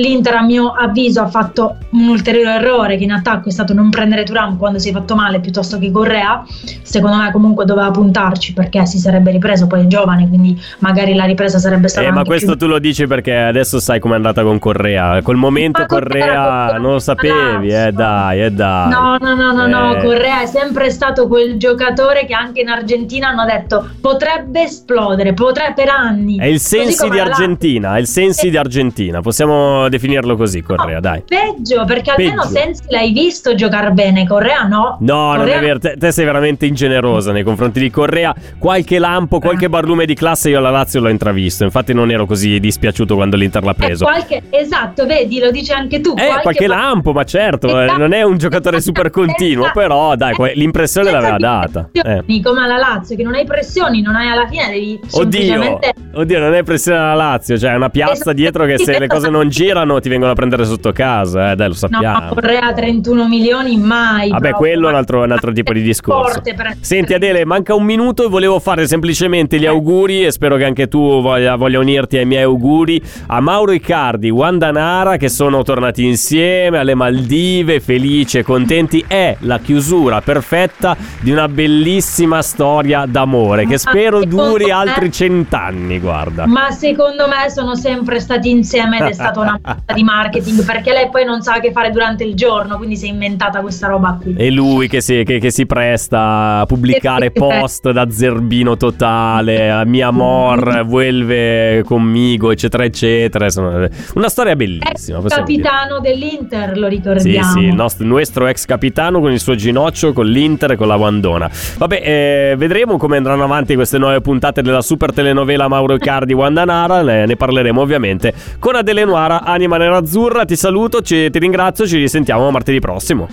l'Inter 0.00 0.34
a 0.34 0.42
mio 0.42 0.72
avviso 0.72 1.20
ha 1.20 1.28
fatto 1.28 1.76
un 1.90 2.08
ulteriore 2.08 2.54
errore 2.54 2.96
che 2.96 3.04
in 3.04 3.12
attacco 3.12 3.48
è 3.48 3.52
stato 3.52 3.72
non 3.74 3.90
prendere 3.90 4.24
Turam 4.24 4.56
quando 4.56 4.78
si 4.78 4.88
è 4.88 4.92
fatto 4.92 5.14
male 5.14 5.40
piuttosto 5.40 5.78
che 5.78 5.90
Correa, 5.90 6.44
secondo 6.82 7.16
me 7.16 7.30
comunque 7.30 7.64
doveva 7.64 7.90
puntarci 7.90 8.52
perché 8.52 8.86
si 8.86 8.98
sarebbe 8.98 9.30
ripreso, 9.30 9.66
poi 9.66 9.82
è 9.82 9.86
giovane, 9.86 10.28
quindi 10.28 10.60
magari 10.78 11.14
la 11.14 11.24
ripresa 11.24 11.58
sarebbe 11.58 11.88
stata 11.88 12.06
Eh, 12.06 12.10
ma 12.10 12.24
questo 12.24 12.56
più 12.56 12.60
tu 12.60 12.66
lo 12.66 12.78
dici 12.78 13.06
perché 13.06 13.36
adesso 13.36 13.78
sai 13.78 14.00
com'è 14.00 14.14
andata 14.14 14.42
con 14.42 14.58
Correa. 14.58 15.22
Col 15.22 15.36
momento 15.36 15.84
Correa 15.86 16.78
non 16.78 16.92
lo 16.92 16.98
sapevi, 16.98 17.68
eh 17.68 17.92
dai, 17.92 18.42
eh 18.42 18.50
dai. 18.50 18.88
No, 18.90 19.16
no, 19.20 19.34
no, 19.34 19.52
no, 19.52 19.66
no, 19.66 19.96
Eh. 19.96 20.02
Correa 20.02 20.42
è 20.42 20.46
sempre 20.46 20.90
stato 20.90 21.28
quel 21.28 21.58
giocatore 21.58 22.26
che 22.26 22.34
anche 22.34 22.60
in 22.60 22.68
Argentina 22.68 23.28
hanno 23.28 23.44
detto 23.44 23.88
potrebbe 24.00 24.62
esplodere, 24.62 25.32
potrebbe 25.32 25.74
per 25.74 25.88
anni. 25.88 26.38
È 26.38 26.46
il 26.46 26.60
sensi 26.60 27.08
di. 27.08 27.18
Argentina, 27.18 27.96
è 27.96 28.00
il 28.00 28.06
sensi 28.06 28.50
di 28.50 28.56
Argentina, 28.56 29.20
possiamo 29.20 29.88
definirlo 29.90 30.36
così, 30.36 30.62
Correa, 30.62 31.00
dai. 31.00 31.22
Peggio, 31.26 31.84
perché 31.84 32.10
almeno 32.12 32.42
Peggio. 32.42 32.54
Sensi 32.54 32.82
l'hai 32.88 33.12
visto 33.12 33.54
giocare 33.54 33.90
bene, 33.90 34.26
Correa 34.26 34.62
no. 34.62 34.96
No, 35.00 35.26
non 35.28 35.36
Correa- 35.38 35.56
è 35.56 35.60
vero, 35.60 35.78
te, 35.78 35.96
te 35.98 36.10
sei 36.12 36.24
veramente 36.24 36.64
ingenerosa 36.66 37.32
nei 37.32 37.42
confronti 37.42 37.80
di 37.80 37.90
Correa. 37.90 38.34
Qualche 38.58 38.98
lampo, 38.98 39.38
qualche 39.40 39.68
barlume 39.68 40.06
di 40.06 40.14
classe 40.14 40.48
io 40.50 40.58
alla 40.58 40.70
Lazio 40.70 41.00
l'ho 41.00 41.08
intravisto. 41.08 41.64
Infatti 41.64 41.92
non 41.92 42.10
ero 42.10 42.24
così 42.26 42.58
dispiaciuto 42.60 43.14
quando 43.14 43.36
l'Inter 43.36 43.62
l'ha 43.64 43.70
Eh, 43.72 43.74
preso. 43.74 44.04
qualche- 44.04 44.42
esatto, 44.50 45.06
vedi, 45.06 45.38
lo 45.40 45.50
dici 45.50 45.72
anche 45.72 46.00
tu. 46.00 46.14
Eh, 46.16 46.40
qualche 46.42 46.66
lampo, 46.66 47.12
ma 47.12 47.24
certo, 47.24 47.66
eh, 47.80 47.84
Esatto. 47.84 47.98
non 47.98 48.12
è 48.12 48.22
un 48.22 48.38
giocatore 48.38 48.80
super 48.80 49.10
continuo, 49.10 49.64
Esatto. 49.64 49.78
però 49.80 50.14
dai, 50.16 50.34
l'impressione 50.54 51.08
Senza 51.10 51.20
l'aveva 51.20 51.38
data. 51.38 51.88
Eh. 51.92 52.40
Come 52.42 52.62
alla 52.62 52.76
Lazio, 52.76 53.16
che 53.16 53.22
non 53.22 53.34
hai 53.34 53.44
pressioni, 53.44 54.00
non 54.02 54.14
hai 54.14 54.28
alla 54.28 54.46
fine, 54.48 54.66
devi 54.70 54.98
Oddio, 55.10 55.10
semplicemente... 55.20 55.92
oddio, 56.14 56.38
non 56.38 56.54
è 56.54 56.62
pressione 56.62 56.98
alla 56.98 57.14
Lazio, 57.14 57.58
cioè 57.58 57.72
è 57.72 57.74
una 57.74 57.88
piazza 57.90 58.12
Esatto. 58.12 58.32
dietro 58.32 58.64
che 58.66 58.78
se 58.78 58.98
le 58.98 59.06
cose 59.06 59.28
non 59.28 59.48
girano 59.50 59.79
ti 60.00 60.08
vengono 60.08 60.32
a 60.32 60.34
prendere 60.34 60.64
sotto 60.64 60.92
casa, 60.92 61.52
eh, 61.52 61.56
dai, 61.56 61.68
lo 61.68 61.74
sappiamo. 61.74 62.26
No, 62.26 62.34
Correa 62.34 62.72
31 62.72 63.28
milioni 63.28 63.76
mai. 63.76 64.30
Vabbè, 64.30 64.48
proprio. 64.50 64.56
quello 64.56 64.86
è 64.88 64.90
un 64.90 64.96
altro, 64.96 65.22
un 65.22 65.32
altro 65.32 65.52
tipo 65.52 65.72
di 65.72 65.82
discorso. 65.82 66.42
Senti 66.80 67.14
Adele, 67.14 67.44
manca 67.44 67.74
un 67.74 67.84
minuto 67.84 68.24
e 68.24 68.28
volevo 68.28 68.58
fare 68.58 68.86
semplicemente 68.86 69.58
gli 69.58 69.66
auguri 69.66 70.24
e 70.24 70.30
spero 70.30 70.56
che 70.56 70.64
anche 70.64 70.88
tu 70.88 71.20
voglia, 71.20 71.56
voglia 71.56 71.78
unirti 71.78 72.16
ai 72.16 72.26
miei 72.26 72.42
auguri 72.42 73.00
a 73.26 73.40
Mauro 73.40 73.72
Icardi, 73.72 74.30
Wanda 74.30 74.70
Nara 74.70 75.16
che 75.16 75.28
sono 75.28 75.62
tornati 75.62 76.04
insieme 76.04 76.78
alle 76.78 76.94
Maldive, 76.94 77.80
felici 77.80 78.38
e 78.38 78.42
contenti. 78.42 79.04
È 79.06 79.36
la 79.40 79.58
chiusura 79.58 80.20
perfetta 80.20 80.96
di 81.20 81.30
una 81.30 81.48
bellissima 81.48 82.42
storia 82.42 83.06
d'amore 83.06 83.66
che 83.66 83.78
spero 83.78 84.24
duri 84.24 84.70
altri 84.70 85.10
cent'anni, 85.10 85.98
guarda. 85.98 86.46
Ma 86.46 86.70
secondo 86.70 87.26
me 87.28 87.50
sono 87.50 87.74
sempre 87.74 88.20
stati 88.20 88.50
insieme 88.50 88.98
ed 88.98 89.06
è 89.06 89.12
stato 89.20 89.40
un 89.40 89.48
di 89.94 90.02
marketing 90.02 90.64
perché 90.64 90.92
lei 90.92 91.08
poi 91.10 91.24
non 91.24 91.42
sa 91.42 91.60
che 91.60 91.72
fare 91.72 91.90
durante 91.90 92.24
il 92.24 92.34
giorno, 92.34 92.76
quindi 92.76 92.96
si 92.96 93.06
è 93.06 93.10
inventata 93.10 93.60
questa 93.60 93.88
roba 93.88 94.18
qui. 94.20 94.34
E 94.36 94.50
lui 94.50 94.88
che 94.88 95.00
si, 95.00 95.22
che, 95.24 95.38
che 95.38 95.50
si 95.50 95.66
presta 95.66 96.60
a 96.60 96.66
pubblicare 96.66 97.30
post 97.30 97.90
da 97.90 98.10
zerbino 98.10 98.76
totale, 98.76 99.84
mi 99.86 100.00
amor, 100.00 100.84
vuelve 100.84 101.82
conmigo, 101.84 102.50
eccetera, 102.50 102.84
eccetera. 102.84 103.44
Insomma, 103.44 103.88
una 104.14 104.28
storia 104.28 104.56
bellissima. 104.56 105.18
Ex 105.18 105.34
capitano 105.34 106.00
dire. 106.00 106.14
dell'Inter, 106.14 106.78
lo 106.78 106.88
ricordiamo. 106.88 107.46
Sì, 107.48 107.58
sì, 107.58 107.64
il 107.66 107.74
nostro, 107.74 108.06
nostro, 108.06 108.46
ex 108.46 108.64
capitano 108.64 109.20
con 109.20 109.32
il 109.32 109.40
suo 109.40 109.54
ginocchio, 109.54 110.12
con 110.12 110.26
l'Inter 110.26 110.72
e 110.72 110.76
con 110.76 110.88
la 110.88 110.96
Wandona. 110.96 111.50
Vabbè, 111.78 112.02
eh, 112.02 112.54
vedremo 112.56 112.96
come 112.96 113.16
andranno 113.16 113.44
avanti 113.44 113.74
queste 113.74 113.98
nuove 113.98 114.20
puntate 114.20 114.62
della 114.62 114.82
super 114.82 115.12
telenovela 115.12 115.68
Mauro 115.68 115.94
Icardi 115.94 116.32
Wandanara. 116.32 117.02
Ne, 117.02 117.26
ne 117.26 117.36
parleremo 117.36 117.80
ovviamente 117.80 118.32
con 118.58 118.74
Adele 118.74 119.04
Nuara, 119.04 119.42
Anima 119.52 119.76
Nerazzurra. 119.76 120.44
Ti 120.44 120.56
saluto, 120.56 121.02
ci, 121.02 121.30
ti 121.30 121.38
ringrazio, 121.38 121.86
ci 121.86 121.98
risentiamo 121.98 122.50
martedì 122.50 122.78
prossimo. 122.78 123.28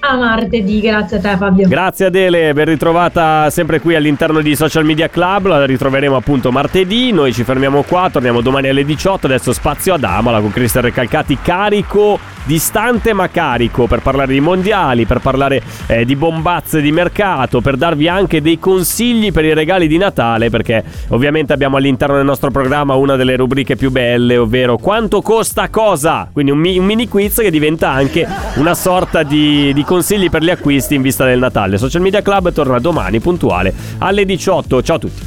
A 0.00 0.16
martedì, 0.16 0.80
grazie 0.80 1.18
a 1.18 1.20
te 1.20 1.36
Fabio. 1.36 1.68
Grazie 1.68 2.06
Adele, 2.06 2.52
ben 2.52 2.64
ritrovata 2.64 3.48
sempre 3.50 3.80
qui 3.80 3.94
all'interno 3.94 4.40
di 4.40 4.54
Social 4.56 4.84
Media 4.84 5.08
Club, 5.08 5.46
la 5.46 5.64
ritroveremo 5.64 6.16
appunto 6.16 6.50
martedì, 6.50 7.12
noi 7.12 7.32
ci 7.32 7.44
fermiamo 7.44 7.82
qua, 7.82 8.08
torniamo 8.10 8.40
domani 8.40 8.68
alle 8.68 8.84
18, 8.84 9.26
adesso 9.26 9.52
spazio 9.52 9.94
ad 9.94 10.04
Amala 10.04 10.40
con 10.40 10.50
Cristian 10.50 10.84
Recalcati. 10.84 11.38
Carico, 11.40 12.18
distante 12.44 13.12
ma 13.12 13.28
carico 13.28 13.86
per 13.86 14.00
parlare 14.00 14.32
di 14.32 14.40
mondiali, 14.40 15.06
per 15.06 15.20
parlare 15.20 15.62
eh, 15.86 16.04
di 16.04 16.16
bombazze 16.16 16.80
di 16.80 16.92
mercato, 16.92 17.60
per 17.60 17.76
darvi 17.76 18.08
anche 18.08 18.40
dei 18.42 18.58
consigli 18.58 19.32
per 19.32 19.44
i 19.44 19.54
regali 19.54 19.86
di 19.86 19.96
Natale, 19.96 20.50
perché 20.50 20.82
ovviamente 21.08 21.52
abbiamo 21.52 21.76
all'interno 21.76 22.16
del 22.16 22.24
nostro 22.24 22.50
programma 22.50 22.94
una 22.94 23.16
delle 23.16 23.36
rubriche 23.36 23.76
più 23.76 23.90
belle, 23.90 24.36
ovvero 24.36 24.76
quanto 24.78 25.20
costa 25.22 25.68
cosa, 25.68 26.28
quindi 26.32 26.50
un, 26.50 26.58
mi- 26.58 26.78
un 26.78 26.84
mini 26.84 27.08
quiz 27.08 27.36
che 27.36 27.50
diventa 27.50 27.90
anche 27.90 28.26
una 28.56 28.74
sorta 28.74 29.22
di, 29.22 29.72
di 29.82 29.84
consigli 29.84 30.30
per 30.30 30.42
gli 30.42 30.50
acquisti 30.50 30.94
in 30.94 31.02
vista 31.02 31.24
del 31.24 31.40
Natale. 31.40 31.76
Social 31.76 32.00
Media 32.00 32.22
Club 32.22 32.52
torna 32.52 32.78
domani 32.78 33.18
puntuale 33.20 33.74
alle 33.98 34.24
18. 34.24 34.82
Ciao 34.82 34.96
a 34.96 34.98
tutti. 34.98 35.22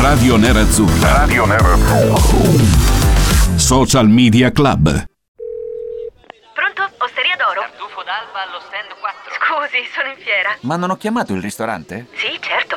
Radio 0.00 0.36
Nerazzurra. 0.36 1.16
Radio 1.16 1.44
Nerazzurra. 1.44 2.16
Social 3.56 4.08
Media 4.08 4.52
Club. 4.52 4.84
Pronto? 6.54 6.82
Osteria 6.98 7.34
d'oro? 7.36 7.60
Tartufo 7.60 8.02
d'alba 8.04 8.46
allo 8.46 8.60
stand 8.64 8.94
4. 9.00 9.32
Scusi, 9.34 9.82
sono 9.92 10.08
in 10.10 10.22
fiera. 10.22 10.56
Ma 10.60 10.76
non 10.76 10.90
ho 10.90 10.96
chiamato 10.96 11.34
il 11.34 11.42
ristorante? 11.42 12.06
Sì, 12.14 12.38
certo. 12.40 12.76